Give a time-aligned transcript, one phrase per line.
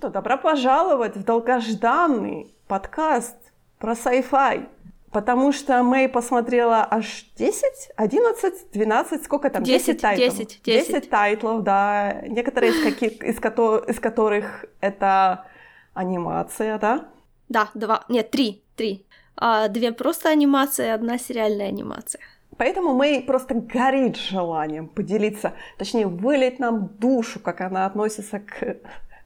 [0.00, 3.36] что, добро пожаловать в долгожданный подкаст
[3.78, 4.66] про sci-fi.
[5.12, 9.62] Потому что Мэй посмотрела аж 10, 11, 12, сколько там?
[9.62, 10.38] 10, 10 тайтлов.
[10.38, 10.88] 10, 10.
[10.88, 12.22] 10 тайтлов, да.
[12.26, 15.44] Некоторые из, каких, из, ко- из которых это
[15.92, 17.08] анимация, да?
[17.50, 19.04] Да, два, нет, три, три.
[19.36, 22.22] А, две просто анимации, одна сериальная анимация.
[22.56, 28.78] Поэтому Мэй просто горит желанием поделиться, точнее, вылить нам душу, как она относится к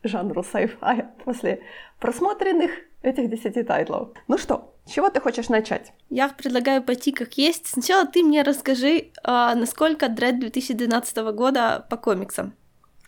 [0.08, 1.62] жанру sci-fi после
[1.98, 2.70] просмотренных
[3.02, 4.08] этих десяти тайтлов.
[4.28, 5.92] Ну что, с чего ты хочешь начать?
[6.10, 7.66] Я предлагаю пойти как есть.
[7.66, 12.54] Сначала ты мне расскажи, а, насколько Дред 2012 года по комиксам.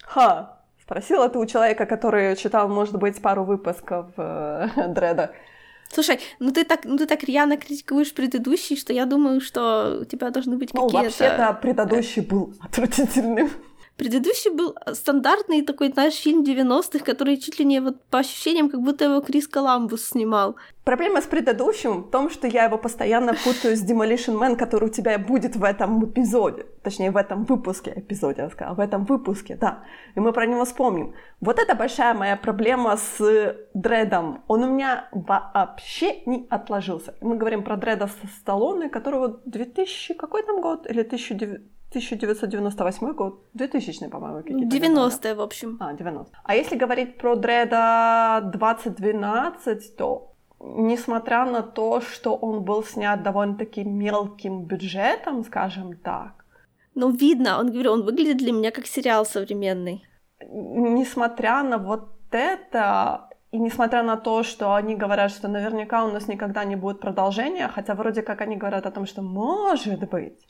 [0.02, 5.32] Ха, спросила ты у человека, который читал, может быть, пару выпусков э, Дреда.
[5.88, 10.04] Слушай, ну ты так, ну ты так рьяно критикуешь предыдущий, что я думаю, что у
[10.04, 11.06] тебя должны быть ну, какие-то...
[11.06, 13.50] вообще-то предыдущий был отвратительным.
[13.96, 18.82] Предыдущий был стандартный такой, знаешь, фильм 90-х, который чуть ли не вот по ощущениям, как
[18.82, 20.56] будто его Крис Коламбус снимал.
[20.84, 24.92] Проблема с предыдущим в том, что я его постоянно путаю с Demolition Man, который у
[24.92, 26.66] тебя будет в этом эпизоде.
[26.82, 28.74] Точнее, в этом выпуске эпизоде, я сказала.
[28.74, 29.82] В этом выпуске, да.
[30.14, 31.14] И мы про него вспомним.
[31.40, 34.44] Вот это большая моя проблема с Дредом.
[34.46, 37.14] Он у меня вообще не отложился.
[37.22, 38.08] Мы говорим про Дреда
[38.40, 40.86] Сталлоне, которого 2000 какой там год?
[40.90, 44.76] Или 1900 1998 год, 2000, по-моему, какие-то.
[44.76, 45.76] 90-е, в общем.
[45.80, 52.84] А, 90 А если говорить про Дреда 2012, то несмотря на то, что он был
[52.84, 56.44] снят довольно-таки мелким бюджетом, скажем так.
[56.94, 60.06] Ну, видно, он говорю, он выглядит для меня как сериал современный.
[60.48, 66.28] Несмотря на вот это, и несмотря на то, что они говорят, что наверняка у нас
[66.28, 70.46] никогда не будет продолжения, хотя вроде как они говорят о том, что может быть,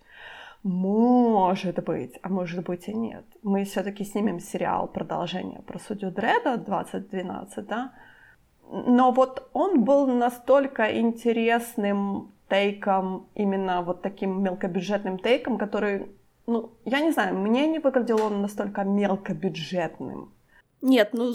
[0.66, 3.24] может быть, а может быть и нет.
[3.44, 7.92] Мы все-таки снимем сериал продолжение про судью Дреда 2012, да?
[8.68, 16.10] Но вот он был настолько интересным тейком, именно вот таким мелкобюджетным тейком, который,
[16.48, 20.32] ну, я не знаю, мне не выглядел он настолько мелкобюджетным.
[20.82, 21.32] Нет, ну,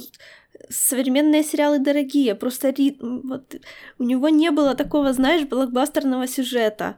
[0.69, 3.55] современные сериалы дорогие, просто вот,
[3.97, 6.97] у него не было такого, знаешь, блокбастерного сюжета.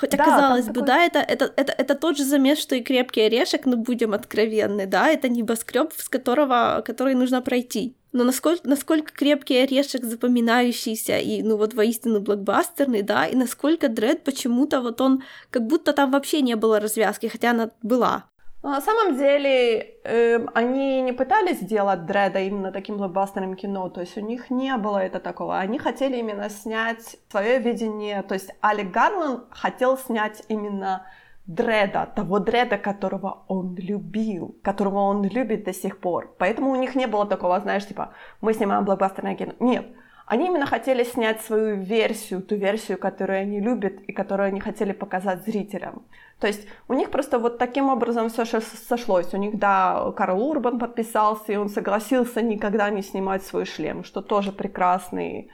[0.00, 0.86] Хотя, да, казалось бы, такой...
[0.86, 4.86] да, это, это, это, это тот же замес, что и крепкий орешек, но будем откровенны,
[4.86, 7.94] да, это небоскреб, с которого, который нужно пройти.
[8.12, 14.24] Но насколько, насколько крепкий орешек запоминающийся и, ну вот, воистину блокбастерный, да, и насколько Дред
[14.24, 18.24] почему-то вот он, как будто там вообще не было развязки, хотя она была.
[18.62, 24.02] Но на самом деле э, они не пытались сделать Дреда именно таким блокбастерным кино, то
[24.02, 25.58] есть у них не было это такого.
[25.58, 31.06] Они хотели именно снять свое видение, то есть Алек Гарланд хотел снять именно
[31.46, 36.34] Дреда, того Дреда, которого он любил, которого он любит до сих пор.
[36.38, 39.54] Поэтому у них не было такого, знаешь, типа, мы снимаем блокбастерное кино.
[39.58, 39.86] Нет,
[40.26, 44.92] они именно хотели снять свою версию, ту версию, которую они любят и которую они хотели
[44.92, 46.04] показать зрителям.
[46.40, 49.34] То есть у них просто вот таким образом все сошлось.
[49.34, 54.22] У них, да, Карл Урбан подписался, и он согласился никогда не снимать свой шлем, что
[54.22, 55.50] тоже прекрасный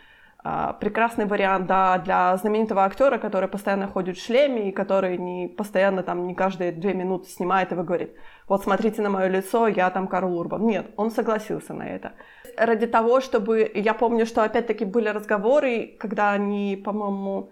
[0.49, 5.49] а, прекрасный вариант да, для знаменитого актера, который постоянно ходит в шлеме и который не
[5.49, 8.13] постоянно там не каждые две минуты снимает и говорит,
[8.47, 10.65] вот смотрите на мое лицо, я там Карл Урбан.
[10.65, 12.13] Нет, он согласился на это.
[12.57, 13.69] Ради того, чтобы...
[13.75, 17.51] Я помню, что опять-таки были разговоры, когда они, по-моему,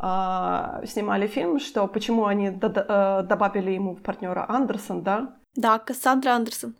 [0.00, 5.36] снимали фильм, что почему они э, добавили ему партнера Андерсон, да?
[5.56, 6.74] Да, Кассандра Андерсон.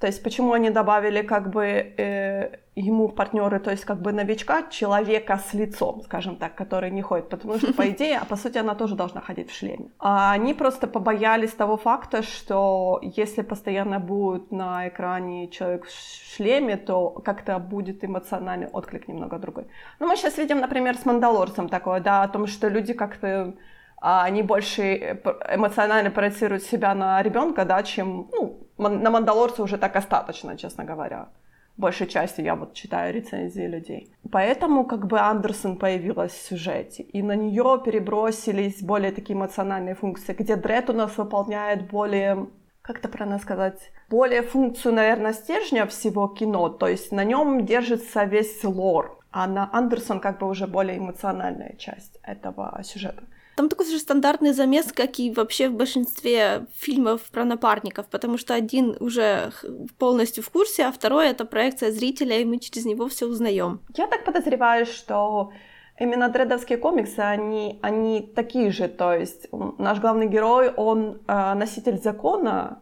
[0.00, 4.12] То есть почему они добавили как бы э, ему в партнеры, то есть как бы
[4.12, 8.36] новичка, человека с лицом, скажем так, который не ходит, потому что по идее, а по
[8.36, 9.90] сути она тоже должна ходить в шлеме.
[9.98, 16.76] А они просто побоялись того факта, что если постоянно будет на экране человек в шлеме,
[16.76, 19.66] то как-то будет эмоциональный отклик немного другой.
[19.98, 23.54] Ну мы сейчас видим, например, с Мандалорцем такое, да, о том, что люди как-то
[24.00, 25.16] а они больше э,
[25.54, 31.28] эмоционально проецируют себя на ребенка, да, чем ну, на Мандалорца уже так остаточно, честно говоря.
[31.76, 34.12] Большей частью я вот читаю рецензии людей.
[34.32, 40.32] Поэтому как бы Андерсон появилась в сюжете, и на нее перебросились более такие эмоциональные функции,
[40.32, 42.48] где Дред у нас выполняет более
[42.88, 48.24] как это правильно сказать, более функцию, наверное, стержня всего кино, то есть на нем держится
[48.24, 53.24] весь лор, а на Андерсон как бы уже более эмоциональная часть этого сюжета.
[53.58, 58.54] Там такой же стандартный замес, как и вообще в большинстве фильмов про напарников, потому что
[58.54, 59.50] один уже
[59.98, 63.80] полностью в курсе, а второй это проекция зрителя, и мы через него все узнаем.
[63.96, 65.50] Я так подозреваю, что
[65.98, 71.98] именно дредовские комиксы, они, они такие же, то есть наш главный герой, он э, носитель
[71.98, 72.78] закона,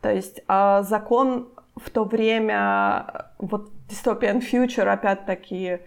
[0.00, 5.80] то есть э, закон в то время вот dystopian future, опять-таки,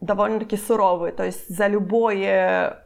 [0.00, 1.12] довольно-таки суровый.
[1.12, 2.83] То есть за любое,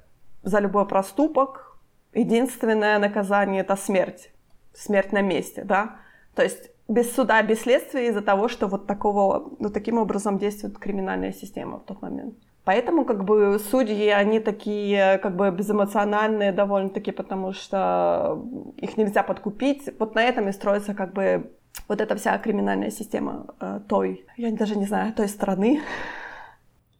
[0.48, 1.78] за любой проступок
[2.14, 4.30] единственное наказание— это смерть.
[4.74, 5.96] Смерть на месте, да?
[6.34, 10.78] То есть без суда, без следствия из-за того, что вот такого, ну, таким образом действует
[10.78, 12.34] криминальная система в тот момент.
[12.64, 18.44] Поэтому как бы судьи, они такие как бы безэмоциональные довольно-таки, потому что
[18.76, 19.88] их нельзя подкупить.
[19.98, 21.50] Вот на этом и строится как бы
[21.88, 25.80] вот эта вся криминальная система э, той, я даже не знаю, той страны.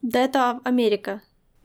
[0.00, 1.20] Да, это Америка.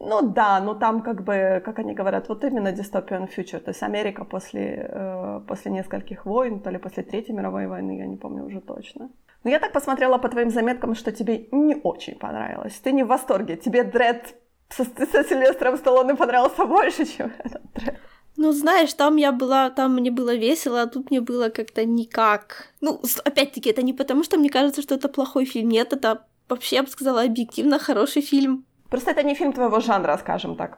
[0.06, 3.84] Ну да, ну там как бы, как они говорят, вот именно dystopian future, то есть
[3.84, 8.46] Америка после, э, после нескольких войн, то ли после Третьей мировой войны, я не помню
[8.46, 9.10] уже точно.
[9.44, 12.80] Но я так посмотрела по твоим заметкам, что тебе не очень понравилось.
[12.84, 13.56] Ты не в восторге.
[13.56, 14.36] Тебе Дред
[14.70, 18.00] со, со Сильвестром Сталлоне понравился больше, чем этот Дред.
[18.36, 22.74] Ну, знаешь, там я была, там мне было весело, а тут мне было как-то никак.
[22.82, 25.70] Ну, опять-таки, это не потому, что мне кажется, что это плохой фильм.
[25.70, 28.66] Нет, это вообще, я бы сказала, объективно хороший фильм.
[28.94, 30.78] Просто это не фильм твоего жанра, скажем так.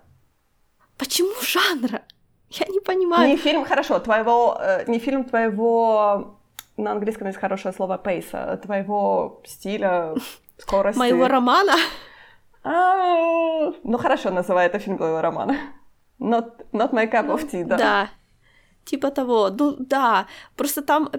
[0.97, 2.01] Почему жанра?
[2.49, 3.27] Я не понимаю.
[3.27, 6.39] Не фильм, хорошо, твоего, э, не фильм твоего,
[6.77, 10.15] на английском есть хорошее слово пейса, твоего стиля,
[10.57, 10.99] скорости.
[10.99, 11.73] Моего романа?
[12.63, 15.57] А, ну хорошо, называй это фильм твоего романа.
[16.17, 17.77] Not, not my cup of tea, да.
[17.77, 18.09] Да,
[18.85, 19.49] типа того.
[19.49, 20.25] Ну да,
[20.55, 21.09] просто там,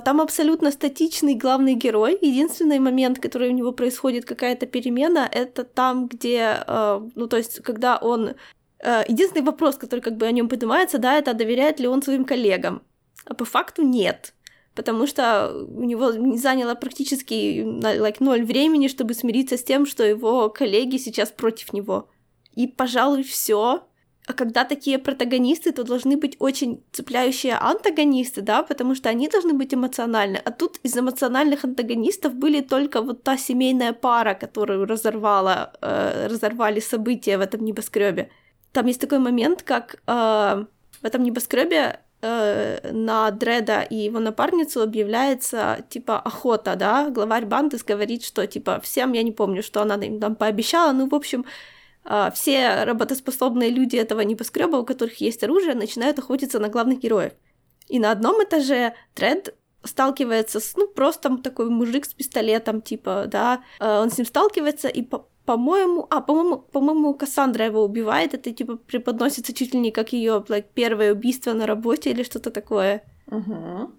[0.00, 2.18] там абсолютно статичный главный герой.
[2.20, 7.62] Единственный момент, который у него происходит какая-то перемена, это там, где, а, ну то есть,
[7.62, 8.34] когда он
[8.82, 12.24] а, Единственный вопрос, который как бы о нем поднимается, да, это доверяет ли он своим
[12.24, 12.82] коллегам.
[13.24, 14.34] А по факту нет.
[14.74, 20.02] Потому что у него не заняло практически like, ноль времени, чтобы смириться с тем, что
[20.02, 22.08] его коллеги сейчас против него.
[22.54, 23.86] И, пожалуй, все.
[24.28, 29.52] А когда такие протагонисты, то должны быть очень цепляющие антагонисты, да, потому что они должны
[29.52, 30.40] быть эмоциональны.
[30.44, 36.78] А тут из эмоциональных антагонистов были только вот та семейная пара, которую разорвала, э, разорвали
[36.78, 38.30] события в этом небоскребе.
[38.72, 40.64] Там есть такой момент, как э,
[41.02, 47.76] в этом небоскребе э, на Дреда и его напарницу объявляется типа охота, да, главарь банды
[47.88, 51.44] говорит, что типа всем, я не помню, что она им там пообещала, ну, в общем,
[52.34, 57.32] все работоспособные люди этого небоскреба, у которых есть оружие, начинают охотиться на главных героев.
[57.88, 59.54] И на одном этаже Тред
[59.84, 64.88] сталкивается с, ну, просто такой мужик с пистолетом, типа, да, а, он с ним сталкивается,
[64.88, 69.90] и, по- по-моему, а, по-моему, по-моему, Кассандра его убивает, это, типа, преподносится чуть ли не
[69.90, 73.02] как ее like, первое убийство на работе или что-то такое.
[73.26, 73.90] Угу.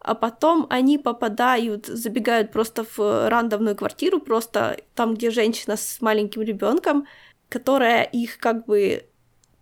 [0.00, 6.42] А потом они попадают, забегают просто в рандомную квартиру, просто там, где женщина с маленьким
[6.42, 7.06] ребенком,
[7.48, 9.04] которая их как бы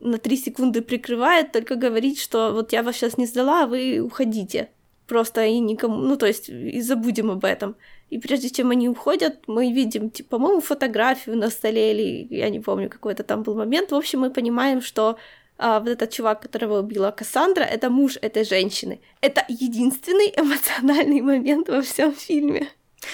[0.01, 4.01] на три секунды прикрывает, только говорит, что вот я вас сейчас не сдала, а вы
[4.01, 4.71] уходите.
[5.07, 7.77] Просто и никому, ну то есть и забудем об этом.
[8.11, 12.61] И прежде чем они уходят, мы видим, типа, по-моему, фотографию на столе, или я не
[12.61, 13.91] помню, какой это там был момент.
[13.91, 15.19] В общем, мы понимаем, что
[15.59, 19.01] а, вот этот чувак, которого убила Кассандра, это муж этой женщины.
[19.21, 22.69] Это единственный эмоциональный момент во всем фильме.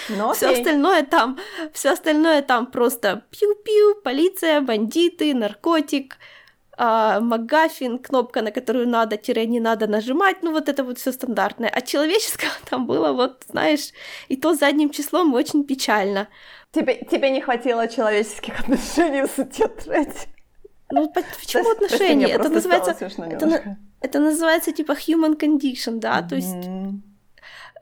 [0.09, 1.37] Но все остальное там,
[1.73, 6.17] все остальное там просто пью-пью, полиция, бандиты, наркотик,
[6.77, 11.11] э, Магафин, кнопка, на которую надо, тире не надо нажимать, ну вот это вот все
[11.11, 11.69] стандартное.
[11.69, 13.91] А человеческого там было вот, знаешь,
[14.27, 16.27] и то задним числом очень печально.
[16.71, 20.27] Тебе, тебе не хватило человеческих отношений в тетради?
[20.91, 22.27] Ну, почему Прости, отношения?
[22.27, 26.29] Это называется, это, это называется типа human condition, да, mm-hmm.
[26.29, 26.67] то есть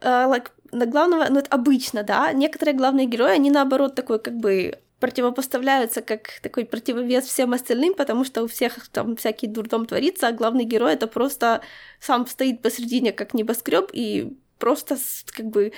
[0.02, 4.80] uh, like, главного, ну это обычно, да, некоторые главные герои, они наоборот такой как бы
[5.00, 10.32] противопоставляются как такой противовес всем остальным, потому что у всех там всякий дурдом творится, а
[10.32, 11.62] главный герой это просто
[12.00, 14.98] сам стоит посредине как небоскреб и просто
[15.32, 15.72] как бы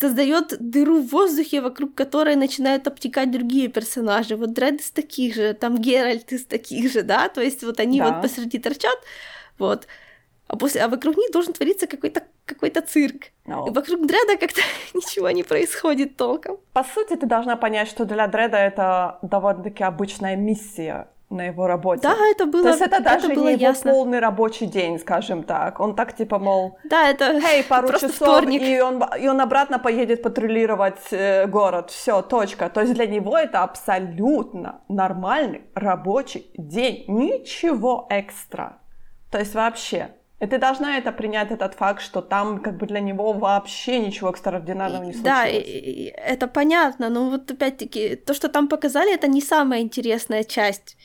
[0.00, 4.36] создает дыру в воздухе, вокруг которой начинают обтекать другие персонажи.
[4.36, 8.00] Вот Дред из таких же, там Геральт из таких же, да, то есть вот они
[8.00, 8.10] да.
[8.10, 8.98] вот посреди торчат,
[9.58, 9.86] вот
[10.48, 13.32] а, после, а вокруг них должен твориться какой-то какой-то цирк.
[13.46, 13.68] No.
[13.68, 14.60] И вокруг Дреда как-то
[14.94, 16.58] ничего не происходит толком.
[16.72, 22.02] По сути, ты должна понять, что для Дреда это довольно-таки обычная миссия на его работе.
[22.02, 23.90] Да, это было То есть это даже это было не его ясно.
[23.90, 25.80] полный рабочий день, скажем так.
[25.80, 28.62] Он так типа, мол, да, это Хей, пару часов, вторник.
[28.62, 31.90] и он, и он обратно поедет патрулировать э, город.
[31.90, 32.68] Все, точка.
[32.70, 37.04] То есть для него это абсолютно нормальный рабочий день.
[37.08, 38.78] Ничего экстра.
[39.32, 40.10] То есть вообще.
[40.38, 44.30] И ты должна это принять, этот факт, что там как бы для него вообще ничего
[44.30, 45.24] экстраординарного не случилось.
[45.24, 49.80] Да, и, и, это понятно, но вот опять-таки то, что там показали, это не самая
[49.80, 50.98] интересная часть.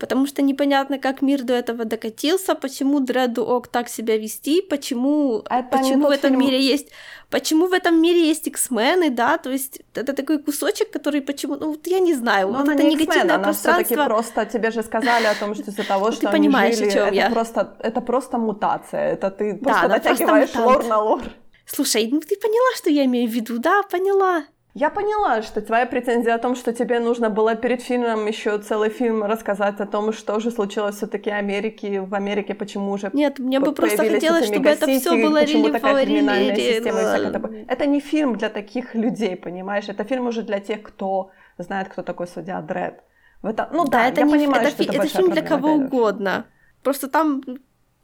[0.00, 5.42] Потому что непонятно, как мир до этого докатился, почему Дреду Ок так себя вести, почему,
[5.50, 6.40] Это почему в этом фильм.
[6.40, 6.88] мире есть,
[7.30, 11.66] почему в этом мире есть X-мены, да, то есть это такой кусочек, который почему, ну
[11.70, 14.04] вот я не знаю, Но вот она это не негативное она пространство.
[14.06, 17.14] просто, тебе же сказали о том, что из-за того, что они понимаешь, о жили, это
[17.14, 17.30] я.
[17.30, 21.22] просто, это просто мутация, это ты просто она просто натягиваешь лор на лор.
[21.66, 24.44] Слушай, ну ты поняла, что я имею в виду, да, поняла.
[24.74, 28.88] Я поняла, что твоя претензия о том, что тебе нужно было перед фильмом еще целый
[28.88, 33.58] фильм рассказать о том, что же случилось все-таки Америке, в Америке, почему же Нет, мне
[33.58, 37.64] бы просто хотелось, чтобы это все было почему такая криминальная система и всякое такое.
[37.66, 39.88] Это не фильм для таких людей, понимаешь?
[39.88, 43.02] Это фильм уже для тех, кто знает, кто такой судья Дред.
[43.42, 45.42] В это, ну да, Да, это я не понимаю, это, что это, это фильм для
[45.42, 46.44] кого угодно.
[46.82, 47.42] Просто там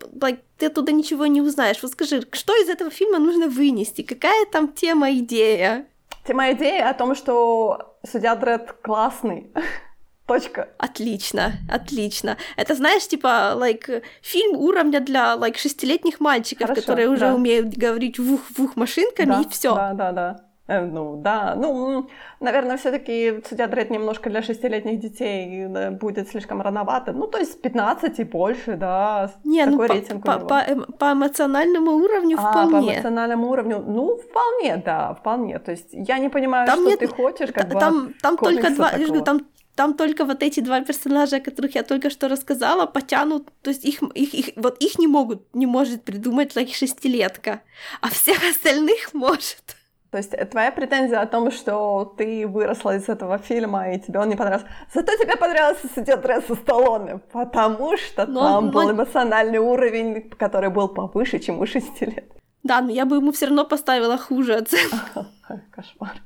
[0.00, 1.82] like, ты оттуда ничего не узнаешь.
[1.82, 4.02] Вот скажи, что из этого фильма нужно вынести?
[4.02, 5.86] Какая там тема, идея?
[6.26, 9.52] Тема идеи о том, что судья Дред классный.
[10.26, 10.70] Точка.
[10.78, 12.36] Отлично, отлично.
[12.56, 17.34] Это, знаешь, типа, like, фильм уровня для, like, шестилетних мальчиков, Хорошо, которые уже да.
[17.34, 19.74] умеют говорить вух-вух машинками, да, и все.
[19.74, 20.45] Да, да, да.
[20.68, 21.54] Э, ну, да.
[21.56, 22.08] Ну,
[22.40, 27.12] наверное, все-таки судья Дред немножко для шестилетних детей будет слишком рановато.
[27.12, 29.30] Ну, то есть 15 и больше, да.
[29.44, 32.94] Не, ну Такой по, рейтинг по, по эм- по эмоциональному уровню А, по вполне.
[32.94, 35.58] эмоциональному уровню, ну, вполне, да, вполне.
[35.58, 38.90] То есть я не понимаю, Там что нет- ты хочешь, как бы, там, только два,
[38.90, 39.24] я же говорю, такого.
[39.24, 39.46] там,
[39.76, 43.84] там только вот эти два персонажа, о которых я только что рассказала, потянут, то есть
[43.84, 47.60] их, их, их- вот их не могут, не может придумать like, шестилетка,
[48.00, 49.76] а всех остальных может.
[50.10, 54.20] То есть э, твоя претензия о том, что ты выросла из этого фильма, и тебе
[54.20, 54.68] он не понравился.
[54.94, 60.30] Зато тебе понравился судья Дред со Сталлоне, потому что Но- там но- был эмоциональный уровень,
[60.30, 62.32] который был повыше, чем у шести лет.
[62.62, 65.26] Да, но я бы ему все равно поставила хуже оценку,
[65.70, 66.22] Кошмар.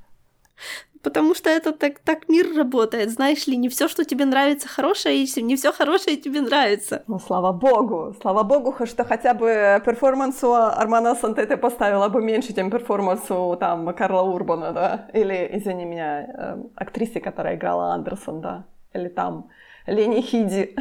[1.03, 5.25] Потому что это так, так мир работает, знаешь ли, не все, что тебе нравится, хорошее,
[5.25, 7.03] и не все хорошее тебе нравится.
[7.07, 12.71] Ну, слава богу, слава богу, что хотя бы перформансу Армана Сантете поставила бы меньше, чем
[12.71, 19.09] перформансу там Карла Урбана, да, или, извини меня, э, актрисы, которая играла Андерсон, да, или
[19.09, 19.49] там
[19.87, 20.77] Лени Хиди.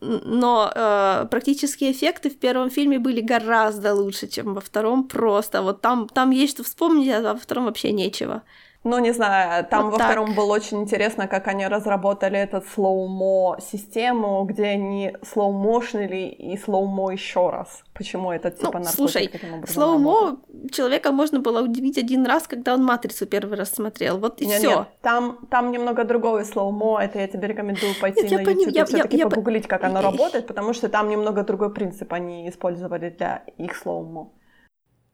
[0.00, 5.08] Но э, практические эффекты в первом фильме были гораздо лучше, чем во втором.
[5.08, 8.42] Просто вот там, там есть что вспомнить, а во втором вообще нечего.
[8.88, 10.06] Ну, не знаю, там Вот во так.
[10.12, 17.10] втором было очень интересно, как они разработали этот слоумо систему, где они слоумошнили и slow-mo
[17.12, 17.82] еще раз.
[17.94, 20.72] Почему это типа Ну, наркотик слушай, таким образом slow-mo работает?
[20.72, 24.18] человека можно было удивить один раз, когда он матрицу первый раз смотрел.
[24.18, 24.68] Вот и Нет, все.
[24.68, 28.74] нет, там, там немного другое slow-mo, это я тебе рекомендую пойти Нет, я на YouTube
[28.74, 30.04] я- и все-таки я- я по- погуглить, как оно Эй.
[30.04, 34.30] работает, потому что там немного другой принцип они использовали для их slow-mo.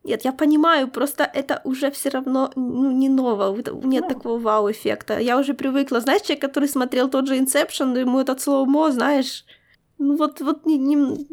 [0.04, 3.54] Нет, я понимаю, просто это уже все равно ну, не ново,
[3.84, 4.08] нет Ну.
[4.08, 5.18] такого вау-эффекта.
[5.18, 6.00] Я уже привыкла.
[6.00, 9.44] Знаешь, человек, который смотрел тот же Inception, ему этот slow-mo, знаешь,
[9.98, 11.26] ну вот, вот не, не-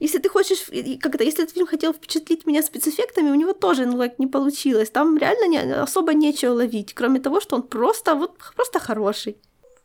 [0.00, 0.66] Если ты хочешь,
[1.00, 4.90] как-то, если этот фильм хотел впечатлить меня спецэффектами, у него тоже, ну, like, не получилось.
[4.90, 9.36] Там реально не, особо нечего ловить, кроме того, что он просто, вот, просто хороший.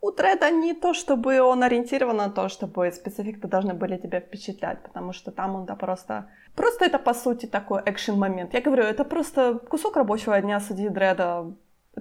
[0.01, 4.83] У Дреда не то, чтобы он ориентирован на то, чтобы спецэффекты должны были тебя впечатлять,
[4.83, 6.29] потому что там он да просто...
[6.55, 8.53] Просто это, по сути, такой экшен-момент.
[8.53, 11.53] Я говорю, это просто кусок рабочего дня судьи Дреда.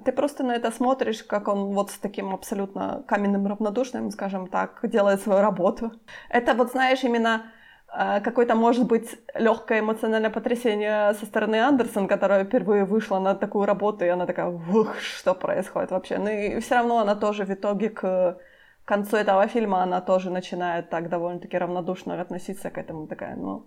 [0.03, 4.79] Ты просто на это смотришь, как он вот с таким абсолютно каменным равнодушным, скажем так,
[4.83, 5.91] делает свою работу.
[6.29, 7.45] Это вот, знаешь, именно
[7.93, 13.65] э, какое-то, может быть, легкое эмоциональное потрясение со стороны Андерсон, которая впервые вышла на такую
[13.65, 16.17] работу, и она такая, ух, что происходит вообще.
[16.17, 18.37] Ну и все равно она тоже в итоге к
[18.85, 23.65] концу этого фильма, она тоже начинает так довольно-таки равнодушно относиться к этому, такая, ну,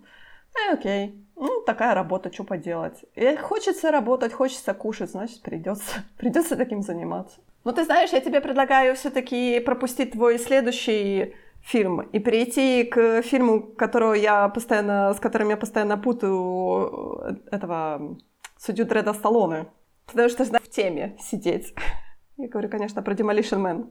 [0.67, 3.05] э, окей, ну, такая работа, что поделать.
[3.15, 7.41] И хочется работать, хочется кушать, значит, придется, придется таким заниматься.
[7.65, 13.63] Ну, ты знаешь, я тебе предлагаю все-таки пропустить твой следующий фильм и перейти к фильму,
[13.63, 18.17] которого я постоянно, с которым я постоянно путаю э, этого
[18.57, 19.67] судью Дреда Сталлоне.
[20.07, 21.75] Потому что в теме сидеть.
[22.39, 23.91] Я говорю, конечно, про Demolition Man.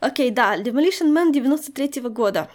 [0.00, 2.50] Окей, да, Demolition Man 93 года.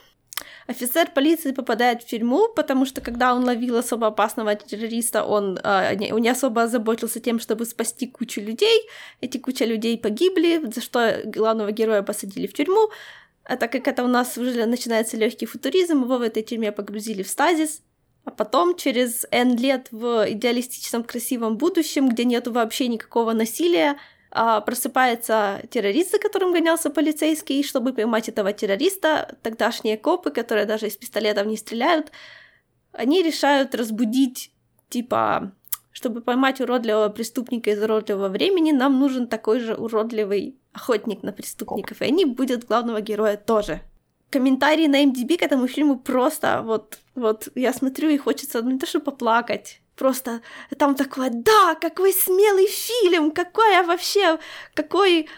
[0.68, 5.96] Офицер полиции попадает в тюрьму, потому что когда он ловил особо опасного террориста, он э,
[5.96, 8.82] не, не особо озаботился тем, чтобы спасти кучу людей.
[9.22, 12.90] Эти куча людей погибли, за что главного героя посадили в тюрьму.
[13.46, 17.24] А так как это у нас уже начинается легкий футуризм, его в этой тюрьме погрузили
[17.24, 17.82] в стазис.
[18.26, 23.98] А потом, через N лет в идеалистичном красивом будущем, где нету вообще никакого насилия,
[24.32, 30.66] а, просыпается террорист, за которым гонялся полицейский, и чтобы поймать этого террориста, тогдашние копы, которые
[30.66, 32.12] даже из пистолетов не стреляют,
[32.92, 34.52] они решают разбудить,
[34.90, 35.52] типа,
[35.92, 42.02] чтобы поймать уродливого преступника из уродливого времени, нам нужен такой же уродливый охотник на преступников,
[42.02, 43.82] и они будут главного героя тоже.
[44.30, 48.80] Комментарии на MDB к этому фильму просто вот, вот я смотрю и хочется, ну не
[48.80, 50.42] то что поплакать, просто
[50.78, 54.40] там такое, да, какой смелый фильм, какой вообще,
[54.74, 55.30] какой,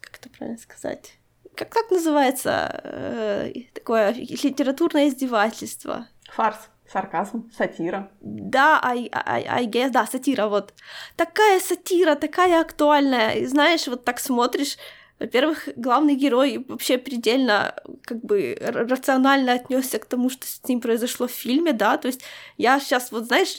[0.00, 1.14] как это правильно сказать,
[1.56, 6.06] как, как называется э, такое литературное издевательство?
[6.32, 6.58] Фарс.
[6.92, 8.12] Сарказм, сатира.
[8.20, 10.72] Да, I, I, I guess, да, сатира, вот.
[11.16, 13.32] Такая сатира, такая актуальная.
[13.32, 14.78] И знаешь, вот так смотришь,
[15.18, 21.26] во-первых, главный герой вообще предельно как бы рационально отнесся к тому, что с ним произошло
[21.26, 22.22] в фильме, да, то есть
[22.58, 23.58] я сейчас вот, знаешь,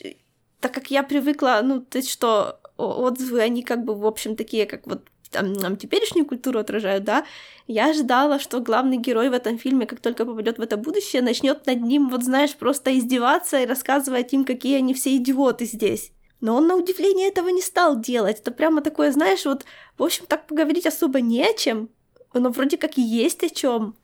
[0.60, 4.66] так как я привыкла, ну, то есть что отзывы, они как бы, в общем, такие,
[4.66, 7.26] как вот там, нам теперешнюю культуру отражают, да,
[7.68, 11.66] я ожидала, что главный герой в этом фильме, как только попадет в это будущее, начнет
[11.66, 16.12] над ним, вот знаешь, просто издеваться и рассказывать им, какие они все идиоты здесь.
[16.40, 18.40] Но он, на удивление, этого не стал делать.
[18.40, 19.66] Это прямо такое, знаешь, вот,
[19.98, 21.90] в общем, так поговорить особо не о чем,
[22.34, 23.96] но вроде как и есть о чем.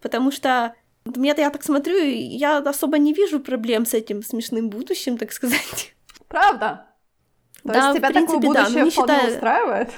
[0.00, 0.74] Потому что
[1.16, 5.94] мне-то я так смотрю, я особо не вижу проблем с этим смешным будущим, так сказать.
[6.28, 6.86] Правда?
[7.62, 9.34] То да, есть тебя в принципе, такое будущее да, не считая...
[9.34, 9.90] устраивает?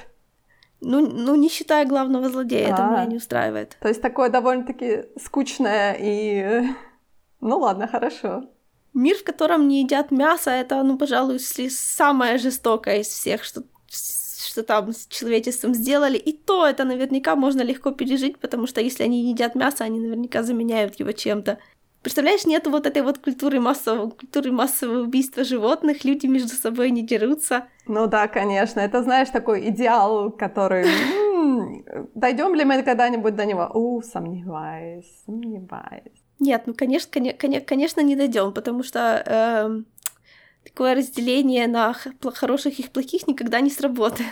[0.81, 3.77] Ну, ну, не считая главного злодея, а, это меня не устраивает.
[3.81, 6.69] То есть такое довольно-таки скучное и...
[7.41, 8.45] Ну ладно, хорошо.
[8.95, 13.63] Мир, в котором не едят мясо, это, ну, пожалуй, самое жестокое из всех, что,
[14.51, 16.19] что там с человечеством сделали.
[16.19, 20.01] И то это наверняка можно легко пережить, потому что если они не едят мясо, они
[20.01, 21.59] наверняка заменяют его чем-то.
[22.03, 27.03] Представляешь, нет вот этой вот культуры массового, культуры массового убийства животных, люди между собой не
[27.03, 27.67] дерутся.
[27.87, 30.87] Ну да, конечно, это, знаешь, такой идеал, который...
[32.15, 33.71] Дойдем ли мы когда-нибудь до него?
[33.75, 36.23] У, сомневаюсь, сомневаюсь.
[36.39, 39.83] Нет, ну, конечно, конечно, конечно не дойдем, потому что э,
[40.65, 41.95] такое разделение на
[42.35, 44.31] хороших и плохих никогда не сработает.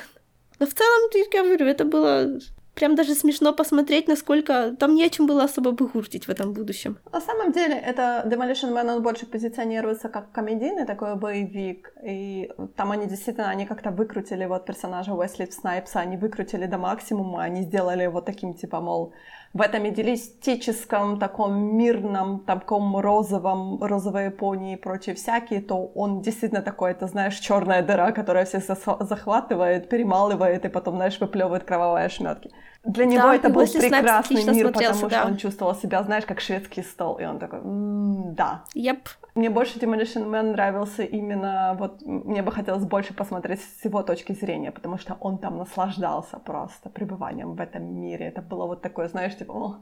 [0.58, 2.40] Но в целом, я говорю, это было
[2.78, 6.96] прям даже смешно посмотреть, насколько там не о чем было особо выгуртить в этом будущем.
[7.12, 12.92] На самом деле, это Demolition Man, он больше позиционируется как комедийный такой боевик, и там
[12.92, 18.06] они действительно, они как-то выкрутили вот персонажа Уэсли Снайпса, они выкрутили до максимума, они сделали
[18.06, 19.12] вот таким, типа, мол,
[19.54, 26.62] в этом идеалистическом, таком мирном, таком розовом, розовой Японии и прочие всякие, то он действительно
[26.62, 28.64] такой, это, знаешь, черная дыра, которая всех
[29.00, 32.50] захватывает, перемалывает и потом, знаешь, выплевывает кровавые ошметки.
[32.88, 35.20] Для него да, это был прекрасный мир, потому да.
[35.20, 38.64] что он чувствовал себя, знаешь, как шведский стол, и он такой, м-м, да.
[38.74, 39.00] Yep.
[39.34, 44.32] Мне больше Demolition Man нравился именно, вот, мне бы хотелось больше посмотреть с его точки
[44.32, 48.28] зрения, потому что он там наслаждался просто пребыванием в этом мире.
[48.28, 49.76] Это было вот такое, знаешь, типа,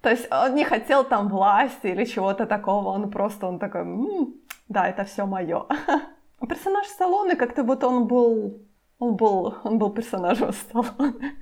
[0.00, 4.34] то есть он не хотел там власти или чего-то такого, он просто, он такой, м-м,
[4.68, 5.66] да, это все мое.
[6.48, 8.67] Персонаж Сталлоне как-то вот он был
[8.98, 11.36] он был, он был персонажем Сталлоне.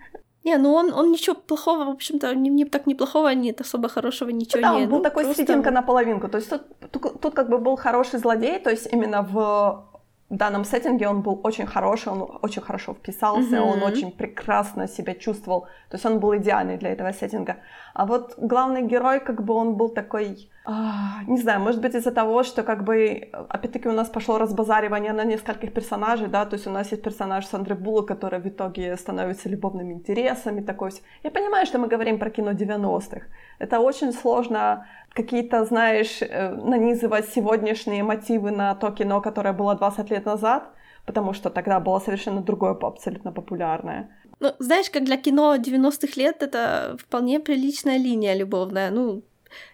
[0.44, 4.30] Не, ну он, он ничего плохого, в общем-то, не, не так неплохого, нет особо хорошего
[4.30, 4.82] ничего да, не.
[4.84, 5.42] он был ну, такой просто...
[5.42, 6.28] серединка на половинку.
[6.28, 9.86] То есть тут, тут, тут как бы был хороший злодей, то есть именно в
[10.28, 13.72] в данном сеттинге он был очень хороший, он очень хорошо вписался, mm-hmm.
[13.72, 17.56] он очень прекрасно себя чувствовал, то есть он был идеальный для этого сеттинга.
[17.96, 22.11] А вот главный герой, как бы он был такой, а, не знаю, может быть из-за
[22.11, 26.66] того, что как бы, опять-таки у нас пошло разбазаривание на нескольких персонажей, да, то есть
[26.66, 30.90] у нас есть персонаж Сандры Була, который в итоге становится любовными интересами, такой.
[31.24, 33.22] Я понимаю, что мы говорим про кино 90-х.
[33.59, 40.11] Это очень сложно какие-то, знаешь, э, нанизывать сегодняшние мотивы на то кино, которое было 20
[40.11, 40.64] лет назад,
[41.06, 44.11] потому что тогда было совершенно другое, абсолютно популярное.
[44.40, 48.90] Ну, знаешь, как для кино 90-х лет это вполне приличная линия любовная.
[48.90, 49.22] Ну,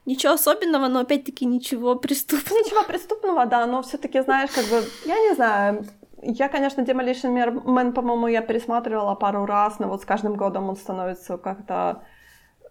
[0.06, 2.58] ничего особенного, но опять-таки ничего преступного.
[2.58, 5.84] Ничего преступного, да, но все таки знаешь, как бы, я не знаю,
[6.22, 10.76] я, конечно, Demolition Man, по-моему, я пересматривала пару раз, но вот с каждым годом он
[10.76, 12.04] становится как-то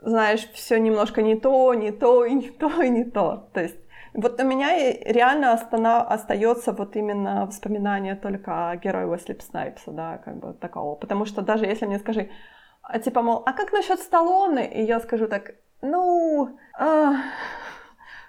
[0.01, 3.49] знаешь, все немножко не то, не то, и не то, и не то.
[3.53, 3.77] То есть
[4.13, 10.37] вот у меня реально остается вот именно воспоминание только о герое Уэсли Снайпса, да, как
[10.37, 10.95] бы такого.
[10.95, 12.29] Потому что даже если мне скажи,
[12.81, 14.81] а, типа, мол, а как насчет Сталлоне?
[14.81, 17.15] И я скажу так, ну, а,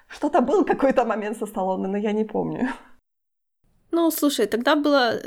[0.07, 2.69] что-то был какой-то момент со Сталлоне, но я не помню.
[3.91, 5.19] Ну, слушай, тогда было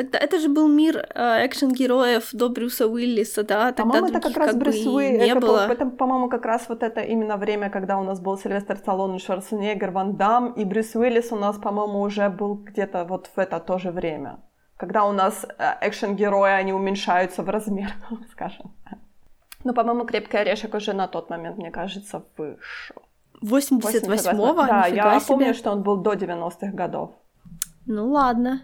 [0.00, 3.72] Тогда это же был мир э, экшен-героев до Брюса Уиллиса, да?
[3.72, 5.22] Тогда по-моему, это как раз как Брюс Уиллис.
[5.22, 5.68] Не это, было.
[5.70, 9.90] это, по-моему, как раз вот это именно время, когда у нас был Сильвестр Сталлоне, Шварценеггер,
[9.90, 13.78] Ван Дам, и Брюс Уиллис у нас, по-моему, уже был где-то вот в это то
[13.78, 14.38] же время.
[14.78, 18.72] Когда у нас э, экшен-герои, они уменьшаются в размерах, скажем.
[19.64, 23.02] Ну, по-моему, «Крепкий орешек» уже на тот момент, мне кажется, вышел.
[23.42, 24.54] 88-го?
[24.66, 25.28] Да, я себе.
[25.28, 27.10] помню, что он был до 90-х годов.
[27.86, 28.62] Ну ладно.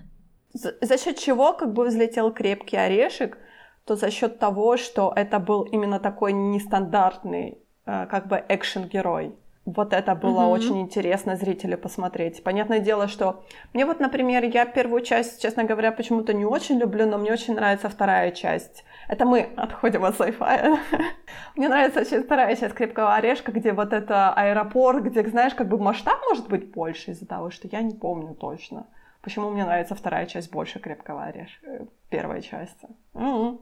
[0.52, 3.38] За, за счет чего как бы взлетел крепкий орешек,
[3.84, 9.34] то за счет того, что это был именно такой нестандартный э, как бы экшен-герой.
[9.66, 10.52] Вот это было mm-hmm.
[10.52, 12.44] очень интересно зрителю посмотреть.
[12.44, 17.04] Понятное дело, что мне вот, например, я первую часть, честно говоря, почему-то не очень люблю,
[17.04, 18.84] но мне очень нравится вторая часть.
[19.08, 20.78] Это мы отходим от sci-fi.
[21.56, 25.78] мне нравится очень вторая часть «Крепкого орешка», где вот это аэропорт, где, знаешь, как бы
[25.78, 28.86] масштаб может быть больше из-за того, что я не помню точно.
[29.26, 32.86] Почему мне нравится вторая часть больше «Крепкого орешка», э, первой части.
[33.12, 33.58] Mm-hmm.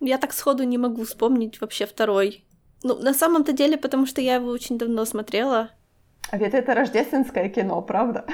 [0.00, 2.44] Я так сходу не могу вспомнить вообще второй.
[2.82, 5.70] Ну, на самом-то деле, потому что я его очень давно смотрела.
[6.32, 8.26] А ведь это рождественское кино, правда?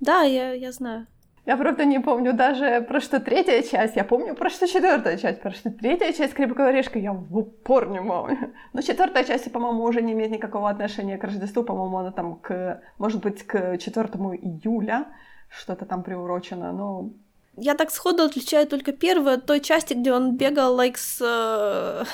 [0.00, 1.06] Да, я, я знаю.
[1.46, 3.96] Я, правда, не помню даже про что третья часть.
[3.96, 5.40] Я помню про что четвертая часть.
[5.40, 8.54] Про что третья часть Крепкого орешка я в упор не помню.
[8.72, 11.64] Но четвертая часть, по-моему, уже не имеет никакого отношения к Рождеству.
[11.64, 15.06] По-моему, она там к, может быть, к 4 июля
[15.48, 16.72] что-то там приурочено.
[16.72, 17.10] Но
[17.56, 22.04] я так сходу отличаю только первую от той части, где он бегал, like, с, э,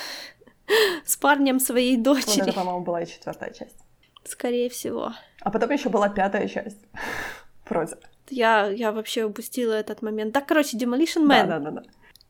[1.05, 2.41] с парнем своей дочери.
[2.41, 3.77] Вот это, по-моему, была и четвертая часть.
[4.25, 5.13] Скорее всего.
[5.41, 6.79] А потом еще была пятая часть.
[7.69, 7.97] Вроде.
[8.31, 10.33] Я, я вообще упустила этот момент.
[10.33, 11.47] Так, короче, Demolition Man.
[11.47, 11.83] Да, да, да, да.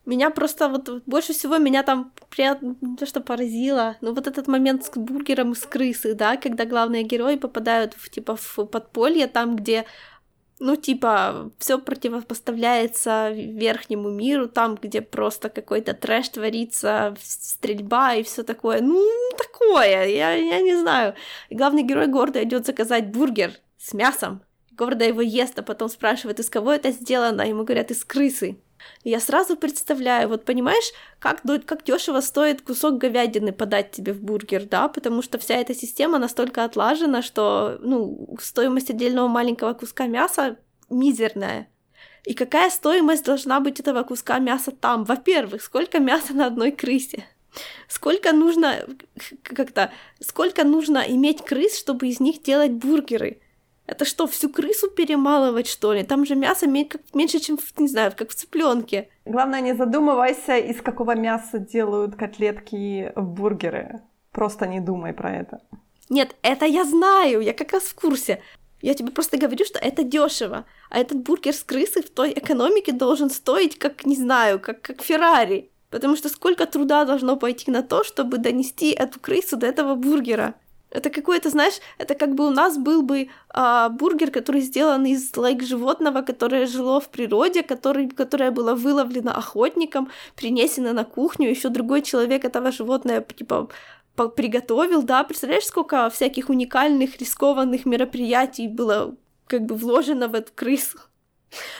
[0.05, 4.85] Меня просто вот больше всего меня там приятно, то, что поразило, ну вот этот момент
[4.85, 9.85] с бургером из крысы, да, когда главные герои попадают в типа в подполье, там, где
[10.59, 18.43] ну, типа, все противопоставляется верхнему миру, там, где просто какой-то трэш творится, стрельба и все
[18.43, 18.81] такое.
[18.81, 19.07] Ну,
[19.37, 21.13] такое, я, я не знаю.
[21.49, 24.41] И главный герой города идет заказать бургер с мясом.
[24.77, 28.57] Гордо его ест, а потом спрашивает, из кого это сделано, ему говорят, из крысы.
[29.03, 34.65] Я сразу представляю, вот понимаешь, как, как дешево стоит кусок говядины подать тебе в бургер,
[34.65, 40.57] да, потому что вся эта система настолько отлажена, что, ну, стоимость отдельного маленького куска мяса
[40.89, 41.69] мизерная.
[42.23, 45.05] И какая стоимость должна быть этого куска мяса там?
[45.05, 47.25] Во-первых, сколько мяса на одной крысе?
[47.87, 48.85] Сколько нужно,
[49.41, 53.41] как-то, сколько нужно иметь крыс, чтобы из них делать бургеры?
[53.87, 56.03] Это что, всю крысу перемалывать, что ли?
[56.03, 59.09] Там же мясо меньше, чем, не знаю, как в цыпленке.
[59.25, 64.01] Главное, не задумывайся, из какого мяса делают котлетки в бургеры.
[64.31, 65.61] Просто не думай про это.
[66.09, 68.41] Нет, это я знаю, я как раз в курсе.
[68.81, 70.65] Я тебе просто говорю, что это дешево.
[70.89, 75.01] А этот бургер с крысы в той экономике должен стоить, как, не знаю, как, как
[75.01, 75.71] Феррари.
[75.89, 80.55] Потому что сколько труда должно пойти на то, чтобы донести эту крысу до этого бургера.
[80.89, 85.35] Это какое-то, знаешь, это как бы у нас был бы а, бургер, который сделан из
[85.35, 91.69] лайк животного, которое жило в природе, который, которое было выловлено охотником, принесено на кухню, еще
[91.69, 93.69] другой человек этого животное типа
[94.35, 100.97] приготовил, да, представляешь, сколько всяких уникальных, рискованных мероприятий было как бы вложено в эту крысу.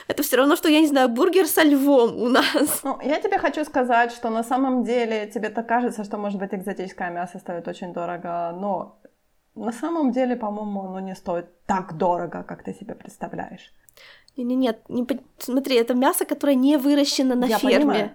[0.06, 2.82] Это все равно, что, я не знаю, бургер со львом у нас.
[2.82, 6.54] Ну, я тебе хочу сказать, что на самом деле тебе так кажется, что, может быть,
[6.54, 9.00] экзотическое мясо стоит очень дорого, но
[9.54, 13.72] на самом деле, по-моему, оно не стоит так дорого, как ты себе представляешь.
[14.36, 15.06] Нет, нет, не,
[15.38, 17.78] смотри, это мясо, которое не выращено на я ферме.
[17.78, 18.10] Понимаю.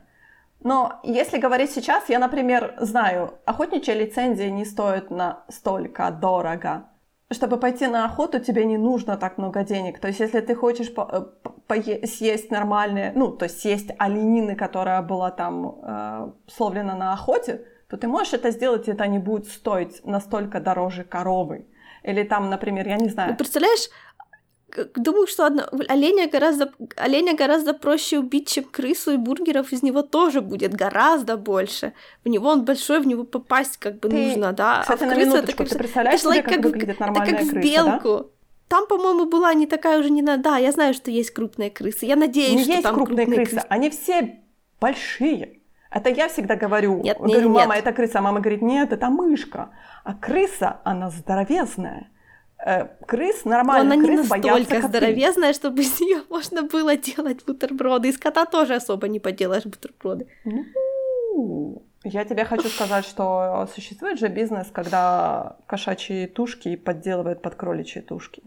[0.63, 6.89] Но если говорить сейчас, я, например, знаю, охотничья лицензия не стоит настолько дорого.
[7.33, 9.99] Чтобы пойти на охоту, тебе не нужно так много денег.
[9.99, 11.05] То есть, если ты хочешь по-
[11.41, 17.65] по- съесть нормальные, ну, то есть съесть оленины, которая была там э, словлена на охоте,
[17.89, 21.65] то ты можешь это сделать, и это не будет стоить настолько дороже коровы.
[22.03, 23.31] Или там, например, я не знаю.
[23.31, 23.89] Ты представляешь,
[24.95, 25.63] думаю, что одно...
[25.87, 26.71] оленя, гораздо...
[26.95, 31.93] оленя гораздо проще убить, чем крысу, и бургеров из него тоже будет гораздо больше.
[32.23, 34.15] В него он большой, в него попасть как бы ты...
[34.15, 34.81] нужно, да.
[34.81, 35.69] Кстати, а на крысу это как...
[35.69, 38.17] ты представляешь это себе, как, как выглядит нормальная это как крыса, в белку.
[38.17, 38.25] Да?
[38.67, 40.43] Там, по-моему, была не такая уже не надо.
[40.43, 42.05] Да, я знаю, что есть крупные крысы.
[42.05, 43.51] Я надеюсь, не что есть там крупные, крупные крысы.
[43.51, 43.67] крысы.
[43.69, 44.39] Они все
[44.79, 45.59] большие.
[45.91, 47.01] Это я всегда говорю.
[47.03, 47.85] Нет, говорю, нет, мама, нет.
[47.85, 48.19] это крыса.
[48.19, 49.69] А мама говорит, нет, это мышка.
[50.03, 52.09] А крыса, она здоровезная.
[52.65, 58.07] Э, крыс, нормально, она крыс не настолько здоровезная, чтобы из нее можно было делать бутерброды.
[58.07, 60.27] Из кота тоже особо не поделаешь бутерброды.
[60.45, 68.01] Ну, я тебе хочу сказать, что существует же бизнес, когда кошачьи тушки подделывают под кроличьи
[68.01, 68.43] тушки.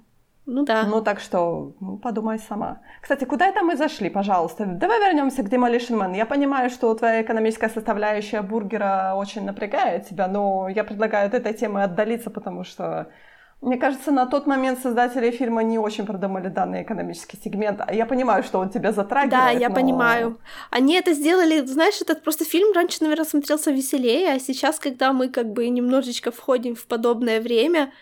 [0.47, 0.85] Ну да.
[0.85, 2.81] Ну так что, ну, подумай сама.
[3.03, 4.65] Кстати, куда это мы зашли, пожалуйста?
[4.65, 6.17] Давай вернемся к Demolition Man.
[6.17, 11.53] Я понимаю, что твоя экономическая составляющая бургера очень напрягает тебя, но я предлагаю от этой
[11.53, 13.09] темы отдалиться, потому что
[13.63, 17.81] мне кажется, на тот момент создатели фильма не очень продумали данный экономический сегмент.
[17.87, 19.31] А я понимаю, что он тебя затрагивает.
[19.31, 19.75] Да, я но...
[19.75, 20.39] понимаю.
[20.71, 25.29] Они это сделали, знаешь, этот просто фильм раньше, наверное, смотрелся веселее, а сейчас, когда мы
[25.29, 27.93] как бы немножечко входим в подобное время,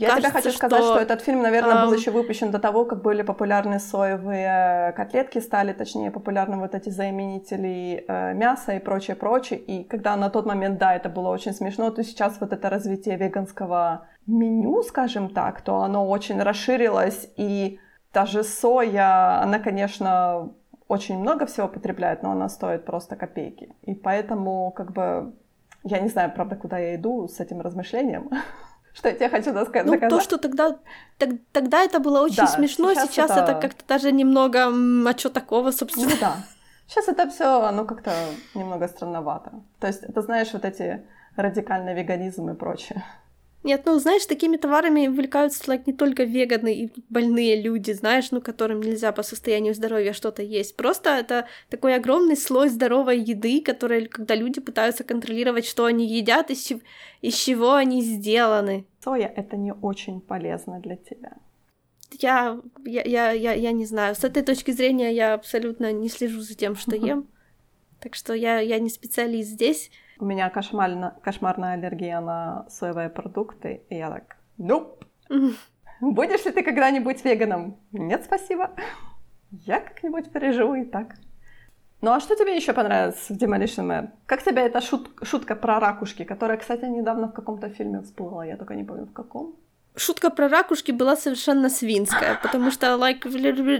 [0.00, 0.58] Я кажется, тебе хочу что...
[0.58, 1.84] сказать, что этот фильм, наверное, um...
[1.84, 6.88] был еще выпущен до того, как были популярны соевые котлетки, стали, точнее, популярны вот эти
[6.88, 9.60] заменители э, мяса и прочее, прочее.
[9.60, 13.16] И когда на тот момент, да, это было очень смешно, то сейчас вот это развитие
[13.16, 17.78] веганского меню, скажем так, то оно очень расширилось, и
[18.12, 20.52] даже соя, она, конечно,
[20.88, 23.74] очень много всего потребляет, но она стоит просто копейки.
[23.82, 25.34] И поэтому, как бы,
[25.82, 28.30] я не знаю, правда, куда я иду с этим размышлением.
[28.94, 29.86] Что я тебе хочу доказать?
[29.86, 30.78] Ну, то, что тогда,
[31.18, 33.40] так, тогда это было очень да, смешно, сейчас, сейчас это...
[33.40, 36.10] это как-то даже немного, а что такого, собственно?
[36.10, 36.36] Ну, да.
[36.86, 38.12] Сейчас это все, оно как-то
[38.54, 39.50] немного странновато.
[39.80, 41.02] То есть, это, знаешь, вот эти
[41.34, 43.02] радикальный веганизм и прочее.
[43.64, 48.42] Нет, ну, знаешь, такими товарами увлекаются like, не только веганы и больные люди, знаешь, ну,
[48.42, 50.76] которым нельзя по состоянию здоровья что-то есть.
[50.76, 56.50] Просто это такой огромный слой здоровой еды, который, когда люди пытаются контролировать, что они едят,
[56.50, 56.80] из, чего,
[57.22, 58.86] из чего они сделаны.
[59.02, 61.32] Соя— это не очень полезно для тебя.
[62.20, 64.14] Я, я, я, я, я не знаю.
[64.14, 67.28] С этой точки зрения я абсолютно не слежу за тем, что ем.
[67.98, 69.90] Так что я, я не специалист здесь.
[70.18, 74.96] У меня кошмарно, кошмарная аллергия на соевые продукты, и я так, ну,
[76.00, 77.76] будешь ли ты когда-нибудь веганом?
[77.92, 78.70] Нет, спасибо.
[79.50, 81.16] Я как-нибудь переживу и так.
[82.00, 84.10] Ну а что тебе еще понравилось в Demolition Man?
[84.26, 88.56] Как тебе эта шут, шутка про ракушки, которая, кстати, недавно в каком-то фильме всплыла, я
[88.56, 89.56] только не помню в каком
[89.96, 93.28] шутка про ракушки была совершенно свинская, потому что, like,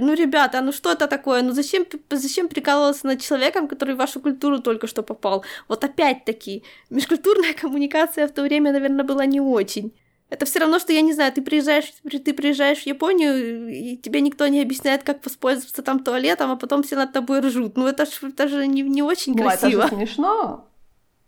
[0.00, 1.42] ну, ребята, ну что это такое?
[1.42, 5.44] Ну зачем, зачем прикалываться над человеком, который в вашу культуру только что попал?
[5.68, 9.92] Вот опять-таки, межкультурная коммуникация в то время, наверное, была не очень.
[10.30, 14.20] Это все равно, что, я не знаю, ты приезжаешь, ты приезжаешь в Японию, и тебе
[14.20, 17.76] никто не объясняет, как воспользоваться там туалетом, а потом все над тобой ржут.
[17.76, 19.82] Ну, это же это же не, не очень ну, красиво.
[19.82, 20.68] это же смешно.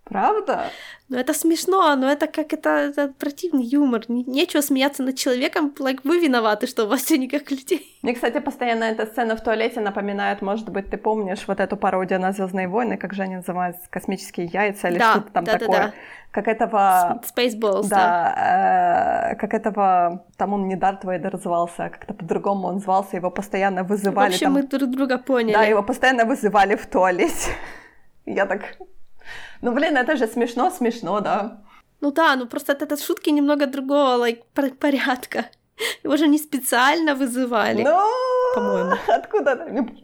[0.09, 0.71] Правда?
[1.09, 4.05] Ну это смешно, но это как это, это противный юмор.
[4.09, 7.99] Нечего смеяться над человеком, like, вы виноваты, что у вас все не как людей.
[8.03, 12.21] Мне, кстати, постоянно эта сцена в туалете напоминает, может быть, ты помнишь вот эту пародию
[12.21, 15.69] на Звездные войны, как же они называются, космические яйца или да, что-то там да, такое.
[15.69, 15.93] Да, да.
[16.31, 17.21] Как этого...
[17.25, 17.97] Spaceballs, да.
[17.97, 19.33] да.
[19.33, 20.25] Э, как этого...
[20.37, 24.31] Там он не Дарт Вейдер звался, а как-то по-другому он звался, его постоянно вызывали.
[24.31, 24.53] В общем, там...
[24.53, 25.55] мы друг друга поняли.
[25.55, 27.51] Да, его постоянно вызывали в туалете.
[28.27, 28.61] Я так...
[29.63, 31.63] Ну, блин, это же смешно, смешно, да.
[32.01, 34.43] Ну да, ну просто от этой шутки немного другого like,
[34.79, 35.47] порядка.
[36.05, 37.83] Его же не специально вызывали.
[37.83, 38.01] Ну,
[38.55, 38.97] по-моему.
[39.09, 39.57] Откуда?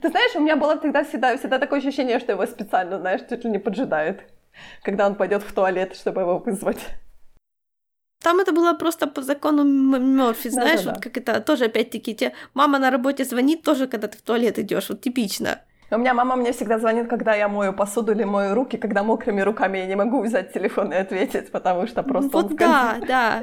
[0.03, 3.45] Ты знаешь, у меня было всегда, всегда, всегда такое ощущение, что его специально, знаешь, чуть
[3.45, 4.21] ли не поджидают,
[4.83, 6.81] когда он пойдет в туалет, чтобы его вызвать.
[8.23, 12.15] Там это было просто по закону Мёрфи, знаешь, да, да, вот как это тоже опять-таки
[12.15, 15.61] тебе мама на работе звонит тоже, когда ты в туалет идешь, вот типично.
[15.93, 19.43] У меня мама мне всегда звонит, когда я мою посуду или мою руки, когда мокрыми
[19.43, 23.43] руками я не могу взять телефон и ответить, потому что просто Вот да, да.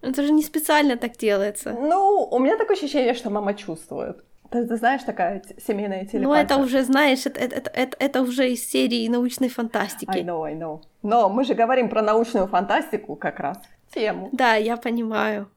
[0.00, 1.72] Это же не специально так делается.
[1.72, 4.24] Ну, у меня такое ощущение, что мама чувствует.
[4.50, 6.26] Ты, ты знаешь, такая семейная телепатия.
[6.26, 10.10] Ну, это уже, знаешь, это, это, это, это уже из серии научной фантастики.
[10.10, 10.80] I know, I know.
[11.02, 13.58] Но мы же говорим про научную фантастику как раз.
[13.94, 14.28] Тему.
[14.32, 15.48] Да, я понимаю.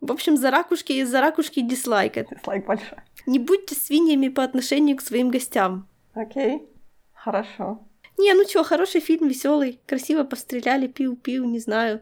[0.00, 2.14] В общем, за ракушки и за ракушки дизлайк.
[2.30, 2.98] Дизлайк большой.
[3.26, 5.88] Не будьте свиньями по отношению к своим гостям.
[6.14, 6.68] Окей,
[7.12, 7.80] хорошо.
[8.18, 12.00] Не, ну чё, хороший фильм, веселый, красиво постреляли, пиу-пиу, не знаю.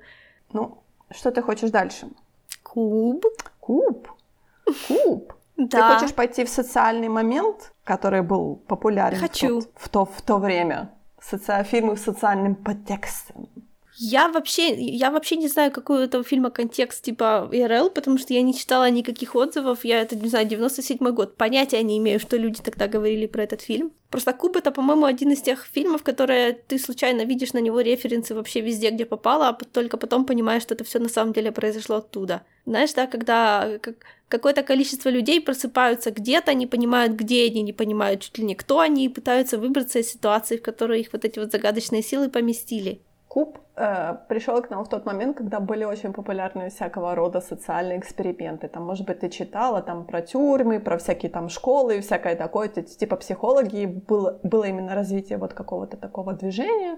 [0.53, 0.79] Ну,
[1.11, 2.09] что ты хочешь дальше?
[2.63, 3.25] Куб.
[3.61, 4.09] Куб?
[4.89, 5.33] Куб?
[5.57, 5.69] Да.
[5.69, 9.61] Ты хочешь пойти в социальный момент, который был популярен Хочу.
[9.77, 10.91] В, то, в, то, время?
[11.23, 11.65] Соци...
[11.71, 13.49] Фильмы с социальным подтекстом.
[13.97, 18.35] Я вообще, я вообще не знаю, какой у этого фильма контекст типа ИРЛ, потому что
[18.35, 19.85] я не читала никаких отзывов.
[19.85, 21.37] Я это, не знаю, 97 год.
[21.37, 23.93] Понятия не имею, что люди тогда говорили про этот фильм.
[24.11, 28.35] Просто Куб это, по-моему, один из тех фильмов, которые ты случайно видишь на него референсы
[28.35, 31.97] вообще везде, где попало, а только потом понимаешь, что это все на самом деле произошло
[31.97, 32.43] оттуда.
[32.67, 33.79] Знаешь, да, когда
[34.29, 38.81] какое-то количество людей просыпаются где-то, не понимают, где они, не понимают чуть ли не кто
[38.81, 43.01] они, и пытаются выбраться из ситуации, в которой их вот эти вот загадочные силы поместили.
[43.35, 47.99] Куб э, пришел к нам в тот момент, когда были очень популярны всякого рода социальные
[47.99, 48.69] эксперименты.
[48.69, 52.69] Там, может быть, ты читала там про тюрьмы, про всякие там школы и всякое такое,
[52.69, 56.97] типа психологи, было, было именно развитие вот какого-то такого движения.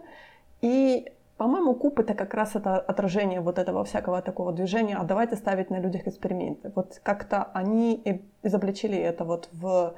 [0.61, 5.37] И, по-моему, Куб это как раз это отражение вот этого всякого такого движения, а давайте
[5.37, 6.70] ставить на людях эксперименты.
[6.75, 9.94] Вот как-то они изобличили это вот в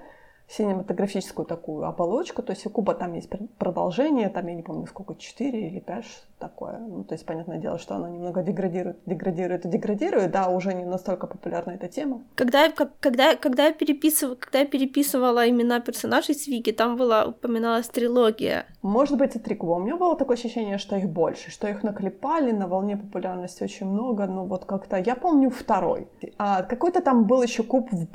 [0.48, 5.14] синематографическую такую оболочку, то есть у куба там есть продолжение, там я не помню сколько,
[5.14, 6.78] 4 или 5, что такое.
[6.78, 10.84] Ну, то есть, понятное дело, что оно немного деградирует, деградирует и деградирует, да, уже не
[10.84, 12.22] настолько популярна эта тема.
[12.34, 17.26] Когда, я, когда, когда, я переписывала, когда я переписывала имена персонажей с Вики, там была
[17.26, 18.66] упоминалась трилогия.
[18.82, 19.72] Может быть, и три куба.
[19.72, 23.86] У меня было такое ощущение, что их больше, что их наклепали, на волне популярности очень
[23.86, 26.08] много, но вот как-то, я помню второй.
[26.38, 28.06] А какой-то там был еще куб в,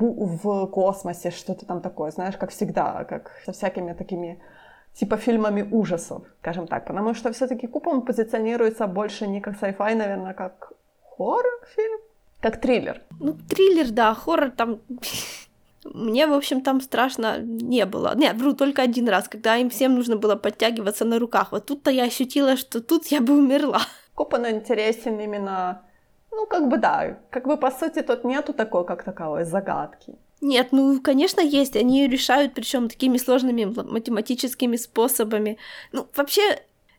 [0.43, 4.39] в космосе, что-то там такое, знаешь, как всегда, как со всякими такими
[4.93, 10.33] типа фильмами ужасов, скажем так, потому что все-таки Купом позиционируется больше не как sci-fi, наверное,
[10.33, 10.73] как
[11.17, 11.99] хоррор-фильм,
[12.41, 13.01] как триллер.
[13.19, 14.79] Ну, триллер, да, хоррор там...
[15.93, 18.13] Мне, в общем, там страшно не было.
[18.15, 21.51] Нет, вру, только один раз, когда им всем нужно было подтягиваться на руках.
[21.51, 23.81] Вот тут-то я ощутила, что тут я бы умерла.
[24.15, 25.81] Купан интересен именно...
[26.31, 30.15] Ну, как бы да, как бы по сути тут нету такой, как таковой загадки.
[30.43, 31.77] Нет, ну, конечно, есть.
[31.77, 35.57] Они решают, причем такими сложными математическими способами.
[35.93, 36.41] Ну, вообще,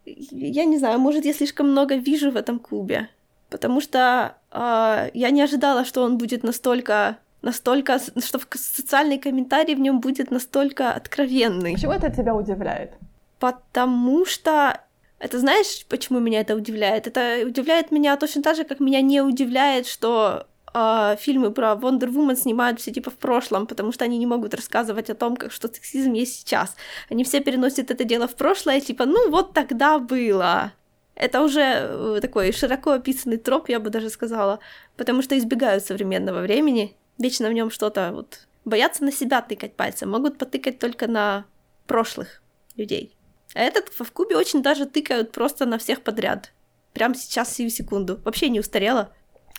[0.07, 3.11] я не знаю, может, я слишком много вижу в этом кубе.
[3.51, 9.81] Потому что э, я не ожидала, что он будет настолько настолько, что социальный комментарий в
[9.81, 11.75] нем будет настолько откровенный.
[11.75, 12.93] Почему это тебя удивляет?
[13.39, 14.81] Потому что
[15.19, 17.07] это знаешь, почему меня это удивляет?
[17.07, 22.13] Это удивляет меня точно так же, как меня не удивляет, что э, фильмы про Wonder
[22.13, 25.53] Woman снимают все типа в прошлом, потому что они не могут рассказывать о том, как
[25.53, 26.77] что сексизм есть сейчас.
[27.11, 30.73] Они все переносят это дело в прошлое, типа, ну вот тогда было.
[31.15, 34.59] Это уже э, такой широко описанный троп, я бы даже сказала,
[34.97, 40.11] потому что избегают современного времени, вечно в нем что-то вот боятся на себя тыкать пальцем,
[40.11, 41.45] могут потыкать только на
[41.87, 42.43] прошлых
[42.77, 43.15] людей.
[43.55, 46.53] А этот в Кубе очень даже тыкают просто на всех подряд.
[46.93, 48.21] Прямо сейчас, сию секунду.
[48.25, 49.13] Вообще не устарело.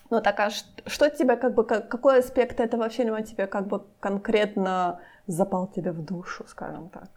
[0.10, 5.00] Ну так а что тебе как бы, какой аспект этого фильма тебе как бы конкретно
[5.28, 7.10] запал тебе в душу, скажем так?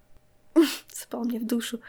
[0.94, 1.80] Запал мне в душу.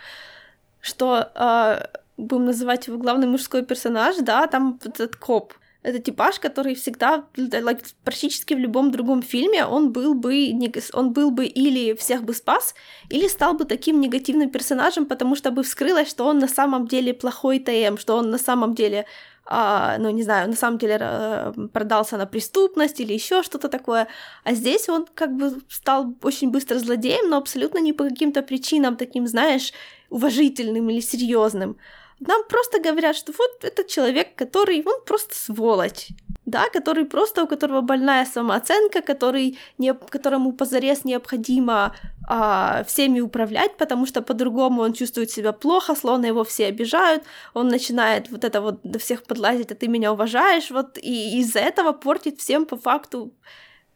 [0.82, 5.54] Что э, будем называть его главный мужской персонаж, да, там этот коп.
[5.82, 10.52] Это типаж, который всегда, like, практически в любом другом фильме, он был бы,
[10.94, 12.76] он был бы или всех бы спас,
[13.10, 17.14] или стал бы таким негативным персонажем, потому что бы вскрылось, что он на самом деле
[17.14, 19.06] плохой ТМ, что он на самом деле
[19.50, 24.08] ну, не знаю, на самом деле продался на преступность или еще что-то такое.
[24.44, 28.96] А здесь он как бы стал очень быстро злодеем, но абсолютно не по каким-то причинам
[28.96, 29.74] таким, знаешь,
[30.10, 31.78] уважительным или серьезным.
[32.20, 36.10] Нам просто говорят, что вот этот человек, который, он просто сволочь
[36.50, 41.96] да, который просто, у которого больная самооценка, который не, которому позарез необходимо
[42.28, 47.68] а, всеми управлять, потому что по-другому он чувствует себя плохо, словно его все обижают, он
[47.68, 51.94] начинает вот это вот до всех подлазить, а ты меня уважаешь, вот, и из-за этого
[51.94, 53.32] портит всем по факту.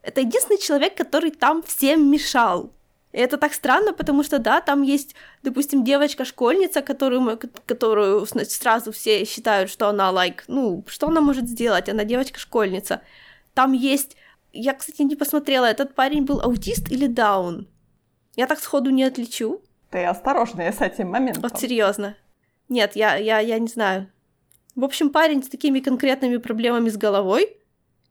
[0.01, 2.71] Это единственный человек, который там всем мешал.
[3.13, 9.69] Это так странно, потому что, да, там есть, допустим, девочка-школьница, которую, которую сразу все считают,
[9.69, 11.89] что она, like, ну, что она может сделать?
[11.89, 13.01] Она девочка-школьница.
[13.53, 14.17] Там есть...
[14.51, 17.67] Я, кстати, не посмотрела, этот парень был аутист или даун?
[18.35, 19.61] Я так сходу не отличу.
[19.91, 21.43] Ты осторожная с этим моментом.
[21.43, 22.15] Вот серьезно.
[22.67, 24.11] Нет, я, я, я не знаю.
[24.75, 27.57] В общем, парень с такими конкретными проблемами с головой,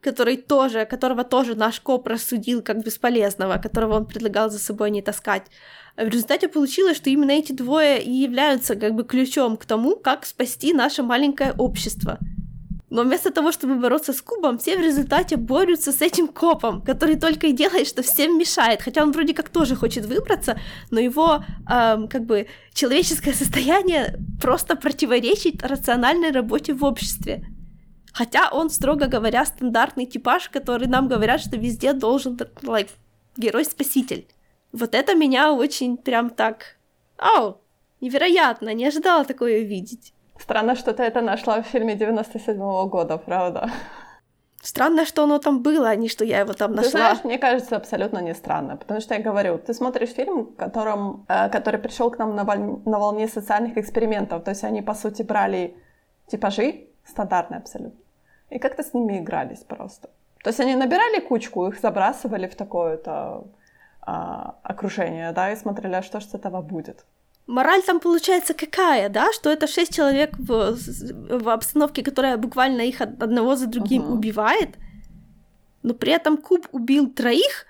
[0.03, 5.01] который тоже, которого тоже наш коп рассудил как бесполезного, которого он предлагал за собой не
[5.01, 5.47] таскать.
[5.97, 10.27] В результате получилось, что именно эти двое и являются как бы ключом к тому, как
[10.27, 12.19] спасти наше маленькое общество.
[12.91, 17.17] Но вместо того, чтобы бороться с Кубом, все в результате борются с этим копом, который
[17.17, 18.83] только и делает, что всем мешает.
[18.83, 20.61] Хотя он вроде как тоже хочет выбраться,
[20.91, 27.47] но его эм, как бы человеческое состояние просто противоречит рациональной работе в обществе.
[28.13, 32.91] Хотя он, строго говоря, стандартный типаж, который нам говорят, что везде должен, like,
[33.37, 34.27] герой-спаситель.
[34.73, 36.77] Вот это меня очень прям так...
[37.17, 37.59] Ау,
[38.01, 40.13] невероятно, не ожидала такое увидеть.
[40.39, 43.71] Странно, что ты это нашла в фильме 97-го года, правда?
[44.63, 46.85] Странно, что оно там было, а не что я его там нашла.
[46.85, 51.27] Ты знаешь, мне кажется, абсолютно не странно, потому что я говорю, ты смотришь фильм, которым,
[51.29, 54.95] э, который пришел к нам на, волне, на волне социальных экспериментов, то есть они, по
[54.95, 55.77] сути, брали
[56.29, 58.01] типажи, стандартные абсолютно,
[58.55, 60.09] и как-то с ними игрались просто.
[60.43, 63.45] То есть они набирали кучку, их забрасывали в такое-то
[64.01, 67.05] а, окружение, да, и смотрели, а что же с этого будет.
[67.47, 70.77] Мораль там получается какая, да, что это шесть человек в,
[71.41, 74.13] в обстановке, которая буквально их одного за другим uh-huh.
[74.13, 74.77] убивает,
[75.83, 77.67] но при этом Куб убил троих,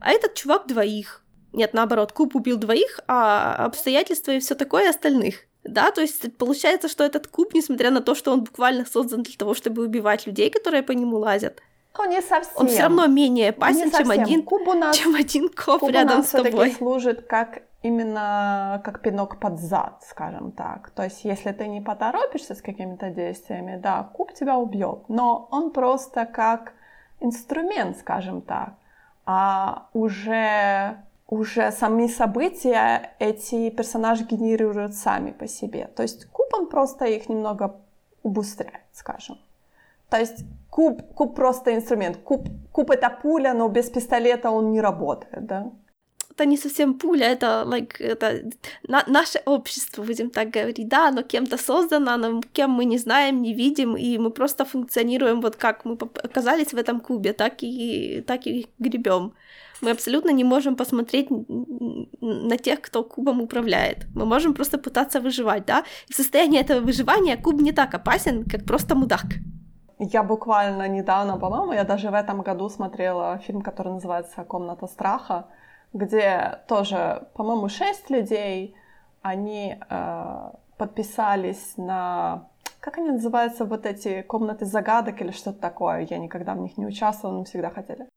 [0.00, 1.24] а этот чувак двоих.
[1.52, 5.47] Нет, наоборот, Куб убил двоих, а обстоятельства и все такое остальных.
[5.64, 9.36] Да, то есть получается, что этот куб, несмотря на то, что он буквально создан для
[9.36, 11.60] того, чтобы убивать людей, которые по нему лазят,
[11.96, 12.52] Ну, не совсем.
[12.56, 16.14] Он все равно менее опасен, чем один, куб у нас, чем один коп куб рядом
[16.14, 16.72] у нас с тобой.
[16.72, 20.90] служит как именно как пинок под зад, скажем так.
[20.90, 25.70] То есть, если ты не поторопишься с какими-то действиями, да, куб тебя убьет, но он
[25.70, 26.72] просто как
[27.20, 28.74] инструмент, скажем так.
[29.26, 35.90] А уже уже сами события эти персонажи генерируют сами по себе.
[35.94, 37.80] То есть куб, он просто их немного
[38.22, 39.38] убыстряет, скажем.
[40.08, 42.16] То есть куб, куб просто инструмент.
[42.16, 45.70] Куб, куб это пуля, но без пистолета он не работает, да?
[46.30, 48.48] Это не совсем пуля, это, like, это
[48.86, 50.88] на, наше общество, будем так говорить.
[50.88, 55.40] Да, оно кем-то создано, но кем мы не знаем, не видим, и мы просто функционируем
[55.40, 59.34] вот как мы оказались в этом кубе, так и, так и гребем.
[59.80, 61.28] Мы абсолютно не можем посмотреть
[62.20, 64.06] на тех, кто кубом управляет.
[64.14, 65.84] Мы можем просто пытаться выживать, да?
[66.08, 69.26] И в состоянии этого выживания куб не так опасен, как просто мудак.
[69.98, 75.46] Я буквально недавно, по-моему, я даже в этом году смотрела фильм, который называется «Комната страха»,
[75.92, 78.74] где тоже, по-моему, шесть людей,
[79.22, 82.48] они э, подписались на
[82.80, 86.06] как они называются, вот эти комнаты загадок или что-то такое.
[86.08, 88.08] Я никогда в них не участвовала, но всегда хотели.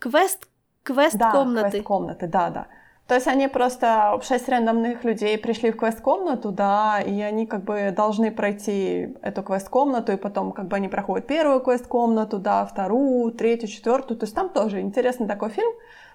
[0.00, 0.48] Квест
[0.88, 1.62] Квест-комнаты.
[1.62, 2.66] Да, квест-комнаты, да, да.
[3.06, 7.92] То есть они просто, шесть рандомных людей пришли в квест-комнату, да, и они как бы
[7.94, 13.68] должны пройти эту квест-комнату, и потом как бы они проходят первую квест-комнату, да, вторую, третью,
[13.68, 14.18] четвертую.
[14.18, 15.72] То есть там тоже интересный такой фильм,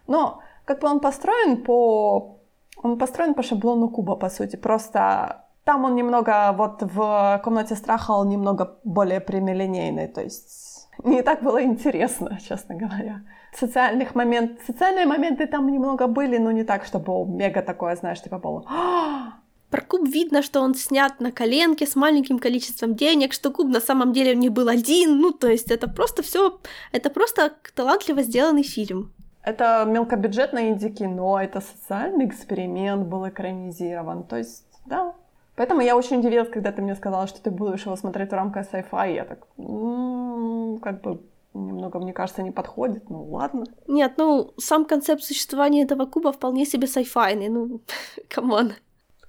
[0.07, 2.39] но как бы он построен по...
[2.81, 4.55] Он построен по шаблону куба, по сути.
[4.55, 11.21] Просто там он немного, вот в комнате страха он немного более прямолинейный, то есть не
[11.21, 13.21] так было интересно, честно говоря
[13.57, 14.65] социальных моментов.
[14.65, 18.63] Социальные моменты там немного были, но не так, чтобы мега такое, знаешь, типа было.
[19.69, 23.79] Про куб видно, что он снят на коленке с маленьким количеством денег, что куб на
[23.79, 25.19] самом деле у них был один.
[25.19, 26.59] Ну, то есть это просто все,
[26.91, 29.11] это просто талантливо сделанный фильм.
[29.41, 34.23] Это мелкобюджетное инди-кино, это социальный эксперимент был экранизирован.
[34.23, 35.13] То есть, да.
[35.55, 38.71] Поэтому я очень удивилась, когда ты мне сказала, что ты будешь его смотреть в рамках
[38.71, 39.15] sci-fi.
[39.15, 41.19] Я так, м-м, как бы
[41.53, 43.65] немного, мне кажется, не подходит, ну ладно.
[43.87, 47.81] Нет, ну, сам концепт существования этого куба вполне себе сайфайный, ну,
[48.29, 48.73] come on.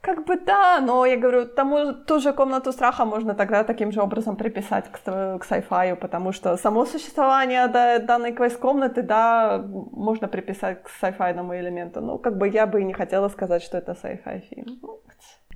[0.01, 4.03] Как бы да, но я говорю, тому ту же комнату страха можно тогда таким же
[4.03, 10.83] образом приписать к, к sci потому что само существование да, данной квест-комнаты, да, можно приписать
[10.83, 12.03] к sci-fi элементу.
[12.03, 14.79] Ну, как бы я бы и не хотела сказать, что это sci-fi фильм.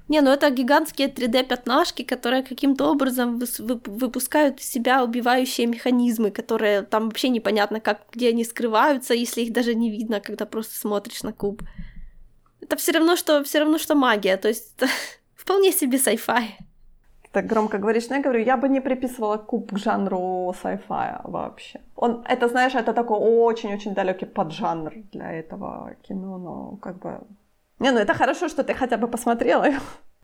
[0.09, 7.05] Не, ну это гигантские 3D-пятнашки, которые каким-то образом выпускают из себя убивающие механизмы, которые там
[7.05, 11.33] вообще непонятно, как, где они скрываются, если их даже не видно, когда просто смотришь на
[11.33, 11.63] куб.
[12.63, 14.91] Это все равно, что все равно, что магия, то есть это
[15.37, 16.45] вполне себе sci-fi.
[17.31, 21.81] Так громко говоришь, но я говорю, я бы не приписывала куб к жанру sci-fi вообще.
[21.97, 27.21] Он, это, знаешь, это такой очень-очень далекий поджанр для этого кино, но как бы
[27.79, 29.67] не, ну это хорошо, что ты хотя бы посмотрела.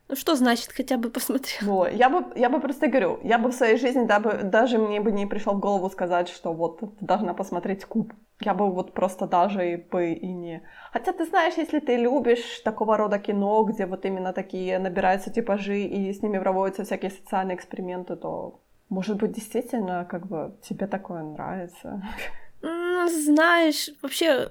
[0.09, 1.63] Ну что значит хотя бы посмотрела?
[1.63, 4.79] Ну, я бы, я бы просто говорю, я бы в своей жизни да, бы, даже
[4.79, 8.13] мне бы не пришло в голову сказать, что вот ты должна посмотреть куб.
[8.41, 10.63] Я бы вот просто даже и бы и не...
[10.93, 15.81] Хотя ты знаешь, если ты любишь такого рода кино, где вот именно такие набираются типажи
[15.81, 21.23] и с ними проводятся всякие социальные эксперименты, то может быть действительно как бы тебе такое
[21.23, 22.03] нравится.
[22.65, 24.49] Знаешь, вообще,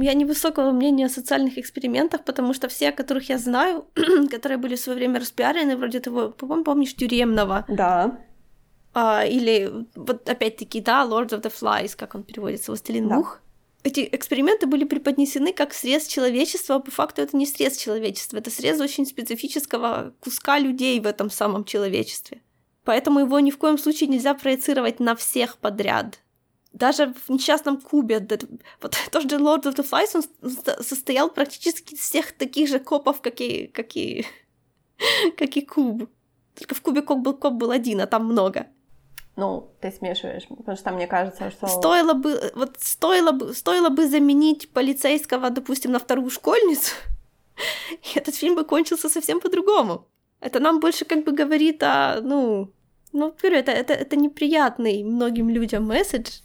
[0.00, 3.86] я невысокого мнения о социальных экспериментах, потому что все, которых я знаю,
[4.30, 7.64] которые были в свое время распиарены, вроде того, по-моему, помнишь, тюремного.
[7.68, 8.18] Да.
[8.92, 13.16] А, или, вот опять-таки, да, Lord of the Flies, как он переводится, «Властелин да.
[13.16, 13.40] мух».
[13.82, 18.50] Эти эксперименты были преподнесены как срез человечества, а по факту это не срез человечества, это
[18.50, 22.40] срез очень специфического куска людей в этом самом человечестве.
[22.84, 26.20] Поэтому его ни в коем случае нельзя проецировать на всех подряд
[26.74, 28.26] даже в несчастном Кубе,
[28.82, 33.20] вот тот же Lord of the Flies, он состоял практически из всех таких же копов,
[33.20, 34.26] как и, как и,
[35.36, 36.10] как и Куб.
[36.54, 38.66] Только в Кубе коп был, коп был один, а там много.
[39.36, 41.66] Ну, ты смешиваешь, потому что мне кажется, что...
[41.66, 46.92] Стоило бы, вот стоило бы, стоило бы заменить полицейского, допустим, на вторую школьницу,
[47.90, 50.06] и этот фильм бы кончился совсем по-другому.
[50.40, 52.72] Это нам больше как бы говорит о, ну,
[53.12, 56.40] ну, говорю, это, это, это неприятный многим людям месседж,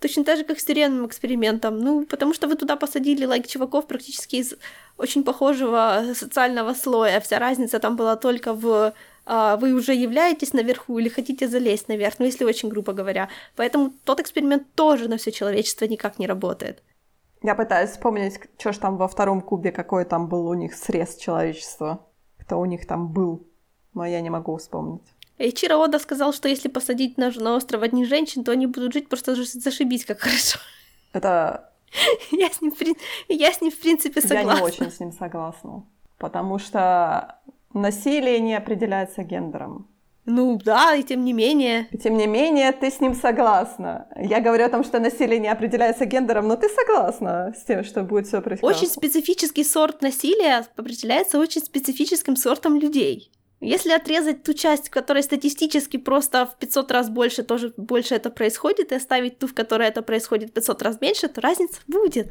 [0.00, 1.78] Точно так же, как с тюремным экспериментом.
[1.78, 4.54] Ну, потому что вы туда посадили лайк чуваков практически из
[4.98, 7.20] очень похожего социального слоя.
[7.20, 8.92] Вся разница там была только в
[9.26, 13.28] а, вы уже являетесь наверху или хотите залезть наверх, ну, если очень грубо говоря.
[13.56, 16.82] Поэтому тот эксперимент тоже на все человечество никак не работает.
[17.42, 21.16] Я пытаюсь вспомнить, что ж там во втором кубе, какой там был у них срез
[21.16, 22.06] человечества.
[22.38, 23.46] Кто у них там был.
[23.94, 25.02] Но я не могу вспомнить.
[25.38, 29.08] Эйчиро Ода сказал, что если посадить на, на остров одних женщин, то они будут жить
[29.08, 30.58] просто зашибись как хорошо.
[31.12, 31.70] Это...
[32.30, 32.74] Я с ним,
[33.28, 34.50] я с ним в принципе, согласна.
[34.50, 35.84] Я не очень с ним согласна.
[36.18, 37.38] Потому что
[37.72, 39.88] насилие не определяется гендером.
[40.26, 41.86] Ну да, и тем не менее.
[41.92, 44.08] И тем не менее, ты с ним согласна.
[44.16, 48.02] Я говорю о том, что насилие не определяется гендером, но ты согласна с тем, что
[48.02, 48.76] будет все происходить.
[48.76, 53.30] Очень специфический сорт насилия определяется очень специфическим сортом людей.
[53.60, 58.30] Если отрезать ту часть, в которой статистически просто в 500 раз больше тоже больше это
[58.30, 62.28] происходит, и оставить ту, в которой это происходит в 500 раз меньше, то разница будет.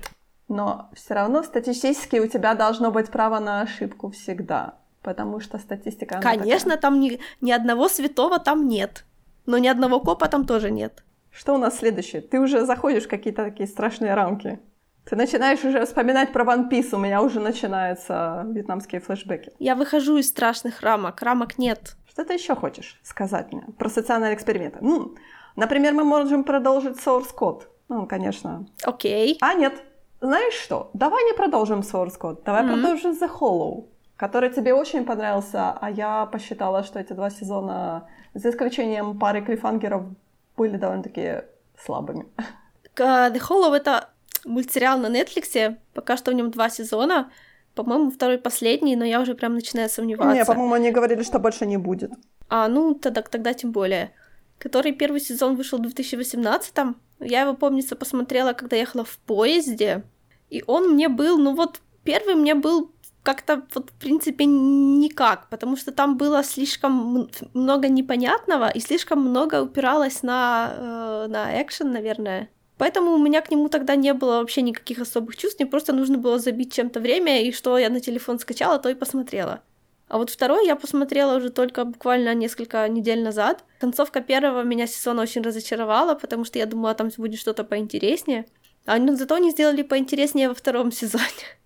[0.48, 6.20] Но все равно статистически у тебя должно быть право на ошибку всегда потому что статистика...
[6.20, 6.82] Конечно, такая.
[6.82, 9.06] там ни, ни одного святого там нет,
[9.46, 11.04] но ни одного копа там тоже нет.
[11.30, 12.22] Что у нас следующее?
[12.24, 14.60] Ты уже заходишь в какие-то такие страшные рамки.
[15.06, 19.52] Ты начинаешь уже вспоминать про One Piece, у меня уже начинаются вьетнамские флешбеки.
[19.60, 21.96] Я выхожу из страшных рамок, рамок нет.
[22.10, 24.80] Что ты еще хочешь сказать мне про социальные эксперименты?
[24.82, 25.16] Ну,
[25.56, 27.64] например, мы можем продолжить Source Code.
[27.88, 28.66] Ну, конечно.
[28.84, 29.34] Окей.
[29.34, 29.38] Okay.
[29.42, 29.74] А, нет.
[30.22, 30.90] Знаешь что?
[30.94, 32.74] Давай не продолжим Source Code, давай mm-hmm.
[32.74, 33.86] продолжим The Hollow
[34.18, 40.04] который тебе очень понравился, а я посчитала, что эти два сезона, за исключением пары клифангеров,
[40.56, 41.44] были довольно-таки
[41.78, 42.26] слабыми.
[42.96, 44.10] The Hollow— это
[44.46, 47.32] мультсериал на Netflix, пока что в нем два сезона,
[47.74, 50.34] по-моему, второй последний, но я уже прям начинаю сомневаться.
[50.34, 52.12] Не, по-моему, они говорили, что больше не будет.
[52.48, 54.12] А, ну, тогда, тогда тем более.
[54.58, 56.96] Который первый сезон вышел в 2018-м.
[57.20, 60.04] Я его, помнится, посмотрела, когда ехала в поезде.
[60.50, 62.92] И он мне был, ну вот, первый мне был
[63.24, 69.64] как-то вот, в принципе, никак, потому что там было слишком много непонятного и слишком много
[69.64, 72.50] упиралось на, э, на экшен, наверное.
[72.78, 76.18] Поэтому у меня к нему тогда не было вообще никаких особых чувств, мне просто нужно
[76.18, 79.62] было забить чем-то время, и что я на телефон скачала, то и посмотрела.
[80.08, 83.64] А вот второй я посмотрела уже только буквально несколько недель назад.
[83.80, 88.46] Концовка первого меня сезона очень разочаровала, потому что я думала, там будет что-то поинтереснее.
[88.86, 91.24] А ну, зато они сделали поинтереснее во втором сезоне.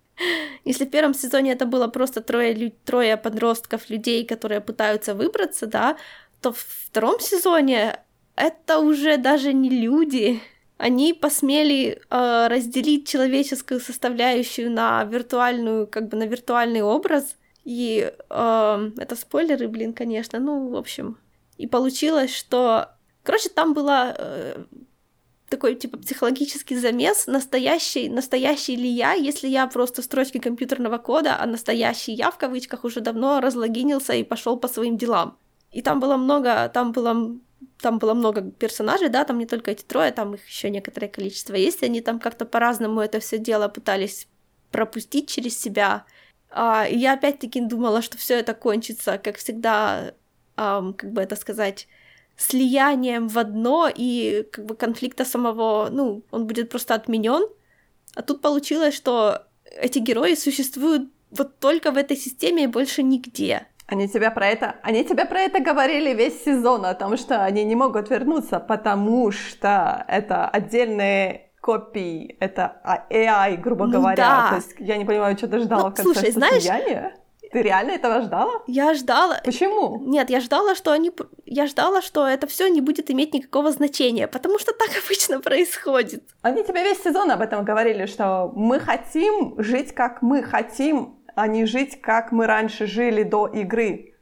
[0.64, 5.98] Если в первом сезоне это было просто трое, трое подростков, людей, которые пытаются выбраться, да,
[6.40, 8.00] то в втором сезоне
[8.36, 10.40] это уже даже не люди.
[10.80, 17.36] Они посмели э, разделить человеческую составляющую на виртуальную, как бы на виртуальный образ.
[17.64, 20.38] И э, это спойлеры, блин, конечно.
[20.38, 21.18] Ну, в общем.
[21.58, 22.88] И получилось, что...
[23.22, 24.64] Короче, там была э,
[25.50, 31.44] такой, типа, психологический замес, настоящий, настоящий ли я, если я просто строчки компьютерного кода, а
[31.44, 35.36] настоящий я, в кавычках, уже давно разлогинился и пошел по своим делам.
[35.72, 37.38] И там было много, там было
[37.80, 41.54] там было много персонажей, да, там не только эти трое, там их еще некоторое количество
[41.54, 44.28] есть, они там как-то по-разному это все дело пытались
[44.70, 46.04] пропустить через себя.
[46.50, 50.14] А, и я опять-таки думала, что все это кончится, как всегда,
[50.56, 51.88] эм, как бы это сказать,
[52.36, 57.48] слиянием в одно, и как бы конфликта самого, ну, он будет просто отменен.
[58.14, 63.66] А тут получилось, что эти герои существуют вот только в этой системе и больше нигде.
[63.90, 67.64] Они тебя про это, они тебя про это говорили весь сезон, о том, что они
[67.64, 72.80] не могут вернуться, потому что это отдельные копии, это
[73.10, 74.16] AI, грубо ну, говоря.
[74.16, 74.48] Да.
[74.50, 77.16] То есть я не понимаю, что ты ждала ну, в конце слушай, знаешь, слияния?
[77.52, 78.62] Ты реально этого ждала?
[78.68, 79.40] Я ждала.
[79.44, 80.00] Почему?
[80.06, 81.10] Нет, я ждала, что они,
[81.46, 86.22] я ждала, что это все не будет иметь никакого значения, потому что так обычно происходит.
[86.42, 91.46] Они тебе весь сезон об этом говорили, что мы хотим жить как мы хотим, а
[91.46, 94.14] не жить как мы раньше жили до игры.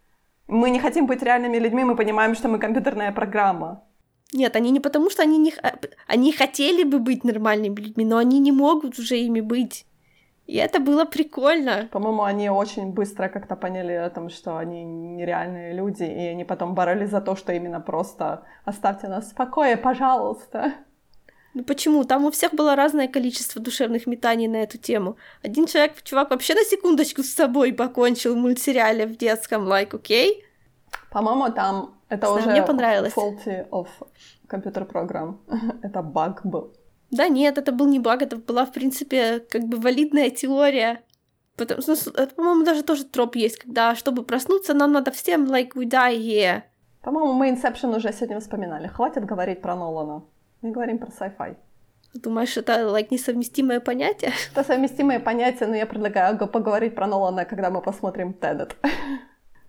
[0.47, 3.83] Мы не хотим быть реальными людьми, мы понимаем, что мы компьютерная программа.
[4.33, 5.53] Нет, они не потому, что они не...
[6.07, 9.87] Они хотели бы быть нормальными людьми, но они не могут уже ими быть.
[10.47, 11.89] И это было прикольно.
[11.91, 16.75] По-моему, они очень быстро как-то поняли о том, что они нереальные люди, и они потом
[16.75, 20.73] боролись за то, что именно просто оставьте нас в покое, пожалуйста.
[21.55, 22.05] Ну почему?
[22.05, 25.17] Там у всех было разное количество душевных метаний на эту тему.
[25.43, 30.33] Один человек, чувак, вообще на секундочку с собой покончил в мультсериале в детском, like, окей?
[30.33, 30.45] Okay?
[31.11, 33.13] По-моему, там это Знаю, уже мне понравилось.
[33.15, 33.89] faulty of
[34.47, 35.41] компьютер программ.
[35.83, 36.73] это баг был.
[37.11, 41.03] Да нет, это был не баг, это была, в принципе, как бы валидная теория.
[41.57, 45.73] Потому, ну, это, по-моему, даже тоже троп есть, когда, чтобы проснуться, нам надо всем, like,
[45.75, 46.63] we die here.
[47.03, 48.87] По-моему, мы Inception уже сегодня вспоминали.
[48.87, 50.23] Хватит говорить про Нолана.
[50.63, 51.57] Мы говорим про sci-fi.
[52.15, 54.33] Думаешь, это, like, несовместимое понятие?
[54.53, 58.77] Это совместимое понятие, но я предлагаю поговорить про Нолана, когда мы посмотрим Тедет.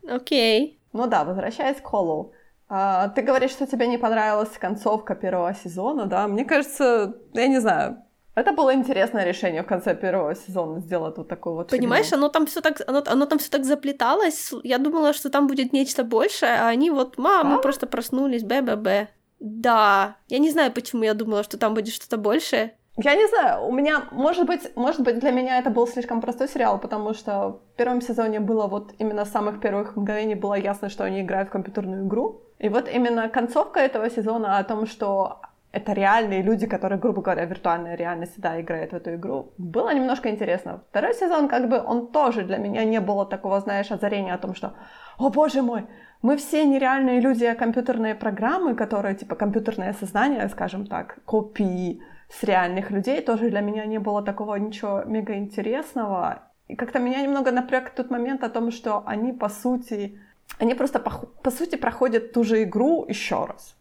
[0.08, 0.72] Окей.
[0.72, 0.80] Okay.
[0.94, 2.32] Ну да, возвращаясь к Холлоу.
[2.70, 6.28] А, ты говоришь, что тебе не понравилась концовка первого сезона, да?
[6.28, 7.98] Мне кажется, я не знаю,
[8.36, 11.70] Это было интересное решение в конце первого сезона сделать вот такое вот.
[11.70, 12.18] Понимаешь, фигню.
[12.20, 14.54] оно там все так, оно, оно там все так заплеталось.
[14.64, 19.08] Я думала, что там будет нечто большее, а они вот, мам, мы просто проснулись, б-б-б.
[19.40, 22.74] Да, я не знаю, почему я думала, что там будет что-то большее.
[23.02, 26.50] Я не знаю, у меня, может быть, может быть, для меня это был слишком простой
[26.50, 30.90] сериал, потому что в первом сезоне было вот именно с самых первых мгновений было ясно,
[30.90, 32.42] что они играют в компьютерную игру.
[32.60, 35.40] И вот именно концовка этого сезона о том, что
[35.72, 39.54] это реальные люди, которые, грубо говоря, в виртуальной реальности, да, играют в эту игру.
[39.58, 40.82] Было немножко интересно.
[40.90, 44.56] Второй сезон, как бы, он тоже для меня не было такого, знаешь, озарения о том,
[44.56, 44.74] что,
[45.18, 45.86] о боже мой,
[46.22, 52.44] мы все нереальные люди, а компьютерные программы, которые, типа, компьютерное сознание, скажем так, копии с
[52.44, 56.44] реальных людей, тоже для меня не было такого ничего мега интересного.
[56.68, 60.20] И как-то меня немного напряг тот момент о том, что они, по сути,
[60.60, 61.10] они просто, по,
[61.44, 63.76] по сути, проходят ту же игру еще раз.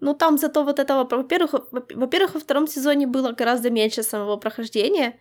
[0.00, 5.18] Ну, там зато вот этого, во-первых, во-первых, во втором сезоне было гораздо меньше самого прохождения,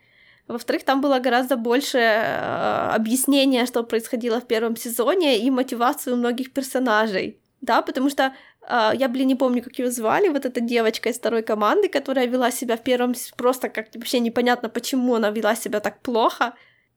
[0.47, 6.53] во-вторых, там было гораздо больше э, объяснения, что происходило в первом сезоне, и мотивацию многих
[6.53, 7.39] персонажей.
[7.61, 11.17] Да, потому что э, я, блин, не помню, как ее звали, вот эта девочка из
[11.17, 15.79] второй команды, которая вела себя в первом просто как вообще непонятно, почему она вела себя
[15.79, 16.53] так плохо,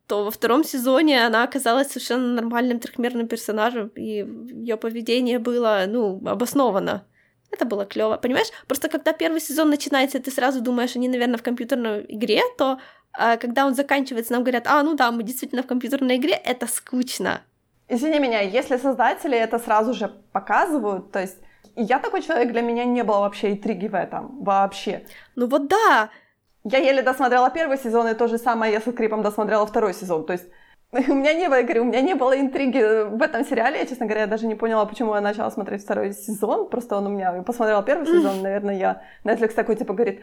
[0.07, 4.27] то во втором сезоне она оказалась совершенно нормальным трехмерным персонажем, и
[4.65, 7.05] ее поведение было, ну, обосновано.
[7.51, 8.49] Это было клево, понимаешь?
[8.67, 12.79] Просто когда первый сезон начинается, ты сразу думаешь, они, наверное, в компьютерной игре, то
[13.13, 16.67] а когда он заканчивается, нам говорят, а, ну да, мы действительно в компьютерной игре, это
[16.67, 17.41] скучно.
[17.89, 21.39] Извини меня, если создатели это сразу же показывают, то есть
[21.75, 25.07] я такой человек, для меня не было вообще интриги в этом, вообще.
[25.37, 26.11] Ну вот да.
[26.65, 30.27] Я еле досмотрела первый сезон, и то же самое я с скрипом досмотрела второй сезон,
[30.27, 30.47] то есть
[30.93, 33.79] у меня не было, я говорю, у меня не было интриги в этом сериале.
[33.79, 36.69] Я, честно говоря, даже не поняла, почему я начала смотреть второй сезон.
[36.69, 37.35] Просто он у меня...
[37.37, 39.03] Я посмотрела первый сезон, наверное, я...
[39.25, 40.23] Netflix такой, типа, говорит,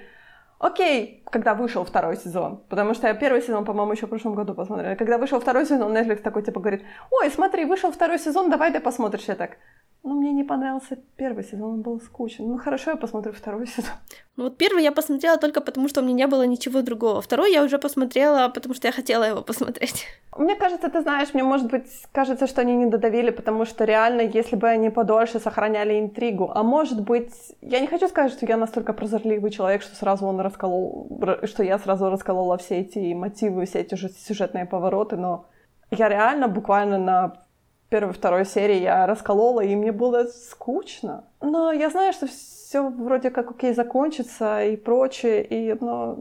[0.57, 2.63] окей, когда вышел второй сезон.
[2.67, 4.95] Потому что я первый сезон, по-моему, еще в прошлом году посмотрела.
[4.95, 8.79] Когда вышел второй сезон, Netflix такой, типа, говорит, ой, смотри, вышел второй сезон, давай ты
[8.79, 9.25] посмотришь.
[9.27, 9.57] Я так,
[10.05, 12.47] ну, мне не понравился первый сезон, он был скучен.
[12.47, 13.91] Ну, хорошо, я посмотрю второй сезон.
[14.37, 17.21] Ну, вот первый я посмотрела только потому, что у меня не было ничего другого.
[17.21, 20.05] Второй я уже посмотрела, потому что я хотела его посмотреть.
[20.37, 24.21] Мне кажется, ты знаешь, мне, может быть, кажется, что они не додавили, потому что реально,
[24.21, 28.57] если бы они подольше сохраняли интригу, а может быть, я не хочу сказать, что я
[28.57, 31.07] настолько прозорливый человек, что сразу он расколол,
[31.45, 35.47] что я сразу расколола все эти мотивы, все эти сюжетные повороты, но
[35.89, 37.44] я реально буквально на
[37.89, 41.23] первой, второй серии я расколола, и мне было скучно.
[41.41, 46.17] Но я знаю, что все вроде как окей закончится и прочее, и, но...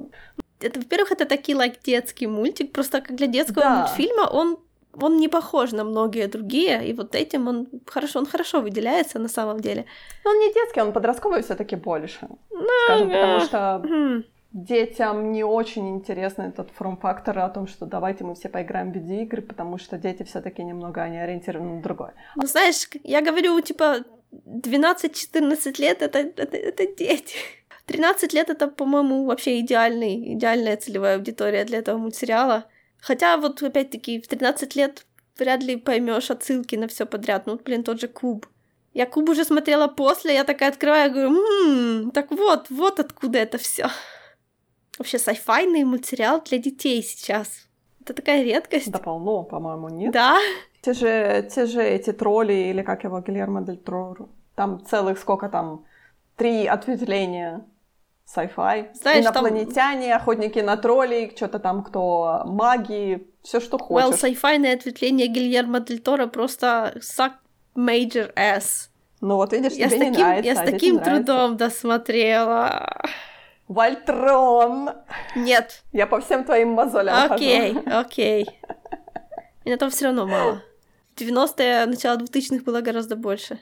[0.60, 3.76] Это, во-первых, это такие like детский мультик, просто как для детского да.
[3.76, 4.58] мультфильма он
[5.00, 9.28] он не похож на многие другие, и вот этим он хорошо, он хорошо выделяется на
[9.28, 9.86] самом деле.
[10.24, 15.88] Но он не детский, он подростковый все-таки больше, ну, скажем, потому что детям не очень
[15.96, 20.22] интересен этот форм-фактор о том, что давайте мы все поиграем в видеоигры, потому что дети
[20.22, 22.14] все таки немного они ориентированы на другое.
[22.36, 27.36] Ну, знаешь, я говорю, типа, 12-14 лет это, это, это дети.
[27.86, 32.64] 13 лет это, по-моему, вообще идеальный, идеальная целевая аудитория для этого мультсериала.
[33.00, 35.04] Хотя вот опять-таки в 13 лет
[35.36, 37.46] вряд ли поймешь отсылки на все подряд.
[37.46, 38.46] Ну, блин, тот же Куб.
[38.94, 43.58] Я Куб уже смотрела после, я такая открываю, говорю, м-м, так вот, вот откуда это
[43.58, 43.88] все
[44.98, 47.48] вообще сайфайный мультсериал для детей сейчас.
[48.02, 48.90] Это такая редкость.
[48.90, 50.12] Да полно, по-моему, нет?
[50.12, 50.38] Да.
[50.82, 55.48] Те же, те же эти тролли, или как его, Гильермо дель Торо, там целых сколько
[55.48, 55.84] там,
[56.36, 57.64] три ответвления
[58.26, 58.94] sci-fi.
[58.94, 60.20] Знаешь, Инопланетяне, там...
[60.20, 64.08] охотники на троллей, что-то там кто, маги, все что хочешь.
[64.08, 67.32] Well, sci-fi ответвление Гильермо дель Торо просто suck
[67.74, 68.88] major ass.
[69.20, 73.02] Ну вот видишь, я тебе с таким, не нравится, Я с а таким трудом досмотрела.
[73.68, 74.90] Вольтрон!
[75.36, 75.82] Нет.
[75.92, 77.98] Я по всем твоим мозолям Окей, хожу.
[77.98, 78.60] окей.
[79.64, 80.62] На том все равно мало.
[81.16, 83.58] В 90-е, начало 2000-х было гораздо больше.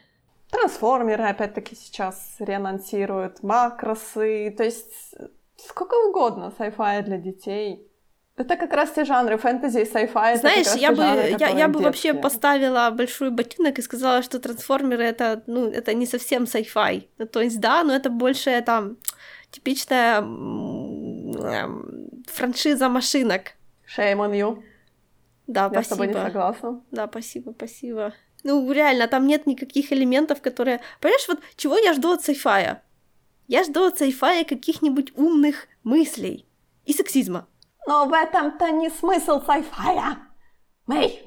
[0.51, 5.15] Трансформеры опять-таки сейчас реанонсируют, макросы, то есть
[5.57, 7.87] сколько угодно sci-fi для детей.
[8.37, 10.37] Это как раз те жанры фэнтези и sci-fi.
[10.37, 15.05] Знаешь, я бы, жанры, я, я бы вообще поставила большой ботинок и сказала, что трансформеры
[15.05, 17.09] это, ну, это не совсем sci-fi.
[17.31, 18.97] То есть, да, но это больше там
[19.53, 20.21] типичная
[22.27, 23.53] франшиза машинок.
[23.97, 24.63] Shame on you.
[25.47, 25.85] Да, Я спасибо.
[25.85, 26.83] с тобой не согласна.
[26.91, 28.15] Да, спасибо, спасибо.
[28.45, 30.81] Ну, реально, там нет никаких элементов, которые...
[31.01, 32.83] Понимаешь, вот чего я жду от сайфая?
[33.47, 36.47] Я жду от сайфая каких-нибудь умных мыслей
[36.85, 37.47] и сексизма.
[37.87, 40.19] Но в этом-то не смысл сайфая.
[40.87, 41.23] Мэй,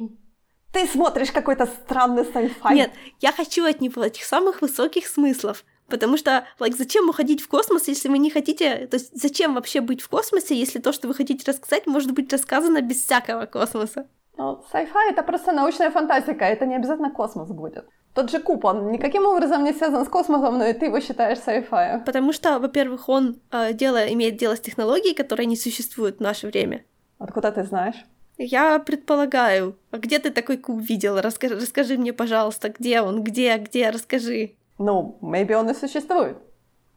[0.74, 2.76] ты смотришь какой-то странный сайфай.
[2.76, 5.64] Нет, я хочу от него этих самых высоких смыслов.
[5.88, 8.88] Потому что, like, зачем уходить в космос, если вы не хотите...
[8.88, 12.32] То есть зачем вообще быть в космосе, если то, что вы хотите рассказать, может быть
[12.34, 14.08] рассказано без всякого космоса?
[14.38, 17.86] Ну, sci-fi— это просто научная фантастика, это не обязательно космос будет.
[18.14, 21.38] Тот же куб, он никаким образом не связан с космосом, но и ты его считаешь
[21.38, 22.04] sci-fi.
[22.06, 26.48] Потому что, во-первых, он э, дело, имеет дело с технологией, которая не существует в наше
[26.48, 26.86] время.
[27.20, 28.06] Откуда ты знаешь?
[28.38, 29.78] Я предполагаю.
[29.92, 31.20] А где ты такой куб видел?
[31.22, 34.56] Расскажи, расскажи мне, пожалуйста, где он, где, где, расскажи.
[34.78, 36.38] Ну, maybe он и существует.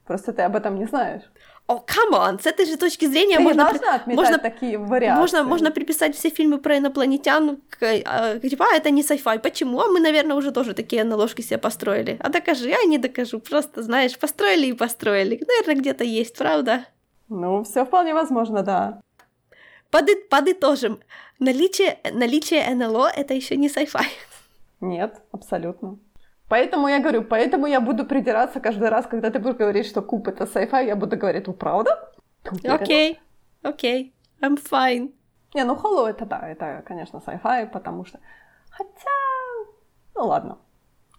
[0.07, 1.22] Просто ты об этом не знаешь.
[1.66, 2.43] О, oh, come on!
[2.43, 3.66] С этой же точки зрения ты можно...
[3.66, 5.20] отметать можно, такие вариации.
[5.20, 7.61] Можно, можно приписать все фильмы про инопланетян,
[8.07, 9.39] а, типа, а, это не sci-fi.
[9.39, 9.79] Почему?
[9.81, 12.16] А мы, наверное, уже тоже такие наложки себе построили.
[12.20, 13.39] А докажи, а не докажу.
[13.39, 15.39] Просто, знаешь, построили и построили.
[15.47, 16.87] Наверное, где-то есть, правда?
[17.29, 19.03] Ну, все вполне возможно, да.
[19.91, 21.01] Поды, подытожим.
[21.39, 24.07] Наличие, наличие НЛО— это еще не sci-fi.
[24.81, 25.99] Нет, абсолютно.
[26.49, 30.28] Поэтому я говорю, поэтому я буду придираться каждый раз, когда ты будешь говорить, что куб
[30.28, 32.11] это sci-fi, я буду говорить, ну правда?
[32.64, 33.20] Окей,
[33.62, 35.12] окей, I'm fine.
[35.55, 38.18] Не, ну Холлоу это да, это, конечно, sci-fi, потому что...
[38.70, 39.11] Хотя...
[40.14, 40.59] Ну ладно.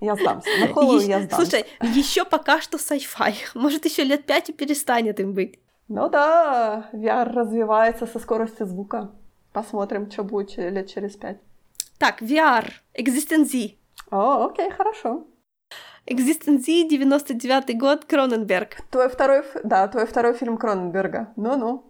[0.01, 0.49] Я сдамся.
[0.59, 1.35] На Холлоу я сдамся.
[1.35, 3.33] Слушай, еще пока что sci-fi.
[3.53, 5.59] Может, еще лет пять и перестанет им быть.
[5.87, 9.11] Ну да, VR развивается со скоростью звука.
[9.51, 11.37] Посмотрим, что будет лет через пять.
[11.97, 13.75] Так, VR, Existence
[14.11, 15.25] о, окей, хорошо.
[16.07, 18.77] Existence 99 год, Кроненберг.
[18.89, 21.33] Твой второй, да, твой второй фильм Кроненберга.
[21.35, 21.83] Ну-ну.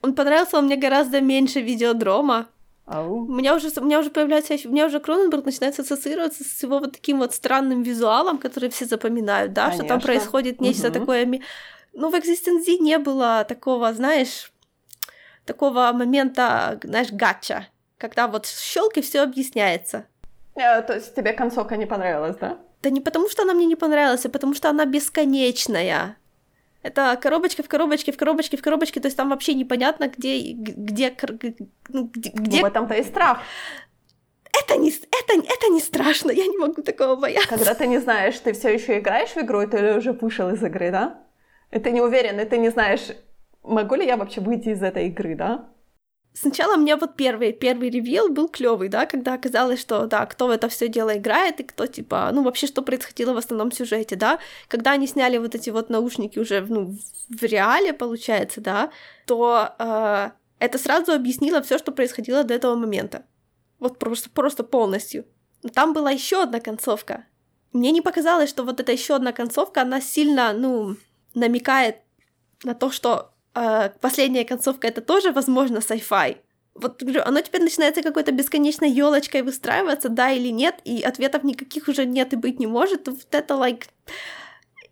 [0.00, 2.46] Он понравился, он мне гораздо меньше видеодрома.
[2.86, 3.26] Ау.
[3.26, 6.78] У меня уже, у меня уже появляется, у меня уже Кроненберг начинает ассоциироваться с его
[6.78, 9.84] вот таким вот странным визуалом, который все запоминают, да, Конечно.
[9.84, 11.00] что там происходит нечто угу.
[11.00, 11.40] такое.
[11.92, 14.50] Ну, в Existence не было такого, знаешь,
[15.44, 20.06] такого момента, знаешь, гача, когда вот щелк и все объясняется.
[20.58, 22.58] Э, то есть тебе концовка не понравилась, да?
[22.82, 26.16] Да не потому, что она мне не понравилась, а потому что она бесконечная.
[26.82, 31.14] Это коробочка в коробочке, в коробочке, в коробочке, то есть там вообще непонятно, где, где,
[31.88, 32.30] ну, где...
[32.34, 33.40] Ну, в этом-то и страх.
[34.52, 37.48] Это не, это, это не страшно, я не могу такого бояться.
[37.48, 40.90] Когда ты не знаешь, ты все еще играешь в игру, ты уже вышел из игры,
[40.90, 41.22] да?
[41.70, 43.08] И ты не уверен, и ты не знаешь,
[43.62, 45.68] могу ли я вообще выйти из этой игры, да?
[46.34, 50.50] Сначала мне вот первый, первый ревил был клевый, да, когда оказалось, что, да, кто в
[50.50, 54.38] это все дело играет и кто, типа, ну, вообще, что происходило в основном сюжете, да.
[54.68, 56.96] Когда они сняли вот эти вот наушники уже, ну,
[57.28, 58.90] в реале, получается, да,
[59.26, 63.24] то э, это сразу объяснило все, что происходило до этого момента.
[63.80, 65.24] Вот просто, просто полностью.
[65.62, 67.26] Но там была еще одна концовка.
[67.72, 70.96] Мне не показалось, что вот эта еще одна концовка, она сильно, ну,
[71.34, 71.96] намекает
[72.64, 76.36] на то, что э, последняя концовка это тоже, возможно, sci-fi.
[76.74, 82.06] Вот оно теперь начинается какой-то бесконечной елочкой выстраиваться, да или нет, и ответов никаких уже
[82.06, 83.08] нет и быть не может.
[83.08, 83.88] Вот это, like,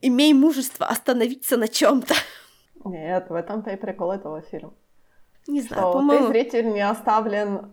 [0.02, 2.14] имей мужество остановиться на чем-то.
[2.84, 4.74] Нет, в этом-то и прикол этого фильма.
[5.46, 6.26] Не знаю, что по-моему...
[6.26, 7.72] ты, зритель, не оставлен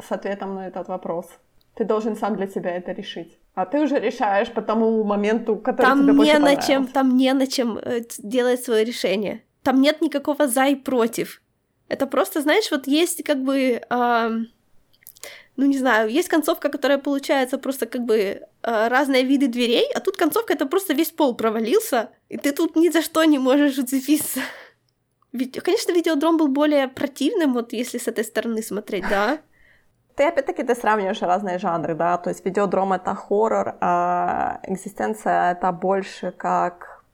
[0.00, 1.26] с ответом на этот вопрос.
[1.74, 3.38] Ты должен сам для себя это решить.
[3.54, 7.16] А ты уже решаешь по тому моменту, который там тебе не больше на чем, Там
[7.16, 9.42] не на чем э, делать свое решение.
[9.64, 11.42] Там нет никакого за и против.
[11.88, 13.80] Это просто, знаешь, вот есть как бы...
[13.90, 14.30] Э,
[15.56, 20.00] ну, не знаю, есть концовка, которая получается просто как бы э, разные виды дверей, а
[20.00, 23.78] тут концовка это просто весь пол провалился, и ты тут ни за что не можешь
[23.78, 24.40] уцепиться.
[25.32, 29.38] Ведь, конечно, видеодром был более противным, вот если с этой стороны смотреть, да.
[30.16, 35.72] Ты опять-таки ты сравниваешь разные жанры, да, то есть видеодром это хоррор, а экзистенция это
[35.72, 37.04] больше как,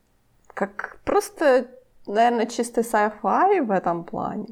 [0.55, 1.69] как просто
[2.13, 4.47] наверное, чистый sci-fi в этом плане.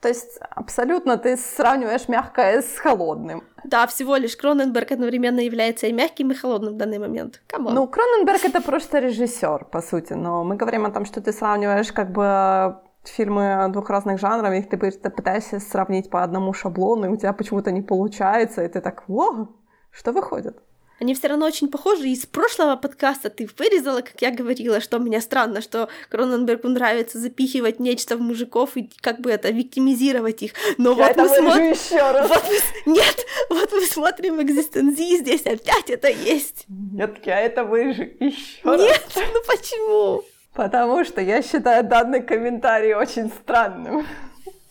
[0.00, 3.42] То есть абсолютно ты сравниваешь мягкое с холодным.
[3.64, 7.40] Да, всего лишь Кроненберг одновременно является и мягким, и холодным в данный момент.
[7.48, 7.72] Come on.
[7.72, 11.90] Ну, Кроненберг это просто режиссер, по сути, но мы говорим о том, что ты сравниваешь
[11.90, 17.16] как бы фильмы двух разных жанров, их ты пытаешься сравнить по одному шаблону, и у
[17.16, 19.48] тебя почему-то не получается, и ты так, о,
[19.90, 20.62] что выходит?
[21.04, 22.08] Они все равно очень похожи.
[22.08, 27.78] Из прошлого подкаста ты вырезала, как я говорила, что мне странно, что Кроненбергу нравится запихивать
[27.78, 30.52] нечто в мужиков и как бы это виктимизировать их.
[30.78, 31.70] Но я вот мы смотрим...
[31.72, 32.30] еще раз.
[32.34, 32.42] Вот
[32.86, 32.92] мы...
[32.94, 36.64] Нет, вот мы смотрим экзистенции, здесь опять это есть.
[36.68, 38.80] Нет, я это выжу еще раз.
[38.80, 40.24] Нет, ну почему?
[40.54, 44.06] Потому что я считаю данный комментарий очень странным.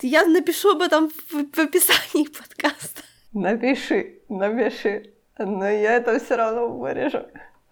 [0.01, 3.03] Я напишу об этом в, в описании подкаста.
[3.33, 5.12] Напиши, напиши.
[5.37, 7.25] Но я это все равно вырежу.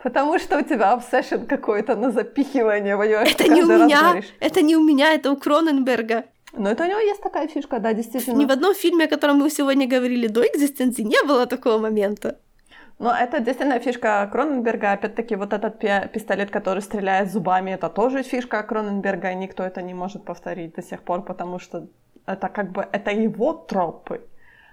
[0.03, 3.31] Потому что у тебя обсессион какой-то на запихивание, понимаешь?
[3.31, 6.23] Это не у меня, это не у меня, это у Кроненберга.
[6.53, 8.37] Но это у него есть такая фишка, да, действительно.
[8.37, 12.39] Ни в одном фильме, о котором мы сегодня говорили до экзистенции, не было такого момента.
[12.99, 14.91] Но это действительно фишка Кроненберга.
[14.91, 15.79] Опять-таки, вот этот
[16.11, 20.81] пистолет, который стреляет зубами, это тоже фишка Кроненберга, и никто это не может повторить до
[20.81, 21.87] сих пор, потому что
[22.25, 24.21] это как бы это его тропы.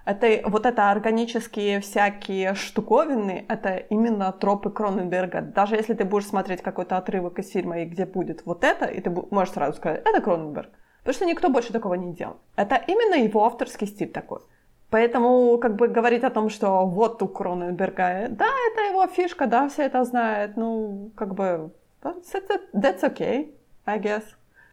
[0.05, 5.41] Это вот это органические всякие штуковины, это именно тропы Кроненберга.
[5.41, 9.01] Даже если ты будешь смотреть какой-то отрывок из фильма, и где будет вот это, и
[9.01, 10.69] ты можешь сразу сказать, это Кроненберг.
[10.99, 12.37] Потому что никто больше такого не делал.
[12.55, 14.39] Это именно его авторский стиль такой.
[14.89, 19.69] Поэтому как бы говорить о том, что вот у Кроненберга, да, это его фишка, да,
[19.69, 21.71] все это знают, ну, как бы,
[22.01, 23.53] that's okay,
[23.85, 24.23] I guess.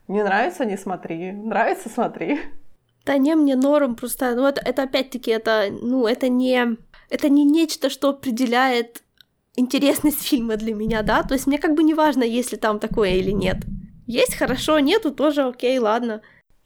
[0.08, 2.40] Не нравится, не смотри, нравится, смотри.
[3.06, 6.76] Да не, мне норм просто, ну, это, это опять-таки, это, ну, это не,
[7.08, 9.02] это не нечто, что определяет
[9.54, 12.78] интересность фильма для меня, да, то есть мне как бы не важно, есть ли там
[12.78, 13.58] такое или нет.
[14.06, 16.20] Есть хорошо, нету тоже окей, ладно.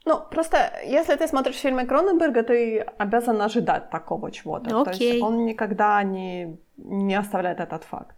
[0.05, 4.81] Ну, просто если ты смотришь фильмы Кроненберга, ты обязан ожидать такого чего-то.
[4.81, 4.93] Окей.
[4.93, 8.15] То есть он никогда не, не оставляет этот факт.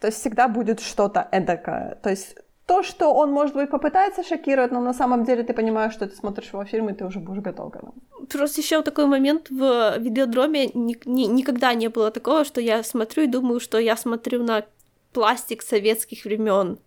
[0.00, 1.98] То есть всегда будет что-то эдакое.
[2.02, 2.36] То есть
[2.66, 6.16] то, что он, может быть, попытается шокировать, но на самом деле ты понимаешь, что ты
[6.16, 7.94] смотришь его фильм, и ты уже будешь готов к этому.
[8.28, 13.22] Просто еще такой момент в видеодроме ни, ни, никогда не было такого, что я смотрю
[13.22, 14.64] и думаю, что я смотрю на
[15.12, 16.78] пластик советских времен.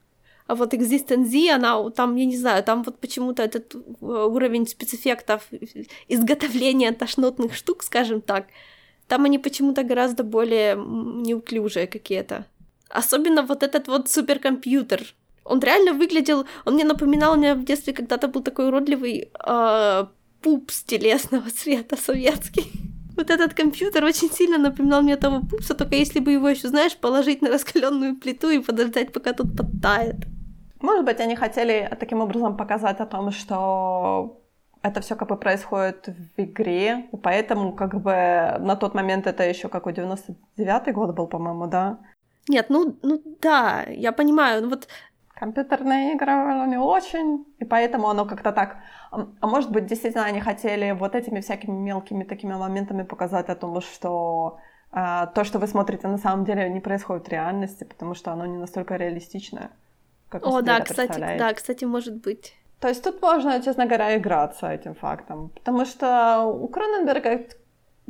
[0.48, 4.68] А вот Existence Z, она там, я не знаю, там вот почему-то этот э, уровень
[4.68, 5.48] спецэффектов,
[6.10, 8.48] изготовления тошнотных штук, скажем так,
[9.08, 12.46] там они почему-то гораздо более неуклюжие какие-то.
[12.90, 15.14] Особенно вот этот вот суперкомпьютер.
[15.50, 16.46] Он реально выглядел...
[16.66, 20.06] Он мне напоминал, у меня в детстве когда-то был такой уродливый э,
[20.42, 22.72] пупс телесного цвета советский.
[23.18, 26.96] Вот этот компьютер очень сильно напоминал мне того пупса, только если бы его еще, знаешь,
[26.96, 30.16] положить на раскаленную плиту и подождать, пока тут подтает.
[30.82, 34.40] Может быть, они хотели таким образом показать о том, что
[34.82, 39.44] это все как бы происходит в игре, и поэтому как бы на тот момент это
[39.44, 42.00] еще какой 99-й год был, по-моему, да?
[42.48, 44.88] Нет, ну, ну да, я понимаю, ну вот
[45.40, 46.32] компьютерные игры
[46.68, 48.78] не очень, и поэтому оно как-то так...
[49.12, 53.82] А может быть, действительно, они хотели вот этими всякими мелкими такими моментами показать о том,
[53.82, 54.60] что
[54.92, 58.46] э, то, что вы смотрите, на самом деле не происходит в реальности, потому что оно
[58.46, 59.70] не настолько реалистичное.
[60.30, 62.56] Как О, да, кстати, да, кстати, может быть.
[62.80, 67.46] То есть тут можно, честно говоря, играться этим фактом, потому что у Кроненберга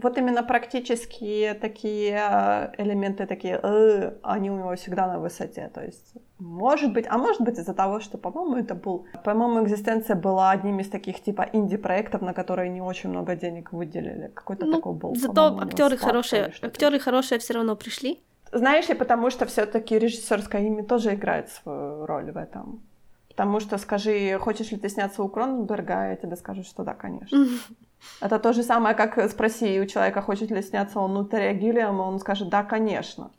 [0.01, 5.69] вот именно практические такие э, элементы, такие, э, они у него всегда на высоте.
[5.73, 10.15] То есть, может быть, а может быть из-за того, что, по-моему, это был, по-моему, экзистенция
[10.15, 14.31] была одним из таких типа инди-проектов, на которые не очень много денег выделили.
[14.33, 15.15] Какой-то ну, такой был.
[15.15, 18.19] Зато актеры хорошие, актеры хорошие все равно пришли.
[18.51, 22.81] Знаешь, и потому что все-таки режиссерское имя тоже играет свою роль в этом.
[23.27, 27.47] Потому что скажи, хочешь ли ты сняться у Кроненберга, я тебе скажу, что да, конечно.
[28.21, 32.03] Это то же самое, как спроси у человека, хочет ли сняться он у Терри Гиллиама,
[32.03, 33.31] он скажет, да, конечно.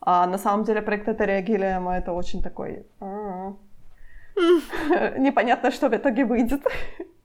[0.00, 2.86] А на самом деле проект Терри Гиллиама это очень такой...
[5.18, 6.62] Непонятно, что в итоге выйдет.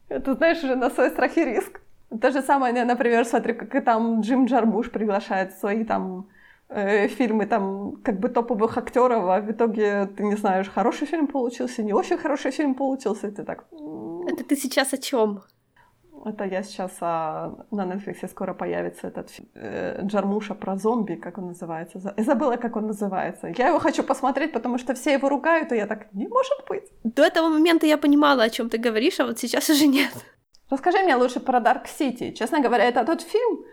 [0.09, 1.81] Это, знаешь, уже на свой страх и риск.
[2.21, 6.27] То же самое, например, смотрю, как и там Джим Джармуш приглашает свои там
[6.69, 11.27] э, фильмы там как бы топовых актеров, а в итоге ты не знаешь, хороший фильм
[11.27, 13.65] получился, не очень хороший фильм получился, и ты так...
[14.27, 15.41] Это ты сейчас о чем?
[16.27, 21.47] Это я сейчас а, на Netflix скоро появится этот э, Джармуша про зомби, как он
[21.47, 22.13] называется.
[22.17, 23.47] Я забыла, как он называется.
[23.57, 26.83] Я его хочу посмотреть, потому что все его ругают, и я так, не может быть.
[27.03, 30.11] До этого момента я понимала, о чем ты говоришь, а вот сейчас уже нет.
[30.69, 32.33] Расскажи мне лучше про Dark City.
[32.33, 33.63] Честно говоря, это тот фильм,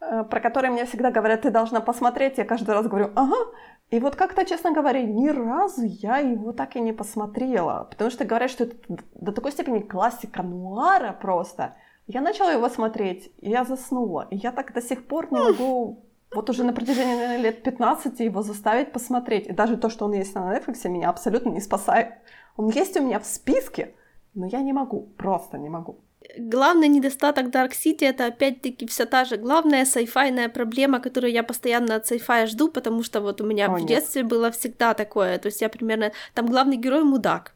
[0.00, 2.38] э, про который мне всегда говорят, ты должна посмотреть.
[2.38, 3.50] Я каждый раз говорю, ага.
[3.90, 7.88] И вот как-то, честно говоря, ни разу я его так и не посмотрела.
[7.90, 8.76] Потому что говорят, что это
[9.14, 11.74] до такой степени классика нуара просто–
[12.06, 14.26] я начала его смотреть, и я заснула.
[14.30, 18.20] И я так до сих пор не могу вот уже на протяжении наверное, лет 15
[18.20, 19.46] его заставить посмотреть.
[19.46, 22.14] И даже то, что он есть на Netflix, меня абсолютно не спасает.
[22.56, 23.94] Он есть у меня в списке,
[24.34, 26.00] но я не могу, просто не могу.
[26.38, 31.96] Главный недостаток Dark City это опять-таки вся та же главная сайфайная проблема, которую я постоянно
[31.96, 33.88] от сайфая жду, потому что вот у меня О, в нет.
[33.88, 35.38] детстве было всегда такое.
[35.38, 36.12] То есть я примерно...
[36.34, 37.54] Там главный герой мудак,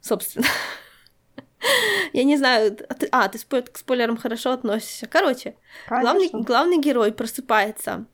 [0.00, 0.46] собственно.
[2.12, 5.06] Я не знаю, а ты, а, к спойлерам хорошо относишься.
[5.06, 5.54] Короче,
[5.88, 8.06] главный, главный герой просыпается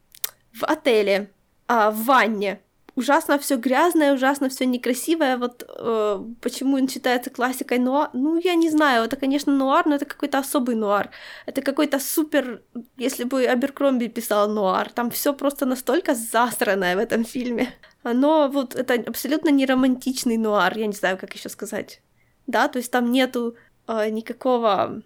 [0.53, 1.31] в отеле,
[1.69, 2.61] а, в ванне.
[2.95, 5.37] Ужасно все грязное, ужасно все некрасивое.
[5.37, 8.09] Вот э, почему он считается классикой нуар?
[8.15, 11.11] Ну, я не знаю, это, конечно, нуар, но это какой-то особый нуар.
[11.45, 12.63] Это какой-то супер,
[12.97, 17.69] если бы Аберкромби писал нуар, там все просто настолько засранное в этом фильме.
[18.03, 22.01] Но вот это абсолютно не романтичный нуар, я не знаю, как еще сказать
[22.47, 25.03] да, то есть там нету э, никакого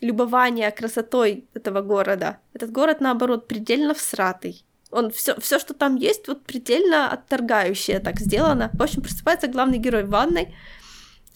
[0.00, 2.38] любования красотой этого города.
[2.52, 4.64] Этот город, наоборот, предельно всратый.
[4.90, 8.70] Он все, все, что там есть, вот предельно отторгающее так сделано.
[8.74, 10.54] В общем, просыпается главный герой в ванной,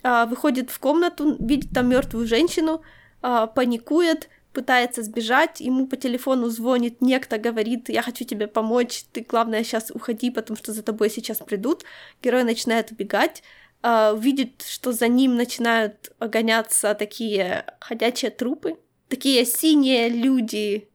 [0.03, 2.83] а, выходит в комнату, видит там мертвую женщину,
[3.21, 9.25] а, паникует, пытается сбежать, ему по телефону звонит некто, говорит, я хочу тебе помочь, ты,
[9.29, 11.85] главное, сейчас уходи, потому что за тобой сейчас придут.
[12.23, 13.43] Герой начинает убегать,
[13.83, 18.77] э, видит, что за ним начинают гоняться такие ходячие трупы,
[19.09, 20.89] такие синие люди,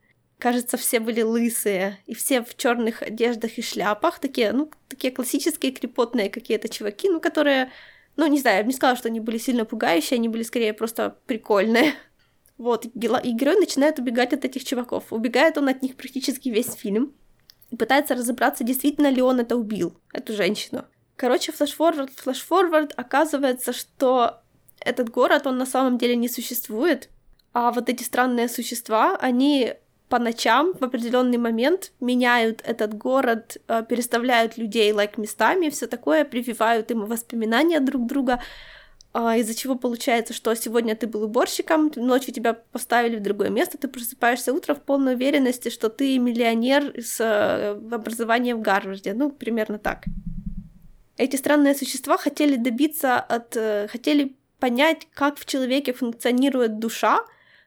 [0.43, 5.71] кажется, все были лысые, и все в черных одеждах и шляпах, такие, ну, такие классические
[5.71, 7.71] крепотные какие-то чуваки, ну, которые,
[8.17, 10.73] ну, не знаю, я бы не сказала, что они были сильно пугающие, они были скорее
[10.73, 11.93] просто прикольные.
[12.55, 15.11] Вот, и герой начинает убегать от этих чуваков.
[15.11, 17.13] Убегает он от них практически весь фильм.
[17.71, 20.86] И пытается разобраться, действительно ли он это убил, эту женщину.
[21.16, 24.41] Короче, flash-forward, flash-forward, оказывается, что
[24.80, 27.09] этот город, он на самом деле не существует,
[27.53, 29.74] а вот эти странные существа, они
[30.09, 36.26] по ночам в определенный момент меняют этот город, э, переставляют людей like местами, все такое,
[36.26, 38.39] прививают им воспоминания друг друга,
[39.14, 43.78] а, из-за чего получается, что сегодня ты был уборщиком, ночью тебя поставили в другое место,
[43.78, 49.30] ты просыпаешься утром в полной уверенности, что ты миллионер с э, образованием в Гарварде, ну,
[49.30, 50.05] примерно так.
[51.18, 53.55] Эти странные существа хотели добиться от...
[53.55, 57.20] Э, хотели понять, как в человеке функционирует душа,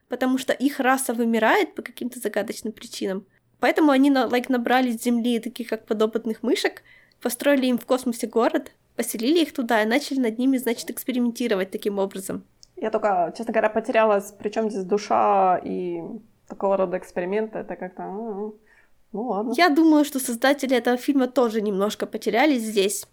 [0.09, 3.27] потому что их раса вымирает по каким-то загадочным причинам.
[3.61, 6.83] Поэтому они like, набрали с Земли таких как подопытных мышек,
[7.21, 11.99] построили им в космосе город, поселили их туда и начали над ними, значит, экспериментировать таким
[11.99, 12.45] образом.
[12.77, 16.03] Я только, честно говоря, потерялась, причем здесь душа и
[16.49, 18.55] такого рода эксперименты, это как-то...
[19.13, 19.55] Ну ладно.
[19.57, 23.07] Я думаю, что создатели этого фильма тоже немножко потерялись здесь,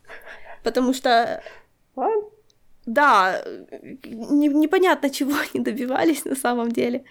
[0.63, 1.41] потому что...
[1.95, 2.23] Ладно.
[2.85, 3.41] Да,
[4.03, 7.05] не, непонятно, чего они добивались на самом деле.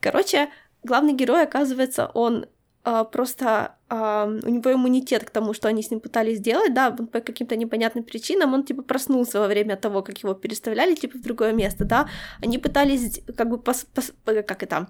[0.00, 0.48] Короче,
[0.82, 2.46] главный герой, оказывается, он
[2.84, 6.90] э, просто э, у него иммунитет к тому, что они с ним пытались сделать, да,
[6.90, 11.22] по каким-то непонятным причинам он типа проснулся во время того, как его переставляли типа в
[11.22, 12.08] другое место, да,
[12.42, 14.86] они пытались как бы пос, пос, как это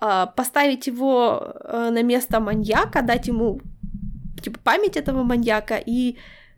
[0.00, 3.60] поставить его э, на место маньяка, дать ему
[4.42, 6.16] типа память этого маньяка и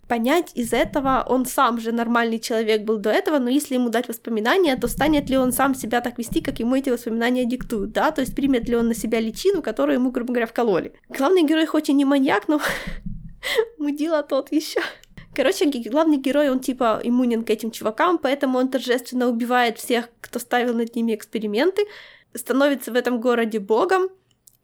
[0.09, 4.09] понять из этого, он сам же нормальный человек был до этого, но если ему дать
[4.09, 8.11] воспоминания, то станет ли он сам себя так вести, как ему эти воспоминания диктуют, да,
[8.11, 10.93] то есть примет ли он на себя личину, которую ему, грубо говоря, вкололи.
[11.09, 12.61] Главный герой хоть и не маньяк, но
[13.78, 14.80] мудила тот еще.
[15.34, 20.38] Короче, главный герой, он типа иммунен к этим чувакам, поэтому он торжественно убивает всех, кто
[20.38, 21.86] ставил над ними эксперименты,
[22.34, 24.08] становится в этом городе богом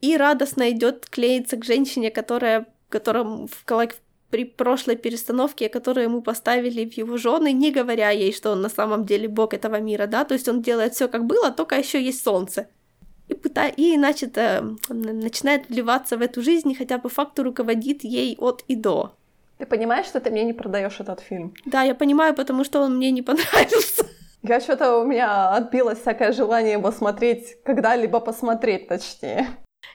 [0.01, 3.63] и радостно идет клеиться к женщине, которая которым в,
[4.29, 8.69] при прошлой перестановке, которую ему поставили в его жены, не говоря ей, что он на
[8.69, 12.01] самом деле бог этого мира, да, то есть он делает все как было, только еще
[12.01, 12.67] есть солнце.
[13.27, 13.67] И, пыта...
[13.67, 18.75] и значит, э, начинает вливаться в эту жизнь, хотя по факту руководит ей от и
[18.75, 19.13] до.
[19.59, 21.53] Ты понимаешь, что ты мне не продаешь этот фильм?
[21.65, 24.05] Да, я понимаю, потому что он мне не понравился.
[24.41, 29.47] Я что-то у меня отбилось всякое желание его смотреть, когда-либо посмотреть, точнее.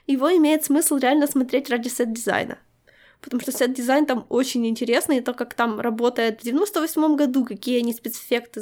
[0.05, 2.59] Его имеет смысл реально смотреть ради set design -а
[3.25, 7.43] потому что set design там очень интересный, и то, как там работает в 98 году,
[7.43, 8.61] какие они спецэффекты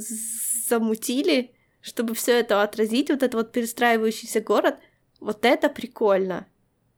[0.70, 4.76] замутили, чтобы все это отразить, вот этот вот перестраивающийся город,
[5.20, 6.48] вот это прикольно.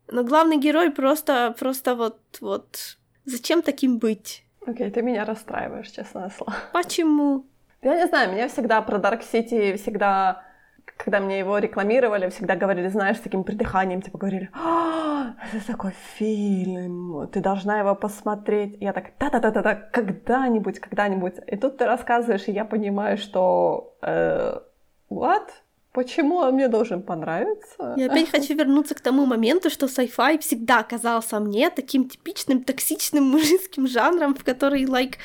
[0.08, 4.44] Но главный герой просто, просто вот, вот, зачем таким быть?
[4.66, 6.54] Окей, okay, ты меня расстраиваешь, честное слово.
[6.72, 7.46] Почему?
[7.86, 10.42] Я не знаю, меня всегда про Dark City всегда
[10.98, 15.92] когда мне его рекламировали, всегда говорили, знаешь, с таким придыханием, типа говорили, а, это такой
[16.18, 18.78] фильм, ты должна его посмотреть.
[18.80, 21.34] Я так, да-да-да-да, когда-нибудь, когда-нибудь.
[21.48, 24.58] И тут ты рассказываешь, и я понимаю, что э,
[25.10, 25.50] what?
[25.92, 27.94] Почему он мне должен понравиться?
[27.98, 33.24] Я опять хочу вернуться к тому моменту, что sci-fi всегда казался мне таким типичным токсичным
[33.26, 35.16] мужицким жанром, в который, like...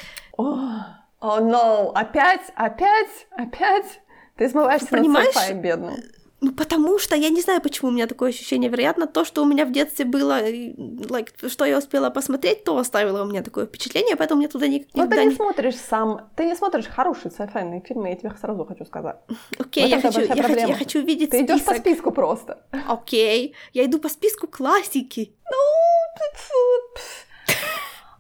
[1.21, 4.01] О, oh, no, опять, опять, опять?
[4.37, 5.35] Ты смываешься Понимаешь?
[5.35, 5.97] над бедным.
[6.41, 8.71] Ну, потому что я не знаю, почему у меня такое ощущение.
[8.71, 13.23] Вероятно, то, что у меня в детстве было, like, что я успела посмотреть, то оставило
[13.23, 16.47] у меня такое впечатление, поэтому мне туда никогда Но ты не, не смотришь сам, ты
[16.47, 19.16] не смотришь хорошие sci фильмы, я тебе сразу хочу сказать.
[19.59, 22.64] Окей, okay, я, хочу, я, хочу, я хочу видеть Ты идешь по списку просто.
[22.89, 23.55] Окей, okay.
[23.75, 25.35] я иду по списку классики.
[25.45, 25.57] Ну,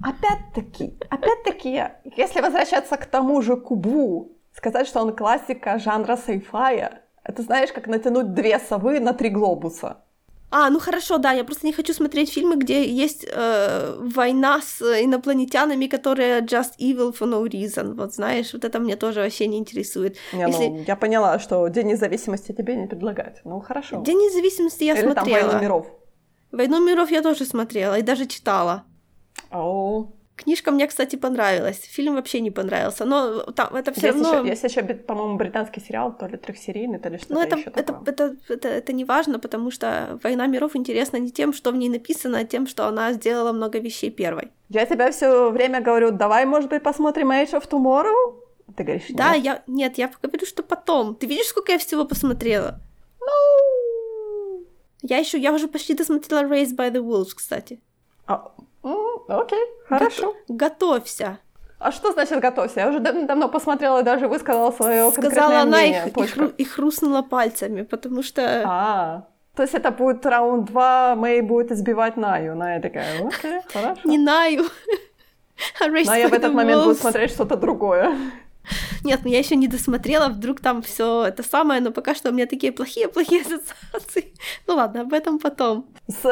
[0.02, 1.84] опять-таки, опять-таки,
[2.16, 7.86] если возвращаться к тому же Кубу, сказать, что он классика жанра сайфая, это знаешь, как
[7.86, 9.98] натянуть две совы на три глобуса.
[10.52, 14.82] А, ну хорошо, да, я просто не хочу смотреть фильмы, где есть э, война с
[14.82, 17.94] инопланетянами, которые just evil for no reason.
[17.94, 20.16] Вот знаешь, вот это мне тоже вообще не интересует.
[20.32, 20.66] Не, Если...
[20.66, 23.40] ну, я поняла, что День независимости тебе не предлагать.
[23.44, 24.02] Ну хорошо.
[24.02, 25.40] День независимости я Или смотрела.
[25.40, 25.86] Там войну миров.
[26.50, 28.82] «Войну миров» я тоже смотрела и даже читала.
[29.50, 30.12] Оу.
[30.36, 31.80] Книжка мне, кстати, понравилась.
[31.82, 34.38] Фильм вообще не понравился, но там это все равно...
[34.38, 37.68] Еще, есть еще, по-моему, британский сериал, то ли трехсерийный, то ли что-то Ну, это, еще
[37.68, 38.02] это, такое.
[38.06, 41.90] это, это, это не важно, потому что «Война миров» интересна не тем, что в ней
[41.90, 44.50] написано, а тем, что она сделала много вещей первой.
[44.70, 48.36] Я тебе все время говорю, давай, может быть, посмотрим Age of Tomorrow?
[48.76, 49.18] Ты говоришь, нет.
[49.18, 49.62] Да, я...
[49.66, 51.16] Нет, я говорю, что потом.
[51.16, 52.80] Ты видишь, сколько я всего посмотрела?
[53.20, 54.64] Ну...
[55.02, 55.38] Я еще...
[55.38, 57.80] Я уже почти досмотрела Raised by the Wolves, кстати.
[58.26, 58.52] А,
[59.28, 60.34] окей, хорошо.
[60.48, 61.38] Готовься.
[61.78, 62.80] А что значит готовься?
[62.80, 66.00] Я уже дав- давно посмотрела и даже высказала свое Сказала она мнение.
[66.02, 66.40] их, и, Точка.
[66.40, 68.62] хру- и хрустнула пальцами, потому что...
[68.66, 69.22] А,
[69.56, 72.54] то есть это будет раунд два, Мэй будет избивать Наю.
[72.54, 74.00] Ная такая, окей, хорошо.
[74.04, 74.64] Не Наю.
[75.80, 78.14] а Ная в этот момент будет смотреть что-то другое.
[79.04, 82.32] Нет, ну я еще не досмотрела, вдруг там все это самое, но пока что у
[82.32, 83.40] меня такие плохие-плохие
[83.92, 84.32] ассоциации.
[84.66, 85.86] Ну ладно, об этом потом.
[86.08, 86.24] С,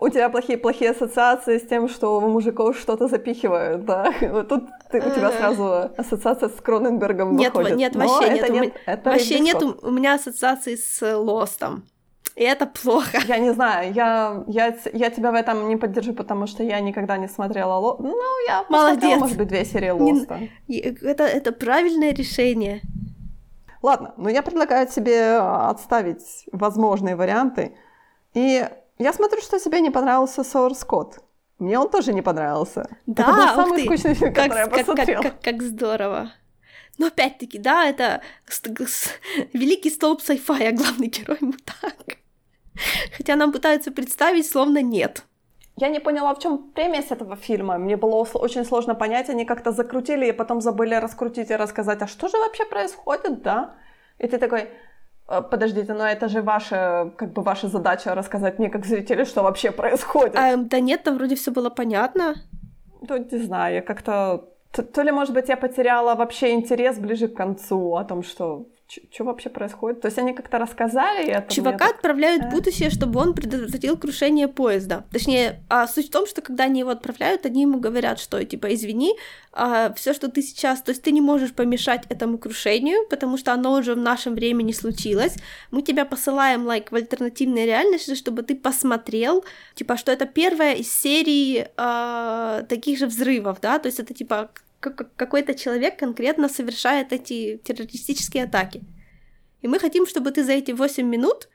[0.00, 4.12] у тебя плохие-плохие ассоциации с тем, что в мужиков что-то запихивают, да?
[4.20, 5.38] Вот тут ты- у тебя Э.
[5.38, 7.76] сразу ассоциация с Кроненбергом Нет, выходит.
[7.78, 8.50] нет, Но вообще это нет.
[8.50, 11.84] У не- меня- это Вообще нет у у меня ассоциаций с Лостом.
[12.38, 13.18] И это плохо.
[13.26, 17.18] Я не знаю, я, я, я тебя в этом не поддержу, потому что я никогда
[17.18, 17.96] не смотрела Ло...
[17.98, 19.18] Ну, я посмотрела, Молодец.
[19.20, 20.38] может быть, две серии Не- Лоста.
[20.68, 22.80] И Это, это правильное решение.
[23.82, 27.76] Ладно, но я предлагаю тебе отставить возможные варианты.
[28.34, 28.64] И
[28.98, 31.18] я смотрю, что тебе не понравился Сорс Код.
[31.58, 32.88] Мне он тоже не понравился.
[33.06, 35.22] Да, Это был самый ты, скучный фильм, Как, который я как, как, посмотрела.
[35.22, 36.30] как, как здорово.
[36.98, 38.20] Но опять-таки, да, это
[39.52, 42.18] великий столб sci-fi, а главный герой мудак.
[43.16, 45.24] Хотя нам пытаются представить, словно нет.
[45.76, 47.78] Я не поняла, в чем премис этого фильма.
[47.78, 49.30] Мне было очень сложно понять.
[49.30, 53.74] Они как-то закрутили и потом забыли раскрутить и рассказать, а что же вообще происходит, да?
[54.18, 54.70] И ты такой,
[55.28, 59.42] «Э, подождите, но это же ваша, как бы ваша задача рассказать мне, как зрителю, что
[59.42, 60.36] вообще происходит.
[60.36, 62.34] А, да нет, там вроде все было понятно.
[63.08, 64.48] Ну, не знаю, я как-то...
[64.72, 68.66] То, то ли, может быть, я потеряла вообще интерес ближе к концу о том, что...
[68.88, 70.00] Что вообще происходит?
[70.00, 74.48] То есть они как-то рассказали, это Чувака так- отправляют в будущее, чтобы он предотвратил крушение
[74.48, 75.04] поезда.
[75.12, 78.74] Точнее, а суть в том, что когда они его отправляют, они ему говорят, что типа
[78.74, 79.14] извини,
[79.94, 83.72] все, что ты сейчас, то есть ты не можешь помешать этому крушению, потому что оно
[83.72, 85.34] уже в нашем времени случилось.
[85.70, 90.90] Мы тебя посылаем like в альтернативной реальности, чтобы ты посмотрел, типа, что это первая из
[90.90, 94.50] серии а, таких же взрывов, да, то есть это типа
[94.80, 98.82] какой-то человек конкретно совершает эти террористические атаки.
[99.60, 101.48] И мы хотим, чтобы ты за эти 8 минут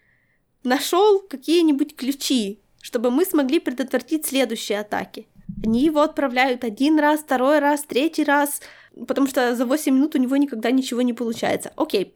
[0.64, 5.28] нашел какие-нибудь ключи, чтобы мы смогли предотвратить следующие атаки.
[5.64, 8.62] Они его отправляют один раз, второй раз, третий раз,
[9.08, 11.72] потому что за 8 минут у него никогда ничего не получается.
[11.78, 12.14] Окей,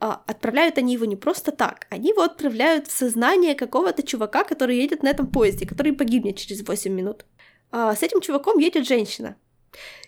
[0.00, 4.78] а, отправляют они его не просто так, они его отправляют в сознание какого-то чувака, который
[4.78, 7.24] едет на этом поезде, который погибнет через 8 минут.
[7.70, 9.36] А, с этим чуваком едет женщина.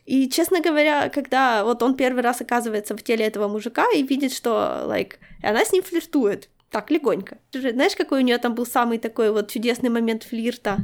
[0.05, 4.33] И, честно говоря, когда вот он первый раз оказывается в теле этого мужика и видит,
[4.33, 7.39] что, like, она с ним флиртует, так, легонько.
[7.53, 10.79] Знаешь, какой у нее там был самый такой вот чудесный момент флирта?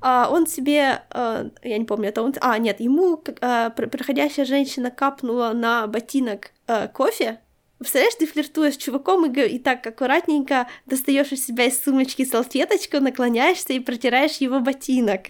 [0.00, 2.34] А он себе, э, я не помню, это он...
[2.40, 7.38] А, нет, ему пр- проходящая женщина капнула на ботинок э, кофе.
[7.78, 12.98] Представляешь, ты флиртуешь с чуваком и, и так аккуратненько достаешь из себя из сумочки салфеточку,
[12.98, 15.28] наклоняешься и протираешь его ботинок.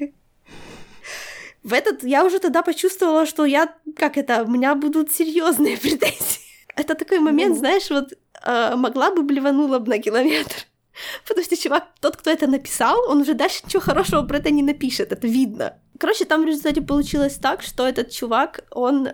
[1.63, 6.41] В этот я уже тогда почувствовала, что я, как это, у меня будут серьезные претензии.
[6.77, 7.59] Это такой момент, Ну.
[7.59, 8.13] знаешь, вот
[8.45, 10.55] э, могла бы блеванула бы на километр.
[11.29, 14.63] Потому что чувак, тот, кто это написал, он уже дальше ничего хорошего про это не
[14.63, 15.79] напишет, это видно.
[15.99, 19.09] Короче, там в результате получилось так, что этот чувак, он...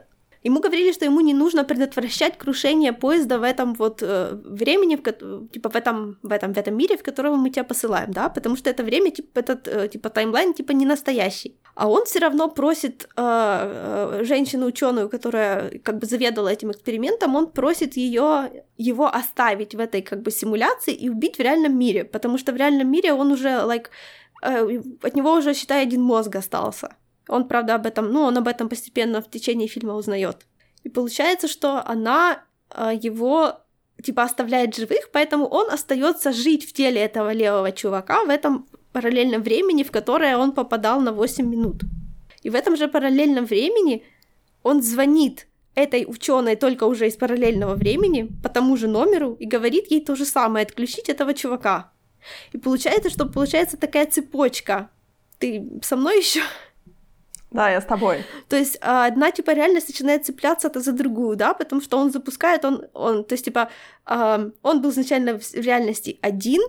[0.45, 5.03] Ему говорили, что ему не нужно предотвращать крушение поезда в этом вот э, времени, в,
[5.49, 8.57] типа в этом, в этом, в этом мире, в которого мы тебя посылаем, да, потому
[8.57, 11.57] что это время, типа, этот, э, типа, таймлайн, типа, не настоящий.
[11.75, 17.51] А он все равно просит э, э, женщину-ученую, которая как бы заведовала этим экспериментом, он
[17.51, 22.39] просит ее его оставить в этой как бы симуляции и убить в реальном мире, потому
[22.39, 23.87] что в реальном мире он уже, like,
[24.43, 26.97] э, от него уже, считай, один мозг остался.
[27.29, 30.47] Он, правда, об этом, ну, он об этом постепенно в течение фильма узнает.
[30.83, 33.61] И получается, что она э, его
[34.03, 39.43] типа оставляет живых, поэтому он остается жить в теле этого левого чувака в этом параллельном
[39.43, 41.83] времени, в которое он попадал на 8 минут.
[42.43, 44.05] И в этом же параллельном времени
[44.63, 49.91] он звонит этой ученой только уже из параллельного времени по тому же номеру и говорит
[49.91, 51.93] ей то же самое, отключить этого чувака.
[52.53, 54.91] И получается, что получается такая цепочка.
[55.39, 56.43] Ты со мной еще?
[57.51, 58.25] Да, я с тобой.
[58.49, 62.65] То есть а, одна типа реальность начинает цепляться за другую, да, потому что он запускает,
[62.65, 63.71] он, он то есть типа
[64.05, 66.61] а, он был изначально в реальности один,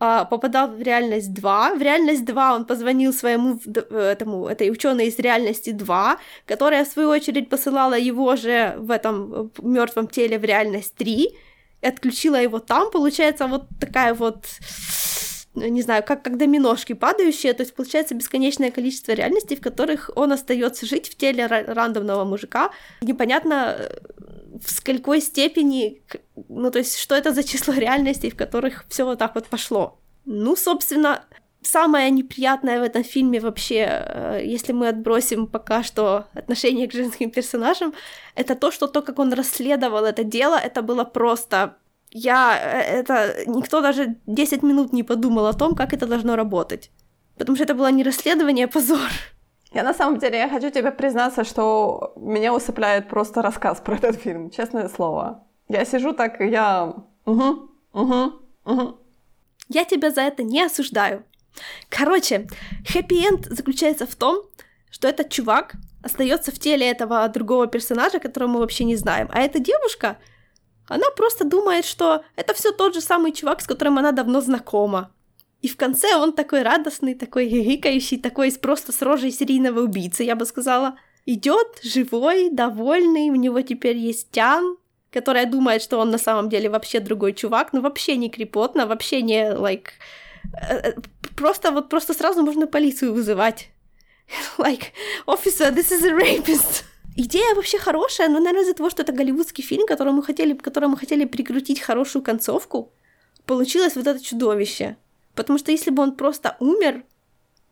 [0.00, 1.74] а, попадал в реальность 2.
[1.74, 7.08] В реальность 2 он позвонил своему этому, этой ученой из реальности 2, которая, в свою
[7.08, 11.30] очередь, посылала его же в этом мертвом теле в реальность 3
[11.80, 12.90] и отключила его там.
[12.92, 14.46] Получается вот такая вот
[15.58, 20.32] не знаю, как, как доминошки падающие, то есть получается бесконечное количество реальностей, в которых он
[20.32, 22.70] остается жить в теле рандомного мужика.
[23.00, 23.90] Непонятно,
[24.60, 26.02] в сколькой степени,
[26.48, 29.98] ну, то есть, что это за число реальностей, в которых все вот так вот пошло.
[30.24, 31.24] Ну, собственно,
[31.62, 37.30] самое неприятное в этом фильме вообще, э, если мы отбросим пока что отношение к женским
[37.30, 37.94] персонажам,
[38.34, 41.76] это то, что то, как он расследовал это дело, это было просто...
[42.10, 42.58] Я...
[42.62, 43.44] Э, это...
[43.46, 46.90] Никто даже 10 минут не подумал о том, как это должно работать.
[47.36, 49.10] Потому что это было не расследование, а позор.
[49.72, 54.16] Я на самом деле, я хочу тебе признаться, что меня усыпляет просто рассказ про этот
[54.16, 55.44] фильм, честное слово.
[55.68, 56.94] Я сижу так, и я...
[57.26, 58.32] Угу, угу,
[58.64, 58.98] угу.
[59.68, 61.24] Я тебя за это не осуждаю.
[61.90, 62.48] Короче,
[62.86, 64.42] хэппи-энд заключается в том,
[64.90, 69.28] что этот чувак остается в теле этого другого персонажа, которого мы вообще не знаем.
[69.32, 70.16] А эта девушка,
[70.88, 75.10] она просто думает, что это все тот же самый чувак, с которым она давно знакома.
[75.60, 80.36] И в конце он такой радостный, такой гикающий, такой просто с рожей серийного убийцы, я
[80.36, 80.98] бы сказала.
[81.26, 84.76] Идет живой, довольный, у него теперь есть тян,
[85.12, 89.20] которая думает, что он на самом деле вообще другой чувак, но вообще не крепотно, вообще
[89.20, 89.88] не, like,
[90.68, 90.94] э, э,
[91.36, 93.70] просто вот просто сразу можно полицию вызывать.
[94.58, 94.92] Like,
[95.26, 96.84] officer, this is a rapist.
[97.20, 100.92] Идея вообще хорошая, но, наверное, из-за того, что это голливудский фильм, которому мы хотели, которому
[100.92, 102.92] мы хотели прикрутить хорошую концовку,
[103.44, 104.96] получилось вот это чудовище.
[105.34, 107.02] Потому что если бы он просто умер,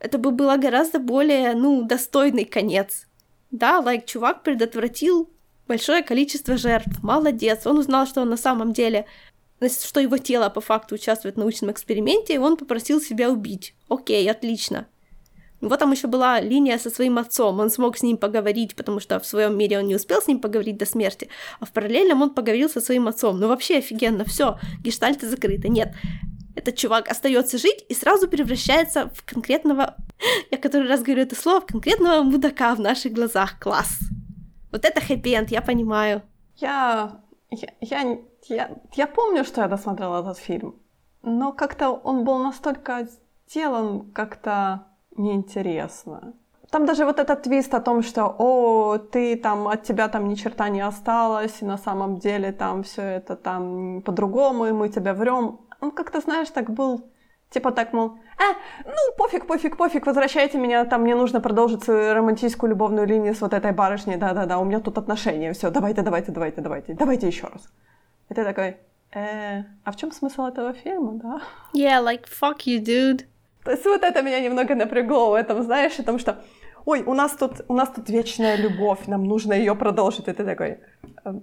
[0.01, 3.07] это бы было гораздо более, ну, достойный конец.
[3.53, 5.31] Да, лайк, like, чувак предотвратил
[5.69, 7.01] большое количество жертв.
[7.05, 7.67] Молодец.
[7.67, 9.07] Он узнал, что он на самом деле
[9.71, 13.77] что его тело по факту участвует в научном эксперименте, и он попросил себя убить.
[13.89, 14.89] Окей, отлично.
[15.61, 19.19] Него там еще была линия со своим отцом, он смог с ним поговорить, потому что
[19.19, 21.29] в своем мире он не успел с ним поговорить до смерти,
[21.61, 23.41] а в параллельном он поговорил со своим отцом.
[23.41, 25.69] Ну вообще офигенно, все, гештальты закрыты.
[25.69, 25.95] Нет,
[26.55, 29.97] этот чувак остается жить и сразу превращается в конкретного,
[30.51, 33.59] я который раз говорю это слово, в конкретного мудака в наших глазах.
[33.59, 33.99] Класс.
[34.73, 36.23] Вот это хэппи я понимаю.
[36.57, 37.21] Я,
[37.51, 38.19] я, я,
[38.49, 40.77] я, я помню, что я досмотрела этот фильм,
[41.23, 43.09] но как-то он был настолько
[43.47, 44.87] сделан как-то
[45.17, 46.35] неинтересно.
[46.71, 50.35] Там даже вот этот твист о том, что, о, ты там, от тебя там ни
[50.35, 55.15] черта не осталось, и на самом деле там все это там по-другому, и мы тебя
[55.15, 57.11] врем он как-то, знаешь, так был,
[57.51, 62.15] типа так, мол, а, ну, пофиг, пофиг, пофиг, возвращайте меня, там мне нужно продолжить свою
[62.15, 66.33] романтическую любовную линию с вот этой барышней, да-да-да, у меня тут отношения, все, давайте, давайте,
[66.33, 67.69] давайте, давайте, давайте еще раз.
[68.29, 68.77] Ты такой,
[69.13, 71.41] э, а в чем смысл этого фильма, да?
[71.75, 73.27] Yeah, like, fuck you, dude.
[73.67, 76.37] То есть вот это меня немного напрягло в этом, знаешь, потому что
[76.85, 80.29] ой, у нас тут, у нас тут вечная любовь, нам нужно ее продолжить.
[80.29, 80.79] И ты такой,
[81.25, 81.43] «Эм,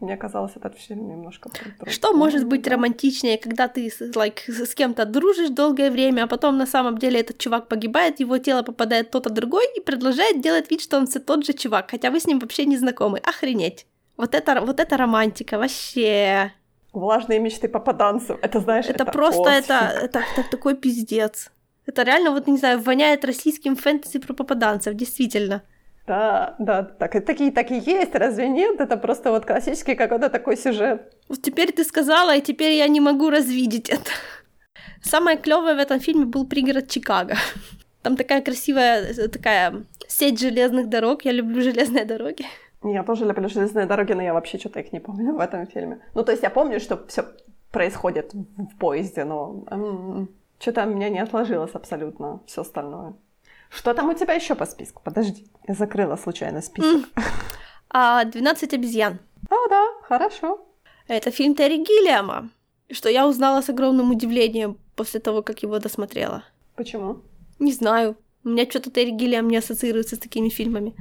[0.00, 1.50] мне казалось, этот фильм немножко...
[1.86, 6.66] Что может быть романтичнее, когда ты like, с кем-то дружишь долгое время, а потом на
[6.66, 10.98] самом деле этот чувак погибает, его тело попадает кто-то другой и продолжает делать вид, что
[10.98, 13.18] он все тот же чувак, хотя вы с ним вообще не знакомы.
[13.18, 13.86] Охренеть.
[14.16, 16.52] Вот это, вот это романтика, вообще.
[16.92, 18.38] Влажные мечты попаданцев.
[18.40, 21.50] Это знаешь, это, это просто это, это, это такой пиздец.
[21.86, 25.62] Это реально, вот, не знаю, воняет российским фэнтези про попаданцев, действительно.
[26.06, 28.80] Да, да, так, такие так и есть, разве нет?
[28.80, 31.12] Это просто вот классический какой-то такой сюжет.
[31.28, 34.10] Вот теперь ты сказала, и теперь я не могу развидеть это.
[35.02, 37.34] Самое клевое в этом фильме был пригород Чикаго.
[38.02, 41.24] Там такая красивая, такая сеть железных дорог.
[41.24, 42.44] Я люблю железные дороги.
[42.84, 45.98] Я тоже люблю железные дороги, но я вообще что-то их не помню в этом фильме.
[46.14, 47.24] Ну, то есть я помню, что все
[47.72, 49.64] происходит в поезде, но
[50.58, 53.14] что-то у меня не отложилось абсолютно все остальное.
[53.68, 55.02] Что там у тебя еще по списку?
[55.04, 57.08] Подожди, я закрыла случайно список.
[57.88, 59.18] А, «12 обезьян».
[59.48, 60.66] А, да, хорошо.
[61.08, 62.50] Это фильм Терри Гиллиама,
[62.90, 66.42] что я узнала с огромным удивлением после того, как его досмотрела.
[66.74, 67.22] Почему?
[67.58, 68.16] Не знаю.
[68.44, 70.94] У меня что-то Терри Гиллиам не ассоциируется с такими фильмами.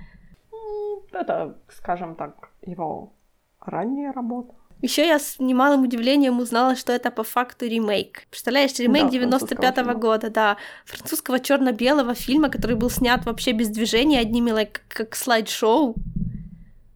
[1.12, 3.14] Это, скажем так, его
[3.60, 4.54] ранняя работа.
[4.82, 8.28] Еще я с немалым удивлением узнала, что это по факту ремейк.
[8.30, 14.20] Представляешь, ремейк да, 95-го года, да, французского черно-белого фильма, который был снят вообще без движения,
[14.20, 15.96] одними, like, как слайд-шоу,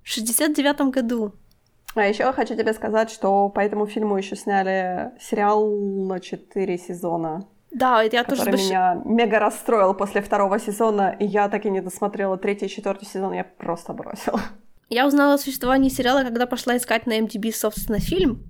[0.04, 1.34] в 69-м году.
[1.96, 6.78] А еще я хочу тебе сказать, что по этому фильму еще сняли сериал на 4
[6.78, 7.48] сезона.
[7.72, 8.52] Да, я который тоже...
[8.52, 12.70] Который меня мега расстроил после второго сезона, и я так и не досмотрела третий и
[12.70, 14.40] четвертый сезон, я просто бросила.
[14.90, 18.44] Я узнала о существовании сериала, когда пошла искать на MDB, собственно, фильм.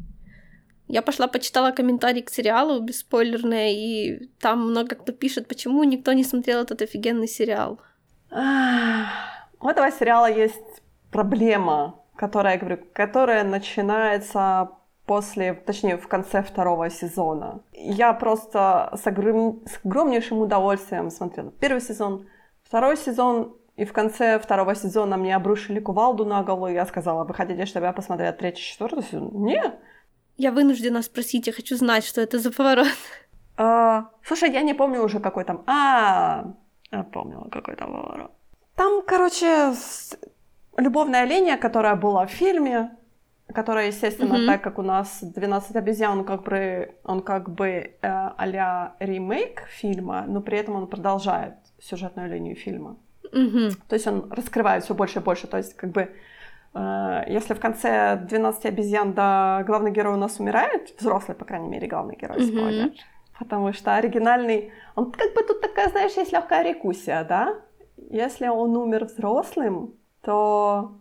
[0.88, 6.24] Я пошла почитала комментарии к сериалу бесспойлерные, и там много кто пишет, почему никто не
[6.24, 7.80] смотрел этот офигенный сериал.
[8.32, 14.70] У этого сериала есть проблема, которая, я говорю, которая начинается
[15.06, 17.62] после, точнее, в конце второго сезона.
[17.74, 19.64] Я просто с, огром...
[19.66, 22.28] с огромнейшим удовольствием смотрела первый сезон,
[22.64, 27.24] второй сезон, и в конце второго сезона мне обрушили кувалду на голову, и я сказала,
[27.24, 29.30] вы хотите, чтобы я посмотрела третий, четвертый сезон?
[29.34, 29.80] Нет.
[30.36, 32.88] Я вынуждена спросить, я хочу знать, что это за поворот.
[33.56, 35.64] А, слушай, я не помню уже какой там...
[35.66, 36.44] А,
[36.92, 38.32] я помнила какой там поворот.
[38.76, 39.74] Там, короче,
[40.78, 42.92] любовная линия, которая была в фильме,
[43.54, 44.46] которая, естественно, mm-hmm.
[44.46, 49.62] так как у нас 12 обезьян, он как бы, он как бы э, а ремейк
[49.70, 52.98] фильма, но при этом он продолжает сюжетную линию фильма.
[53.32, 53.72] Mm-hmm.
[53.88, 55.48] То есть он раскрывает все больше и больше.
[55.48, 56.10] То есть, как бы,
[56.74, 61.68] э, если в конце 12 обезьян, да, главный герой у нас умирает, взрослый, по крайней
[61.68, 62.58] мере, главный герой, mm-hmm.
[62.58, 62.92] спойлер,
[63.38, 67.56] потому что оригинальный, он как бы тут такая, знаешь, есть легкая рекуссия, да?
[68.10, 71.00] Если он умер взрослым, то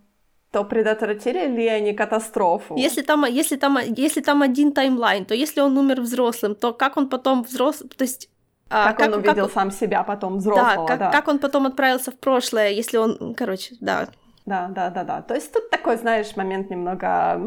[0.50, 2.74] то предотвратили ли они катастрофу?
[2.76, 6.96] Если там, если там, если там один таймлайн, то если он умер взрослым, то как
[6.96, 8.30] он потом взрослый, то есть
[8.69, 9.53] как, как он увидел как...
[9.53, 11.11] сам себя потом взрослого, да как, да.
[11.11, 14.09] как он потом отправился в прошлое, если он, короче, да.
[14.49, 15.23] Да, да, да, да.
[15.23, 17.40] То есть тут такой, знаешь, момент немного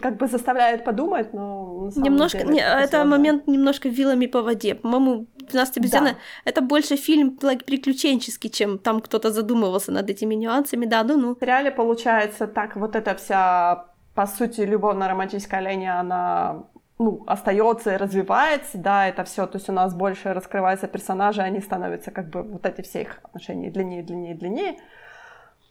[0.00, 4.74] как бы заставляет подумать, но немножко, деле, не, это момент немножко вилами по воде.
[4.74, 6.14] По-моему, 12 обезьян да.
[6.44, 11.34] это больше фильм like, приключенческий, чем там кто-то задумывался над этими нюансами, да, ну ну.
[11.34, 16.64] В сериале получается так, вот эта вся, по сути, любовно-романтическая линия, она
[17.02, 21.60] ну, остается и развивается, да, это все, то есть у нас больше раскрываются персонажи, они
[21.60, 24.76] становятся как бы вот эти все их отношения длиннее, длиннее, длиннее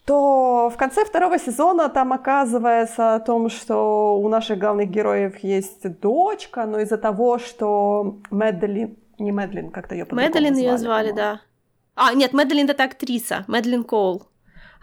[0.06, 6.00] то в конце второго сезона там оказывается о том, что у наших главных героев есть
[6.00, 11.42] дочка, но из-за того, что Мэдлин, не Мэдлин, как-то ее Мэдлин ее звали, да.
[11.96, 14.24] А, нет, Мэдлин это актриса, Мэдлин Коул,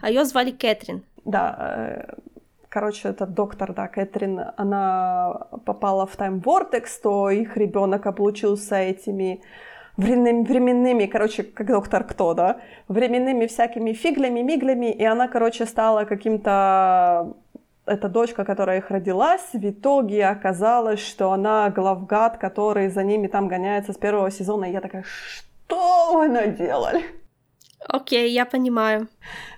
[0.01, 1.03] а ее звали Кэтрин.
[1.25, 2.13] Да, э,
[2.69, 9.41] короче, этот доктор, да, Кэтрин, она попала в Time Vortex, то их ребенок облучился этими
[9.97, 16.05] временными, временными, короче, как доктор кто, да, временными всякими фиглями, миглями, и она, короче, стала
[16.05, 17.35] каким-то
[17.85, 23.47] эта дочка, которая их родилась, в итоге оказалось, что она главгад, который за ними там
[23.47, 24.65] гоняется с первого сезона.
[24.65, 27.18] И я такая, что вы наделали?
[27.87, 29.07] Окей, я понимаю.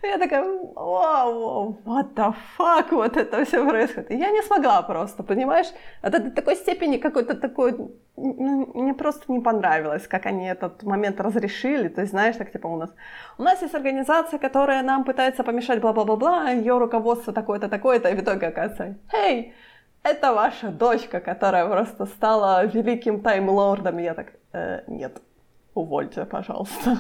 [0.03, 0.43] Я такая,
[0.75, 4.11] вау, what the fuck, вот это все происходит.
[4.11, 5.67] Я не смогла просто, понимаешь?
[6.03, 7.73] Это до такой степени какой-то такой...
[8.17, 11.87] Ну, мне просто не понравилось, как они этот момент разрешили.
[11.87, 12.93] То есть, знаешь, так типа у нас...
[13.37, 18.21] У нас есть организация, которая нам пытается помешать бла-бла-бла-бла, ее руководство такое-то, такое-то, и в
[18.21, 19.53] итоге оказывается, эй,
[20.03, 23.97] это ваша дочка, которая просто стала великим таймлордом.
[23.97, 25.21] Я так, э, нет,
[25.73, 26.97] увольте, пожалуйста.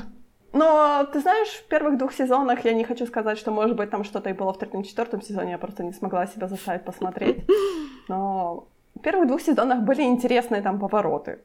[0.53, 4.03] Но, ты знаешь, в первых двух сезонах я не хочу сказать, что, может быть, там
[4.03, 7.45] что-то и было в третьем, четвертом сезоне, я просто не смогла себя заставить посмотреть.
[8.09, 11.39] Но в первых двух сезонах были интересные там повороты.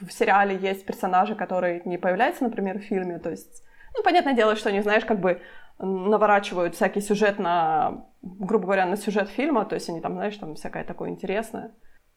[0.00, 3.62] В сериале есть персонажи, которые не появляются, например, в фильме, то есть,
[3.96, 5.40] ну, понятное дело, что они, знаешь, как бы
[5.78, 10.56] наворачивают всякий сюжет на, грубо говоря, на сюжет фильма, то есть они там, знаешь, там
[10.56, 11.70] всякое такое интересное.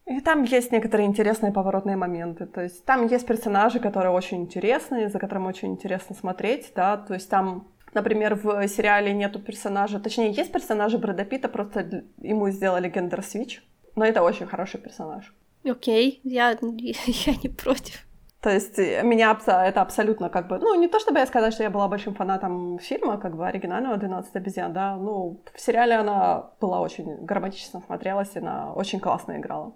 [0.06, 2.46] И там есть некоторые интересные поворотные моменты.
[2.46, 6.96] То есть там есть персонажи, которые очень интересные, за которыми очень интересно смотреть, да.
[6.96, 12.50] То есть там, например, в сериале нету персонажа, точнее, есть персонажи Брэда Питта, просто ему
[12.50, 13.62] сделали гендер-свич.
[13.94, 15.32] Но это очень хороший персонаж.
[15.64, 18.04] Окей, okay, я, я не против.
[18.40, 20.58] То есть э, меня это абсолютно как бы...
[20.58, 23.96] Ну, не то чтобы я сказать, что я была большим фанатом фильма, как бы оригинального
[23.96, 29.38] «12 обезьян», да, ну, в сериале она была очень гармонично смотрелась, и она очень классно
[29.38, 29.74] играла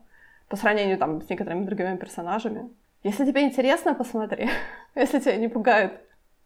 [0.48, 2.70] по сравнению там с некоторыми другими персонажами.
[3.02, 4.48] Если тебе интересно, посмотри.
[4.94, 5.92] Если тебя не пугает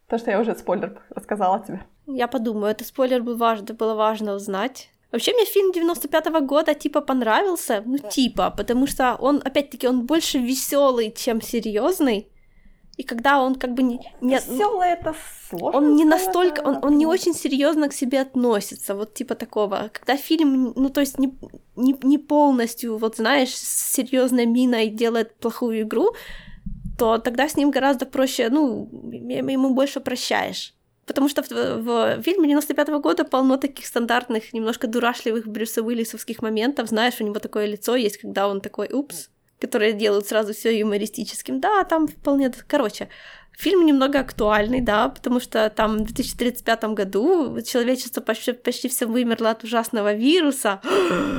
[0.07, 1.79] то, что я уже спойлер рассказала тебе.
[2.05, 4.89] Я подумаю, это спойлер был важно, было важно узнать.
[5.11, 10.37] Вообще мне фильм 95-го года типа понравился, ну типа, потому что он, опять-таки, он больше
[10.37, 12.30] веселый, чем серьезный.
[13.01, 13.99] И когда он как бы не...
[14.21, 15.15] не Веселый это
[15.49, 15.79] сложно.
[15.79, 19.89] Он не настолько, он, он не очень серьезно к себе относится, вот типа такого.
[19.91, 21.33] Когда фильм, ну то есть не,
[21.75, 26.13] не, не полностью, вот знаешь, с серьезной миной делает плохую игру,
[26.99, 30.75] то тогда с ним гораздо проще, ну, ему больше прощаешь.
[31.07, 36.43] Потому что в, в фильме 95 -го года полно таких стандартных, немножко дурашливых Брюса Уиллисовских
[36.43, 36.89] моментов.
[36.89, 39.29] Знаешь, у него такое лицо есть, когда он такой «упс»,
[39.61, 41.61] которые делают сразу все юмористическим.
[41.61, 42.51] Да, там вполне...
[42.67, 43.09] Короче,
[43.51, 49.51] фильм немного актуальный, да, потому что там в 2035 году человечество почти, почти все вымерло
[49.51, 50.81] от ужасного вируса.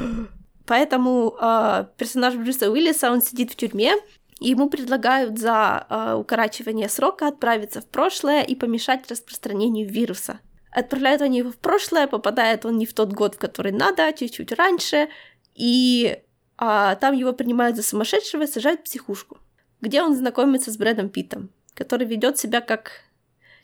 [0.66, 3.96] Поэтому э, персонаж Брюса Уиллиса, он сидит в тюрьме,
[4.38, 10.38] ему предлагают за э, укорачивание срока отправиться в прошлое и помешать распространению вируса.
[10.70, 14.52] Отправляют они его в прошлое, попадает он не в тот год, в который надо, чуть-чуть
[14.52, 15.08] раньше,
[15.56, 16.22] и
[16.64, 19.38] а, там его принимают за сумасшедшего и сажают в психушку,
[19.80, 23.00] где он знакомится с Брэдом Питтом, который ведет себя как...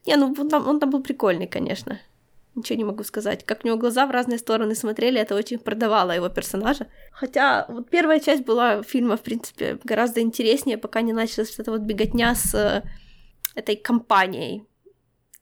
[0.05, 2.01] Не, ну он там, он там был прикольный, конечно.
[2.57, 3.45] Ничего не могу сказать.
[3.45, 6.89] Как у него глаза в разные стороны смотрели, это очень продавало его персонажа.
[7.13, 11.83] Хотя вот первая часть была фильма, в принципе, гораздо интереснее, пока не началась эта вот
[11.83, 12.83] беготня с э,
[13.55, 14.65] этой компанией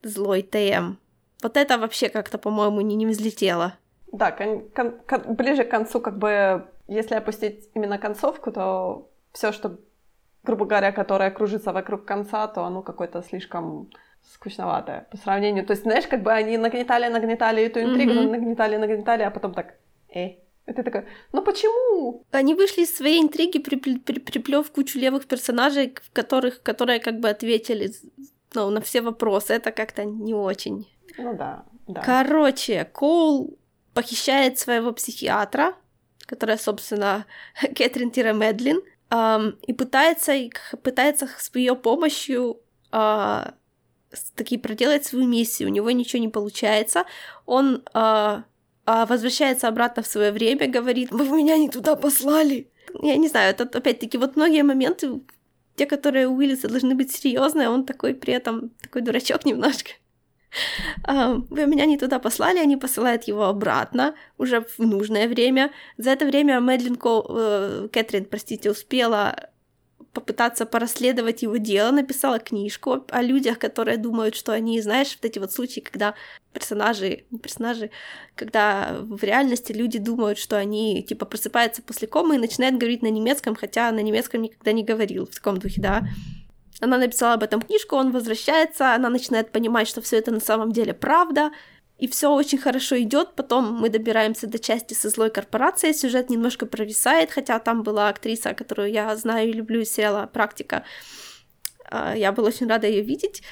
[0.02, 0.96] злой ТМ.
[1.42, 3.78] Вот это вообще как-то, по-моему, не, не взлетело.
[4.12, 9.78] Да, кон- кон- ближе к концу, как бы, если опустить именно концовку, то все, что,
[10.44, 13.90] грубо говоря, которое кружится вокруг конца, то оно какое-то слишком
[14.32, 15.64] скучноватое по сравнению.
[15.66, 18.30] То есть, знаешь, как бы они нагнетали, нагнетали эту интригу, mm-hmm.
[18.30, 19.74] нагнетали, нагнетали, а потом так,
[20.08, 22.24] эй, и ты такой, ну почему?
[22.32, 27.20] Они вышли из своей интриги, приплев при, при, кучу левых персонажей, в которых, которые как
[27.20, 27.92] бы ответили
[28.54, 29.54] ну, на все вопросы.
[29.54, 30.88] Это как-то не очень.
[31.18, 32.02] Ну да, да.
[32.02, 33.56] Короче, Коул
[33.94, 35.74] похищает своего психиатра,
[36.26, 37.26] которая, собственно,
[37.74, 40.32] Кэтрин Тира Медлин, и пытается,
[40.82, 42.58] пытается с ее помощью
[42.90, 43.44] э,
[44.34, 45.68] таки проделать свою миссию.
[45.68, 47.04] У него ничего не получается.
[47.44, 48.42] Он э,
[48.86, 52.68] э, возвращается обратно в свое время, говорит, вы меня не туда послали.
[53.02, 55.20] Я не знаю, это опять-таки вот многие моменты,
[55.76, 59.90] те, которые у Уиллиса должны быть серьезные, он такой при этом такой дурачок немножко.
[61.06, 65.72] Вы меня не туда послали, они посылают его обратно уже в нужное время.
[65.98, 69.50] За это время Мэдлин Кол, э, Кэтрин, простите, успела
[70.16, 75.38] попытаться порасследовать его дело, написала книжку о людях, которые думают, что они, знаешь, вот эти
[75.38, 76.14] вот случаи, когда
[76.54, 77.90] персонажи, не персонажи,
[78.34, 83.08] когда в реальности люди думают, что они, типа, просыпаются после комы и начинают говорить на
[83.08, 86.08] немецком, хотя на немецком никогда не говорил, в таком духе, да.
[86.80, 90.72] Она написала об этом книжку, он возвращается, она начинает понимать, что все это на самом
[90.72, 91.50] деле правда,
[91.98, 93.34] и все очень хорошо идет.
[93.34, 98.52] Потом мы добираемся до части со злой корпорацией, сюжет немножко провисает, хотя там была актриса,
[98.52, 100.84] которую я знаю и люблю из сериала «Практика».
[101.90, 103.42] А, я была очень рада ее видеть.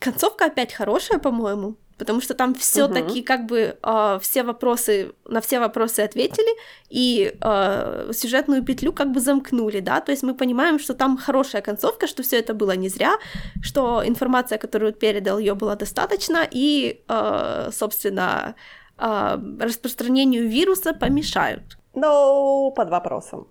[0.00, 3.26] Концовка опять хорошая, по-моему потому что там все-таки угу.
[3.26, 6.56] как бы э, все вопросы на все вопросы ответили
[6.88, 11.62] и э, сюжетную петлю как бы замкнули, да, то есть мы понимаем, что там хорошая
[11.62, 13.16] концовка, что все это было не зря,
[13.62, 18.54] что информация, которую передал ее, была достаточно и, э, собственно,
[18.98, 21.78] э, распространению вируса помешают.
[21.94, 23.48] Ну, под вопросом.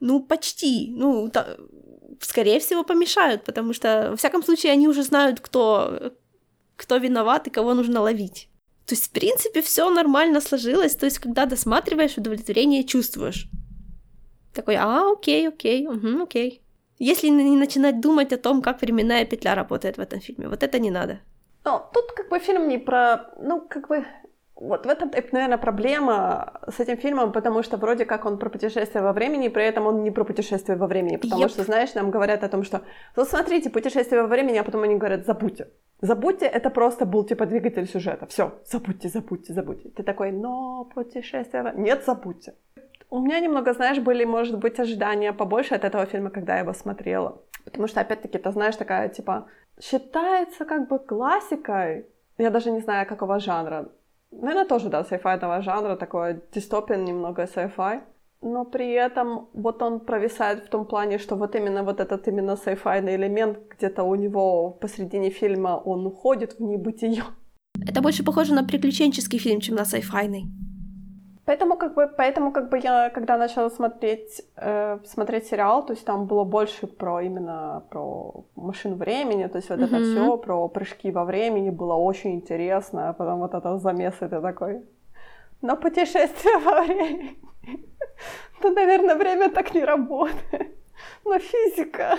[0.00, 0.90] Ну, почти.
[0.96, 1.46] Ну, та,
[2.20, 6.12] скорее всего, помешают, потому что, во всяком случае, они уже знают, кто,
[6.80, 8.48] кто виноват и кого нужно ловить.
[8.86, 10.96] То есть, в принципе, все нормально сложилось.
[10.96, 13.48] То есть, когда досматриваешь, удовлетворение чувствуешь.
[14.54, 16.62] Такой, а, окей, окей, угу, окей.
[16.98, 20.78] Если не начинать думать о том, как временная петля работает в этом фильме, вот это
[20.78, 21.20] не надо.
[21.64, 23.30] Ну, тут как бы фильм не про...
[23.42, 24.06] Ну, как бы
[24.60, 29.02] вот в этом, наверное, проблема с этим фильмом, потому что вроде как он про путешествие
[29.02, 31.48] во времени, и при этом он не про путешествие во времени, потому yep.
[31.48, 32.82] что, знаешь, нам говорят о том, что,
[33.16, 35.68] вот смотрите, путешествие во времени, а потом они говорят, забудьте.
[36.02, 38.26] Забудьте, это просто был типа двигатель сюжета.
[38.26, 39.88] Все, забудьте, забудьте, забудьте.
[39.88, 41.62] Ты такой, но путешествие...
[41.62, 41.72] Во...
[41.72, 42.54] Нет, забудьте.
[43.10, 46.72] У меня немного, знаешь, были, может быть, ожидания побольше от этого фильма, когда я его
[46.72, 47.42] смотрела.
[47.64, 49.46] Потому что, опять-таки, ты знаешь, такая, типа,
[49.80, 52.06] считается как бы классикой.
[52.38, 53.88] Я даже не знаю, какого жанра
[54.32, 58.00] Наверное, тоже, да, сайфайного жанра, такой дистопиан, немного сайфай.
[58.42, 62.56] Но при этом вот он провисает в том плане, что вот именно вот этот именно
[62.56, 67.24] сайфайный элемент где-то у него посредине фильма он уходит в небытие.
[67.86, 70.44] Это больше похоже на приключенческий фильм, чем на сайфайный.
[71.46, 76.04] Поэтому как бы, поэтому как бы я, когда начала смотреть, э, смотреть сериал, то есть
[76.04, 79.86] там было больше про именно про машину времени, то есть вот mm-hmm.
[79.86, 84.40] это все про прыжки во времени было очень интересно, а потом вот это замес это
[84.40, 84.82] такой.
[85.62, 87.38] Но путешествие во времени,
[88.62, 90.76] ну, наверное, время так не работает.
[91.24, 92.16] Но физика.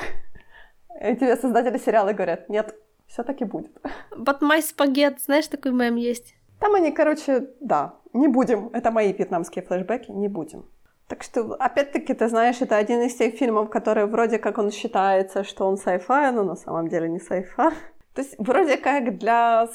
[1.01, 2.75] И тебе создатели сериала говорят, нет,
[3.07, 3.71] все-таки будет.
[4.11, 6.35] But my spaghetti, знаешь, такой мем есть?
[6.59, 8.69] Там они, короче, да, не будем.
[8.73, 10.65] Это мои вьетнамские флешбеки, не будем.
[11.07, 15.43] Так что, опять-таки, ты знаешь, это один из тех фильмов, который вроде как он считается,
[15.43, 17.73] что он sci-fi, но на самом деле не sci-fi.
[18.13, 19.67] То есть вроде как для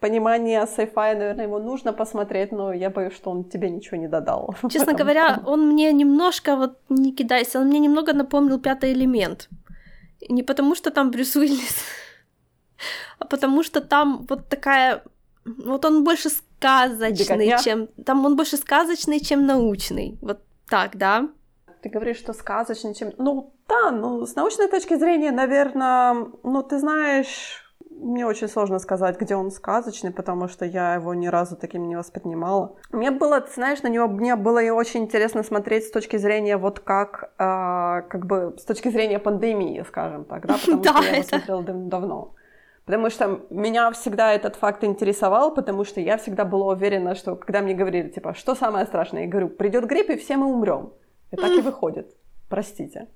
[0.00, 4.54] понимания sci-fi, наверное, его нужно посмотреть, но я боюсь, что он тебе ничего не додал.
[4.70, 9.48] Честно говоря, он мне немножко, вот не кидайся, он мне немного напомнил пятый элемент.
[10.28, 11.76] Не потому, что там Брюс Уиллис,
[13.18, 15.02] а потому что там вот такая
[15.44, 16.28] вот он больше
[16.64, 17.58] сказочный, Беготня.
[17.58, 17.88] чем...
[18.04, 20.18] Там он больше сказочный, чем научный.
[20.20, 21.28] Вот Так, да.
[21.82, 23.12] Ты говоришь, что сказочнее, чем...
[23.18, 29.20] Ну, да, ну, с научной точки зрения, наверное, ну, ты знаешь, мне очень сложно сказать,
[29.20, 32.76] где он сказочный, потому что я его ни разу таким не воспринимала.
[32.90, 36.56] Мне было, ты знаешь, на него мне было и очень интересно смотреть с точки зрения
[36.56, 41.16] вот как, э, как бы с точки зрения пандемии, скажем так, да, потому что я
[41.16, 42.34] его смотрела давно.
[42.84, 47.62] Потому что меня всегда этот факт интересовал, потому что я всегда была уверена, что когда
[47.62, 50.92] мне говорили, типа, что самое страшное, я говорю, придет грипп, и все мы умрем.
[51.30, 52.14] И так и выходит.
[52.48, 53.08] Простите.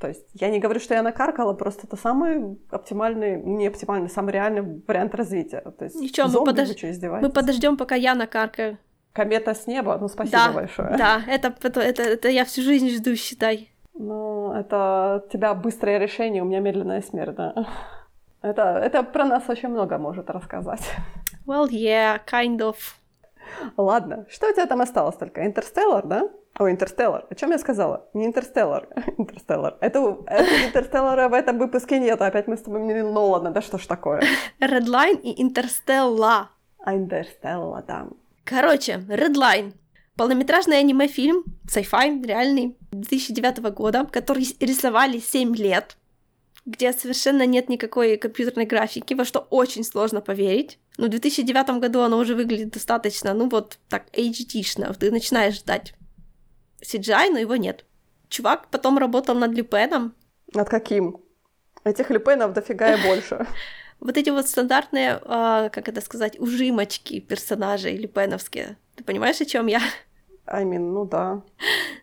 [0.00, 4.32] То есть я не говорю, что я накаркала, просто это самый оптимальный, не оптимальный, самый
[4.32, 5.60] реальный вариант развития.
[5.78, 6.68] То есть Ничего, мы, подож...
[7.22, 8.78] мы подождем, пока я накаркаю.
[9.12, 10.96] Комета с неба, ну спасибо да, большое.
[10.96, 13.70] Да, это, это, это, это я всю жизнь жду, считай.
[13.94, 17.54] Ну, это у тебя быстрое решение, у меня медленная смерть, да.
[18.44, 20.82] Это, это про нас очень много может рассказать.
[21.46, 22.76] Well, yeah, kind of.
[23.78, 25.46] Ладно, что у тебя там осталось только?
[25.46, 26.28] Интерстеллар, да?
[26.58, 27.26] О, Интерстеллар.
[27.30, 28.06] О чем я сказала?
[28.12, 28.86] Не Интерстеллар.
[29.16, 29.78] Интерстеллар.
[29.80, 32.20] Это, это Интерстеллара в этом выпуске нет.
[32.20, 33.50] Опять мы с тобой не Нолана.
[33.50, 34.22] Да что ж такое?
[34.60, 36.50] Редлайн и Интерстелла.
[36.84, 38.12] А Интерстелла там.
[38.44, 39.72] Короче, Редлайн.
[40.16, 45.96] Полнометражный аниме-фильм, sci-fi, реальный, 2009 года, который рисовали 7 лет
[46.66, 50.78] где совершенно нет никакой компьютерной графики, во что очень сложно поверить.
[50.96, 54.94] Но в 2009 году оно уже выглядит достаточно, ну вот так, HD-шно.
[54.94, 55.94] Ты начинаешь ждать
[56.82, 57.84] CGI, но его нет.
[58.28, 60.14] Чувак потом работал над Люпеном.
[60.54, 61.18] Над каким?
[61.84, 63.46] Этих Люпенов дофига и больше.
[64.00, 68.76] Вот эти вот стандартные, а, как это сказать, ужимочки персонажей люпеновские.
[68.96, 69.80] Ты понимаешь, о чем я?
[70.46, 71.42] I mean, ну да.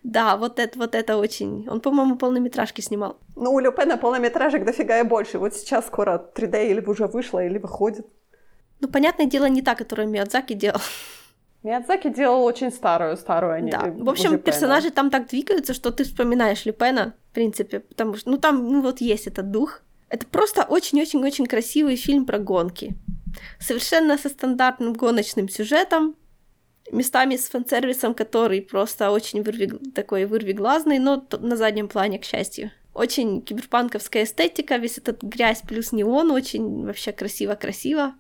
[0.04, 1.68] Да, вот это, вот это очень...
[1.70, 3.18] Он, по-моему, полнометражки снимал.
[3.36, 5.38] Ну, у Люпена полнометражек дофига и больше.
[5.38, 8.08] Вот сейчас скоро 3D или уже вышло, или выходит.
[8.80, 10.82] Ну, понятное дело, не та, которую Миядзаки делал.
[11.62, 13.70] Миядзаки делал очень старую, старую они.
[13.70, 13.94] Да.
[13.96, 18.38] В общем, персонажи там так двигаются, что ты вспоминаешь Люпена, в принципе, потому что, ну,
[18.38, 19.82] там, ну, вот есть этот дух.
[20.10, 22.96] Это просто очень-очень-очень красивый фильм про гонки.
[23.60, 26.16] Совершенно со стандартным гоночным сюжетом,
[26.92, 29.68] местами с фан-сервисом, который просто очень вырви...
[29.94, 32.72] такой вырвиглазный, но на заднем плане, к счастью.
[32.94, 38.16] Очень киберпанковская эстетика, весь этот грязь плюс неон, очень вообще красиво-красиво.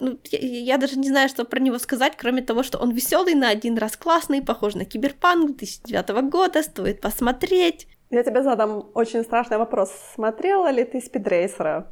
[0.00, 3.34] Ну, я, я даже не знаю, что про него сказать, кроме того, что он веселый
[3.34, 7.88] на один раз классный, похож на киберпанк 2009 года, стоит посмотреть.
[8.10, 9.92] Я тебе задам очень страшный вопрос.
[10.14, 11.90] Смотрела ли ты спидрейсера?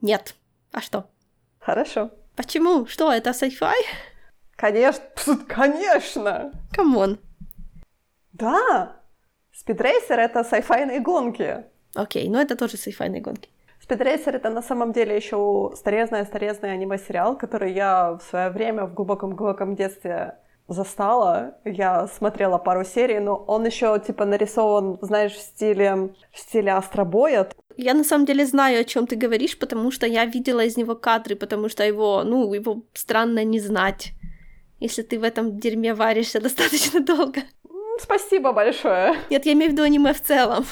[0.00, 0.34] Нет.
[0.72, 1.10] А что?
[1.58, 2.10] Хорошо.
[2.34, 2.86] Почему?
[2.86, 3.74] Что, это sci-fi?
[4.60, 5.02] Конечно,
[5.48, 6.52] конечно!
[6.70, 7.18] Come on.
[8.34, 8.96] Да!
[9.52, 11.64] Speed Racer — это сайфайные гонки.
[11.94, 13.48] Окей, но это тоже сайфайные гонки.
[13.82, 18.92] Speed Racer — это на самом деле еще старезный-старезный аниме-сериал, который я в свое время в
[18.92, 20.34] глубоком-глубоком детстве
[20.68, 21.54] застала.
[21.64, 27.48] Я смотрела пару серий, но он еще типа нарисован, знаешь, в стиле, в стиле астробоя.
[27.78, 30.96] Я на самом деле знаю, о чем ты говоришь, потому что я видела из него
[30.96, 34.12] кадры, потому что его, ну, его странно не знать
[34.80, 37.42] если ты в этом дерьме варишься достаточно долго.
[37.98, 39.14] Спасибо большое.
[39.30, 40.64] Нет, я имею в виду аниме в целом.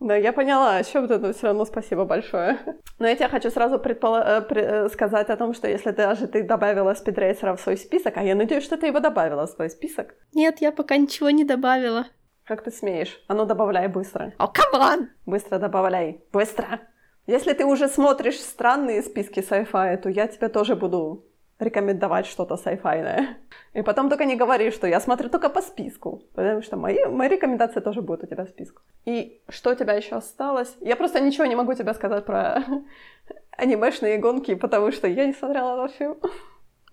[0.00, 2.58] Да, я поняла, о чем ты, но все равно спасибо большое.
[3.00, 4.44] Но я тебе хочу сразу предполо...
[4.48, 8.22] Э, э, сказать о том, что если даже ты добавила спидрейсера в свой список, а
[8.22, 10.14] я надеюсь, что ты его добавила в свой список.
[10.32, 12.06] Нет, я пока ничего не добавила.
[12.44, 13.20] Как ты смеешь?
[13.26, 14.32] А ну добавляй быстро.
[14.38, 15.06] О, oh, come on!
[15.26, 16.22] Быстро добавляй.
[16.32, 16.80] Быстро!
[17.26, 21.27] Если ты уже смотришь странные списки sci-fi, то я тебя тоже буду
[21.58, 23.36] рекомендовать что-то сайфайное.
[23.74, 27.28] И потом только не говори, что я смотрю только по списку, потому что мои, мои
[27.28, 28.82] рекомендации тоже будут у тебя в списку.
[29.04, 30.76] И что у тебя еще осталось?
[30.80, 32.64] Я просто ничего не могу тебе сказать про
[33.50, 36.16] анимешные гонки, потому что я не смотрела этот фильм.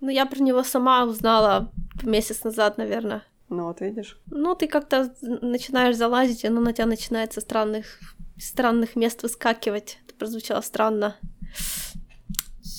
[0.00, 1.70] Ну, я про него сама узнала
[2.02, 3.22] месяц назад, наверное.
[3.48, 4.18] Ну, вот видишь.
[4.26, 8.00] Ну, ты как-то начинаешь залазить, и оно на тебя начинает со странных,
[8.36, 9.98] странных мест выскакивать.
[10.04, 11.16] Это прозвучало странно.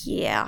[0.06, 0.48] Yeah.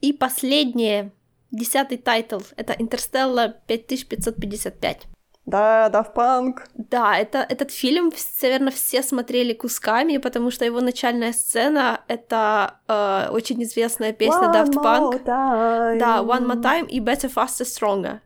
[0.00, 1.12] И последнее,
[1.50, 5.06] десятый title, это Interstella 5555.
[5.48, 6.58] Да, Daft Punk.
[6.74, 8.12] Да, это, этот фильм,
[8.42, 14.54] наверное, все смотрели кусками, потому что его начальная сцена— это э, очень известная песня One
[14.54, 15.24] Daft Punk.
[15.24, 15.98] Time.
[15.98, 18.18] Да, One More Time и Better, Faster, Stronger.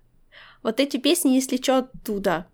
[0.64, 2.46] Вот эти песни, если что, оттуда.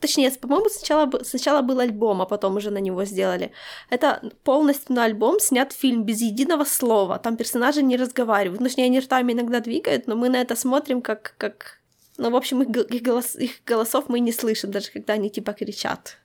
[0.00, 3.52] Точнее, по-моему, сначала, сначала был альбом, а потом уже на него сделали.
[3.88, 7.18] Это полностью на альбом снят фильм без единого слова.
[7.18, 8.60] Там персонажи не разговаривают.
[8.60, 11.34] Ну, точнее, они ртами иногда двигают, но мы на это смотрим как...
[11.38, 11.78] как...
[12.18, 15.52] Ну, в общем, их, их, голос, их голосов мы не слышим, даже когда они типа
[15.52, 16.18] кричат.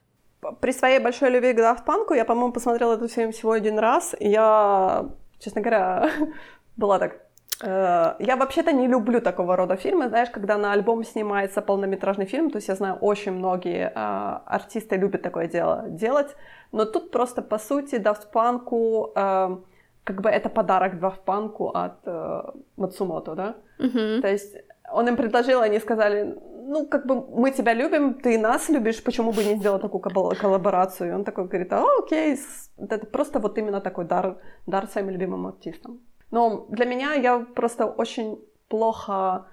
[0.60, 4.16] При своей большой любви к Daft Punk я, по-моему, посмотрела этот фильм всего один раз,
[4.20, 5.06] и я,
[5.40, 6.12] честно говоря,
[6.78, 7.31] была так
[7.64, 12.58] я вообще-то не люблю такого рода фильмы, знаешь, когда на альбом снимается полнометражный фильм, то
[12.58, 16.36] есть я знаю, очень многие э, артисты любят такое дело делать,
[16.72, 19.58] но тут просто, по сути, Daft Punk, э,
[20.04, 22.42] как бы это подарок Daft Punk от э,
[22.78, 23.56] Мацумото, да?
[23.80, 24.22] Мгм.
[24.22, 24.56] То есть
[24.92, 29.32] он им предложил, они сказали, ну, как бы мы тебя любим, ты нас любишь, почему
[29.32, 30.02] бы не сделать такую
[30.36, 31.10] коллаборацию?
[31.10, 32.38] И он такой говорит, а, окей,
[32.78, 36.00] это просто вот именно такой дар, дар своим любимым артистам.
[36.32, 39.46] Но для меня я просто очень плохо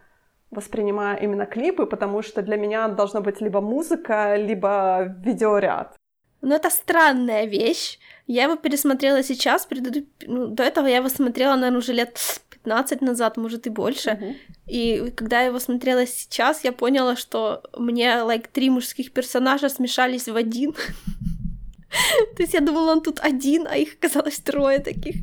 [0.51, 5.97] воспринимаю именно клипы, потому что для меня должна быть либо музыка, либо видеоряд.
[6.41, 7.99] Ну, это странная вещь.
[8.27, 12.19] Я его пересмотрела сейчас, преду- ну, до этого я его смотрела, наверное, уже лет
[12.51, 14.11] 15 назад, может и больше.
[14.11, 14.35] Мгм.
[14.67, 20.29] И когда я его смотрела сейчас, я поняла, что мне, like, три мужских персонажа смешались
[20.29, 20.73] в один.
[22.37, 25.17] То есть я думала, он тут один, а их оказалось трое таких.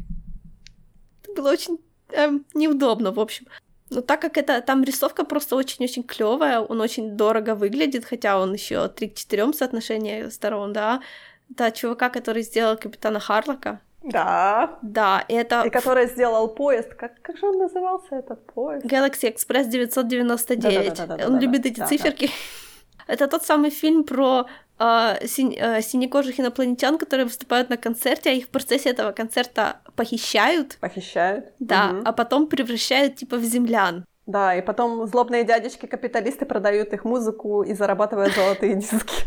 [1.36, 1.80] Было очень
[2.10, 3.48] эм, неудобно, в общем.
[3.90, 8.54] Но так как это там рисовка просто очень-очень клевая, он очень дорого выглядит, хотя он
[8.54, 11.02] еще 3 к 4 соотношение сторон, да.
[11.50, 13.80] Да, чувака, который сделал капитана Харлока.
[14.04, 14.78] Да.
[14.82, 16.94] Да, и это И который сделал поезд.
[16.96, 18.86] Как, как же он назывался, этот поезд?
[18.86, 20.62] Galaxy Express 999.
[20.64, 21.28] Да-да-да-да-да-да-да.
[21.28, 21.88] Он любит эти Да, да.
[21.90, 22.30] циферки.
[23.08, 24.46] Это тот самый фильм про
[24.78, 29.80] а, синь- а, синекожих инопланетян, которые выступают на концерте, а их в процессе этого концерта
[29.96, 31.46] похищают, Похищают.
[31.60, 32.02] да, Мгм.
[32.06, 34.06] а потом превращают типа в землян.
[34.26, 39.24] Да, и потом злобные дядечки-капиталисты продают их музыку и зарабатывают золотые диски.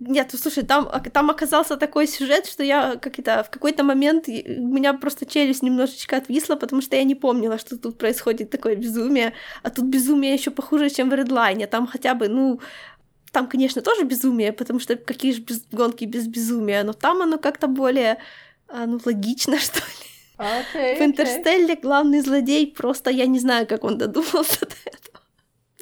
[0.00, 4.28] Нет, ну, слушай, там, там оказался такой сюжет, что я как это в какой-то момент
[4.28, 8.76] у меня просто челюсть немножечко отвисла, потому что я не помнила, что тут происходит такое
[8.76, 9.32] безумие.
[9.62, 11.66] А тут безумие еще похуже, чем в Редлайне.
[11.66, 12.60] Там хотя бы, ну,
[13.32, 15.62] там, конечно, тоже безумие, потому что какие же без...
[15.70, 18.18] гонки без безумия, но там оно как-то более,
[18.68, 20.08] а, ну, логично, что ли.
[20.38, 25.20] Окей, В Интерстелле главный злодей просто, я не знаю, как он додумался до этого.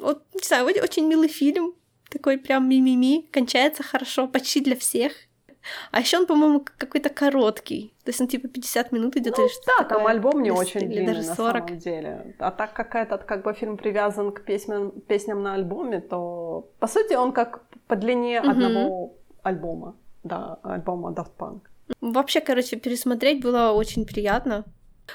[0.01, 1.75] Вот, не знаю, очень милый фильм,
[2.11, 5.13] такой прям мимими, кончается хорошо, почти для всех.
[5.91, 7.93] А еще он, по-моему, какой-то короткий.
[8.05, 10.13] То есть он типа 50 минут идет или что-то Да, там такое.
[10.13, 11.67] альбом не очень или длинный даже на 40.
[11.67, 12.35] самом деле.
[12.39, 16.87] А так как этот как бы фильм привязан к песням, песням на альбоме, то по
[16.87, 18.51] сути он как по длине Мгм.
[18.51, 19.95] одного альбома.
[20.25, 21.61] Да, альбома Daft Punk.
[22.01, 24.65] Вообще, короче, пересмотреть было очень приятно.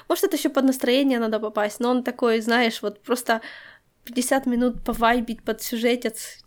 [0.08, 3.40] Может, это еще под настроение надо попасть, но он такой, знаешь, вот просто
[4.04, 6.38] 50 минут повайбить под сюжетец.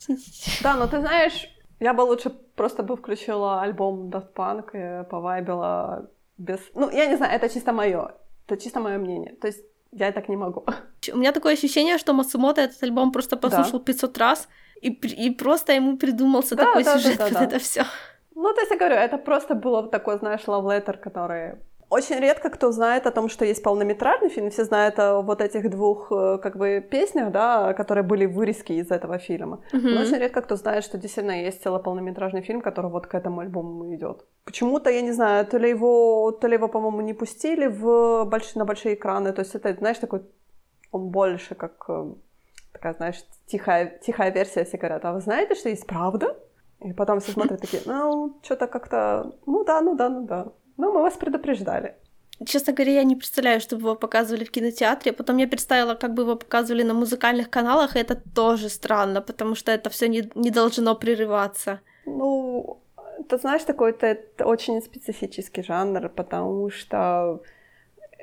[0.64, 1.48] Да, но ты знаешь,
[1.80, 6.60] я бы лучше просто бы включила альбом Daft Punk и повайбила без...
[6.74, 8.12] Ну, я не знаю, это чисто мое.
[8.48, 9.36] Это чисто мое мнение.
[9.42, 10.66] То есть я так не могу.
[11.14, 14.48] У меня такое ощущение, что Мацумото этот альбом просто послушал 500 раз
[14.82, 17.44] и, и просто ему придумался Да, такой да, да, сюжет да, под да.
[17.46, 17.86] это все.
[18.36, 21.58] Ну, то есть я говорю, это просто было такой, знаешь, love letter, который...
[21.90, 24.50] Очень редко кто знает о том, что есть полнометражный фильм.
[24.50, 28.92] Все знают о вот этих двух, э, как бы, песнях, да, которые были вырезки из
[28.92, 29.62] этого фильма.
[29.72, 33.42] Но очень редко кто знает, что действительно есть целый полнометражный фильм, который вот к этому
[33.42, 34.26] альбому идет.
[34.46, 38.56] Почему-то, я не знаю, то ли его, то ли его, по-моему, не пустили в больш...
[38.56, 39.32] на большие экраны.
[39.32, 40.22] То есть это, знаешь, такой,
[40.92, 42.14] он больше как э,
[42.74, 44.64] такая, знаешь, тихая, тихая версия.
[44.64, 46.36] Все говорят, а вы знаете, что есть правда?
[46.82, 50.52] И потом все смотрят такие, ну, что-то как-то, ну да, ну да, ну да.
[50.78, 51.96] Ну, мы вас предупреждали.
[52.46, 55.14] Честно говоря, я не представляю, чтобы его показывали в кинотеатре.
[55.14, 59.56] Потом я представила, как бы его показывали на музыкальных каналах, и это тоже странно, потому
[59.56, 61.80] что это все не, не должно прерываться.
[62.06, 62.82] Ну,
[63.30, 67.42] ты знаешь, такой это, это очень специфический жанр, потому что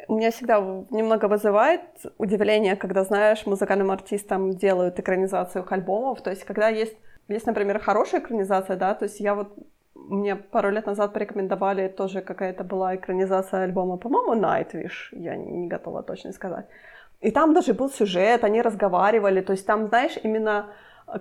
[0.09, 0.59] у меня всегда
[0.91, 1.81] немного вызывает
[2.19, 6.21] удивление, когда, знаешь, музыкальным артистам делают экранизацию их альбомов.
[6.23, 6.97] То есть, когда есть,
[7.29, 9.57] есть, например, хорошая экранизация, да, то есть я вот
[10.09, 16.03] мне пару лет назад порекомендовали тоже какая-то была экранизация альбома, по-моему, Nightwish, я не готова
[16.03, 16.67] точно сказать.
[17.21, 20.67] И там даже был сюжет, они разговаривали, то есть там, знаешь, именно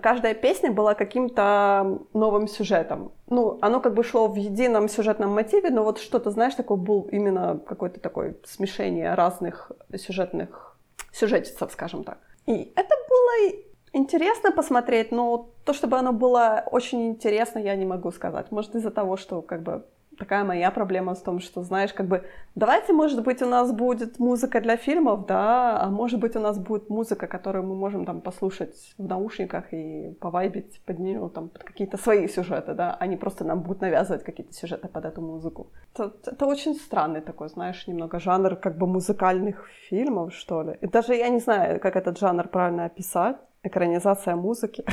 [0.02, 3.12] каждая песня была каким-то новым сюжетом.
[3.28, 7.08] Ну, оно как бы шло в едином сюжетном мотиве, но вот что-то, знаешь, такое был
[7.12, 10.76] именно какое-то такое смешение разных сюжетных
[11.12, 12.18] сюжетицев, скажем так.
[12.46, 13.62] И это было
[13.92, 18.50] интересно посмотреть, но то, чтобы оно было очень интересно, я не могу сказать.
[18.50, 19.84] Может, из-за того, что как бы
[20.18, 22.24] такая моя проблема в том, что, знаешь, как бы,
[22.54, 26.58] давайте, может быть, у нас будет музыка для фильмов, да, а может быть, у нас
[26.58, 31.64] будет музыка, которую мы можем там послушать в наушниках и повайбить под нее там под
[31.64, 35.66] какие-то свои сюжеты, да, а не просто нам будут навязывать какие-то сюжеты под эту музыку.
[35.94, 40.78] Это, это очень странный такой, знаешь, немного жанр как бы музыкальных фильмов, что ли.
[40.82, 43.36] И даже я не знаю, как этот жанр правильно описать.
[43.62, 44.84] Экранизация музыки.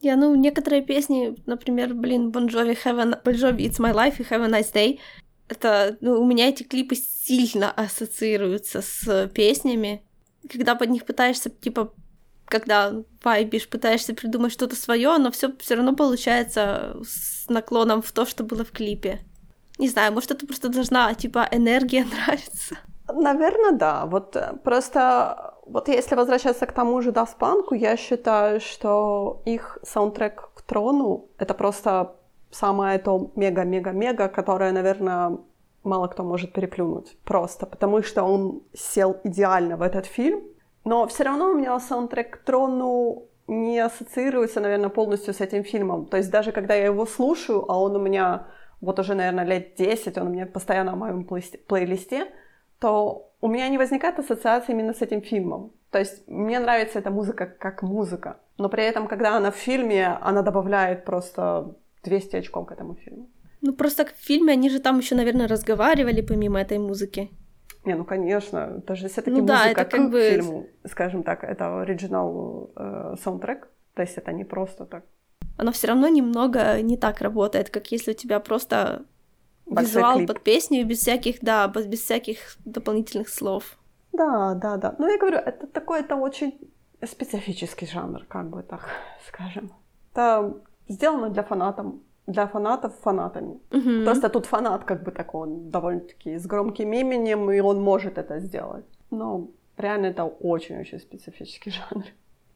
[0.00, 3.20] Я, ну, некоторые песни, например, блин, Bon Have a...
[3.24, 4.98] Bon Jovi It's My Life и Have a Nice Day,
[5.48, 10.02] Это, ну, у меня эти клипы сильно ассоциируются с песнями.
[10.50, 11.94] Когда под них пытаешься, типа,
[12.46, 18.26] когда вайбишь, пытаешься придумать что-то свое, но все все равно получается с наклоном в то,
[18.26, 19.20] что было в клипе.
[19.78, 22.78] Не знаю, может, это просто должна, типа, энергия нравиться.
[23.12, 24.06] Наверное, да.
[24.06, 30.50] Вот э, просто, вот если возвращаться к тому же Punk, я считаю, что их саундтрек
[30.54, 32.16] к Трону— это просто
[32.50, 35.38] самое то мега-мега-мега, которое, наверное,
[35.82, 37.16] мало кто может переплюнуть.
[37.24, 40.42] Просто потому что он сел идеально в этот фильм.
[40.84, 46.06] Но все равно у меня саундтрек к Трону не ассоциируется, наверное, полностью с этим фильмом.
[46.06, 48.46] То есть даже когда я его слушаю, а он у меня
[48.80, 52.28] вот уже, наверное, лет 10, он у меня постоянно в моем плейлисте,
[52.78, 55.72] то у меня не возникает ассоциации именно с этим фильмом.
[55.90, 60.18] То есть мне нравится эта музыка как музыка, но при этом, когда она в фильме,
[60.20, 63.28] она добавляет просто 200 очков к этому фильму.
[63.60, 67.30] Ну просто в фильме они же там еще, наверное, разговаривали помимо этой музыки.
[67.84, 70.30] Не, ну конечно, даже все-таки ну, музыка да, это как к бы...
[70.30, 75.04] фильму, скажем так, это оригинал э, саундтрек, то есть это не просто так.
[75.56, 79.04] Оно все равно немного не так работает, как если у тебя просто
[79.66, 80.28] Большой визуал клип.
[80.28, 83.76] под песню без всяких, да, без всяких дополнительных слов.
[84.12, 84.94] Да, да, да.
[84.98, 86.58] Ну я говорю, это такой, это очень
[87.04, 88.88] специфический жанр, как бы так
[89.26, 89.72] скажем.
[90.12, 90.54] Это
[90.88, 91.94] сделано для фанатов,
[92.26, 93.58] для фанатов фанатами.
[93.72, 94.04] Угу.
[94.04, 98.38] Просто тут фанат как бы такой, он довольно-таки с громким именем, и он может это
[98.38, 98.84] сделать.
[99.10, 102.04] Но реально это очень-очень специфический жанр.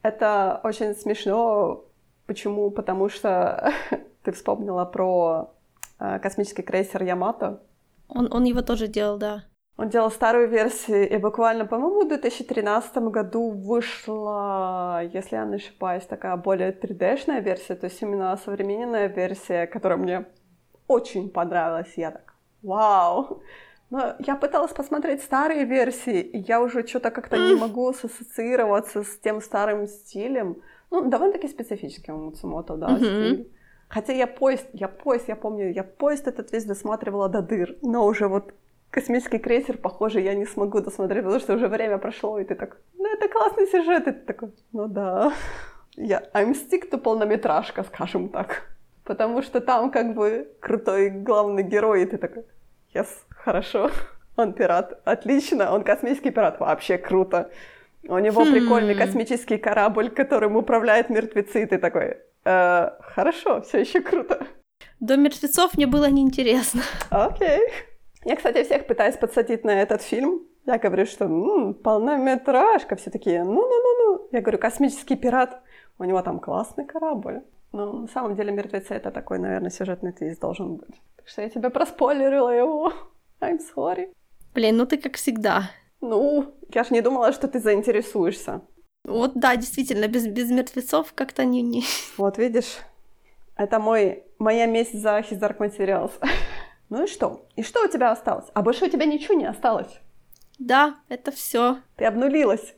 [0.03, 1.85] Это очень смешно.
[2.27, 2.71] Почему?
[2.71, 3.73] Потому что
[4.23, 5.51] ты вспомнила про
[5.99, 7.63] космический крейсер Ямато.
[8.09, 9.45] Он, он его тоже делал, да.
[9.79, 16.05] Он делал старую версию, и буквально, по-моему, в 2013 году вышла, если я не ошибаюсь,
[16.05, 20.27] такая более 3D-шная версия, то есть именно современная версия, которая мне
[20.89, 21.93] очень понравилась.
[21.97, 23.41] Я так, вау!
[23.91, 29.19] Но я пыталась посмотреть старые версии, и я уже что-то как-то не могу ассоциироваться с
[29.19, 30.61] тем старым стилем.
[30.91, 32.97] Ну, довольно-таки специфический у Муцумото, да, mm-hmm.
[32.97, 33.53] стиль.
[33.89, 38.05] Хотя я поезд, я поезд, я помню, я поезд этот весь досматривала до дыр, но
[38.07, 38.53] уже вот
[38.91, 42.77] космический крейсер, похоже, я не смогу досмотреть, потому что уже время прошло, и ты так,
[42.99, 45.33] ну это классный сюжет, и ты такой, ну да.
[45.97, 48.69] Я I'm stick to полнометражка, скажем так.
[49.05, 52.45] Потому что там как бы крутой главный герой, и ты такой,
[52.95, 53.91] yes, хорошо,
[54.37, 57.51] он пират, отлично, он космический пират, вообще круто.
[58.07, 58.53] У него хм.
[58.53, 62.19] прикольный космический корабль, которым управляют мертвецы, и ты такой,
[62.49, 64.47] э, хорошо, все еще круто.
[65.01, 66.83] До мертвецов мне было неинтересно.
[67.11, 67.49] Окей.
[67.49, 67.61] Okay.
[68.25, 70.43] Я, кстати, всех пытаюсь подсадить на этот фильм.
[70.67, 72.97] Я говорю, что м-м, полнометражка.
[72.97, 74.29] Все такие, ну-ну-ну-ну.
[74.33, 75.63] Я говорю, космический пират.
[75.99, 77.43] У него там классный корабль.
[77.73, 81.01] Но на самом деле «Мертвецы»— это такой, наверное, сюжетный твист должен быть.
[81.17, 82.93] Так что я тебе проспойлерила его.
[83.41, 84.13] I'm sorry.
[84.55, 85.71] Блин, ну ты как всегда.
[86.01, 88.63] Ну, я ж не думала, что ты заинтересуешься.
[89.09, 91.83] Вот да, действительно, без, без мертвецов как-то не, не...
[92.17, 92.79] Вот видишь,
[93.57, 96.13] это мой, моя месть за His Dark Materials.
[96.91, 97.47] Ну и что?
[97.57, 98.47] И что у тебя осталось?
[98.55, 100.01] А больше у тебя ничего не осталось.
[100.59, 101.79] Да, это все.
[101.97, 102.75] Ты обнулилась.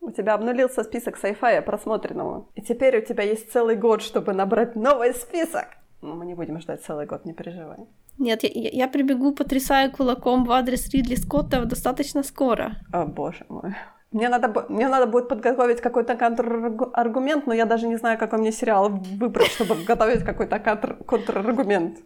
[0.00, 2.48] У тебя обнулился список сайфая просмотренного.
[2.56, 5.66] И теперь у тебя есть целый год, чтобы набрать новый список.
[6.00, 7.86] Ну, мы не будем ждать целый год, не переживай.
[8.18, 12.72] Нет, я, я прибегу, потрясаю кулаком в адрес Ридли Скотта достаточно скоро.
[12.92, 13.76] О, боже мой.
[14.12, 18.52] Мне надо, мне надо будет подготовить какой-то контраргумент, но я даже не знаю, какой мне
[18.52, 20.58] сериал выбрать, чтобы готовить какой-то
[21.06, 21.98] контраргумент.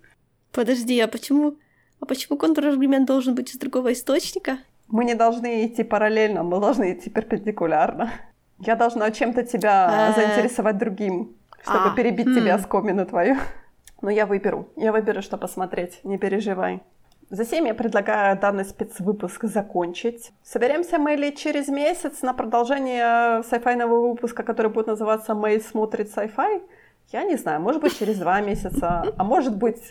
[0.53, 1.57] Подожди, а почему...
[1.99, 4.59] А почему контраргумент должен быть из другого источника?
[4.89, 8.11] Мы не должны идти параллельно, мы должны идти перпендикулярно.
[8.59, 10.21] Я должна чем-то тебя э.
[10.21, 12.61] заинтересовать другим, чтобы а, перебить тебя хм.
[12.61, 13.37] с комину твою.
[14.01, 14.69] Но я выберу.
[14.77, 16.01] Я выберу, что посмотреть.
[16.05, 16.83] Не переживай.
[17.31, 20.33] Затем я предлагаю данный спецвыпуск закончить.
[20.45, 26.63] Соберемся мы ли через месяц на продолжение сайфайного выпуска, который будет называться «Мэй смотрит сайфай»?
[27.13, 29.91] Я не знаю, может быть через два месяца, а может быть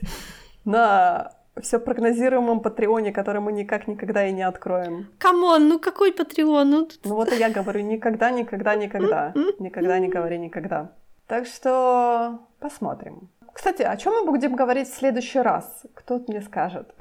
[0.65, 5.07] на все прогнозируемом Patreon -е, который мы никак никогда и не откроем.
[5.17, 6.69] Come on, ну какой Patreon?
[6.69, 9.33] Ну, ну вот и я говорю, никогда, никогда, никогда.
[9.59, 10.91] Никогда не говори никогда.
[11.27, 13.29] Так что посмотрим.
[13.55, 15.85] Кстати, о чем мы будем говорить в следующий раз?
[15.93, 16.93] Кто мне скажет?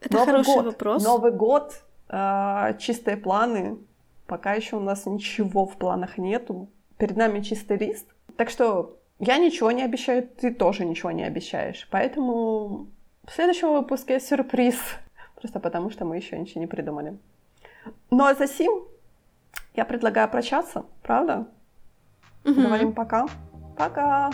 [0.00, 0.64] Это Новый хороший год.
[0.66, 1.04] вопрос.
[1.04, 3.78] Новый год, э, чистые планы.
[4.28, 6.68] Пока еще у нас ничего в планах нету.
[6.96, 8.06] Перед нами чистый лист.
[8.36, 11.88] Так что я ничего не обещаю, ты тоже ничего не обещаешь.
[11.90, 12.86] Поэтому
[13.24, 14.76] в следующем выпуске сюрприз.
[15.34, 17.18] Просто потому, что мы еще ничего не придумали.
[18.10, 18.84] Ну а за сим
[19.74, 21.48] я предлагаю прощаться, правда?
[22.44, 22.62] Угу.
[22.62, 23.26] Говорим пока.
[23.76, 24.30] Пока.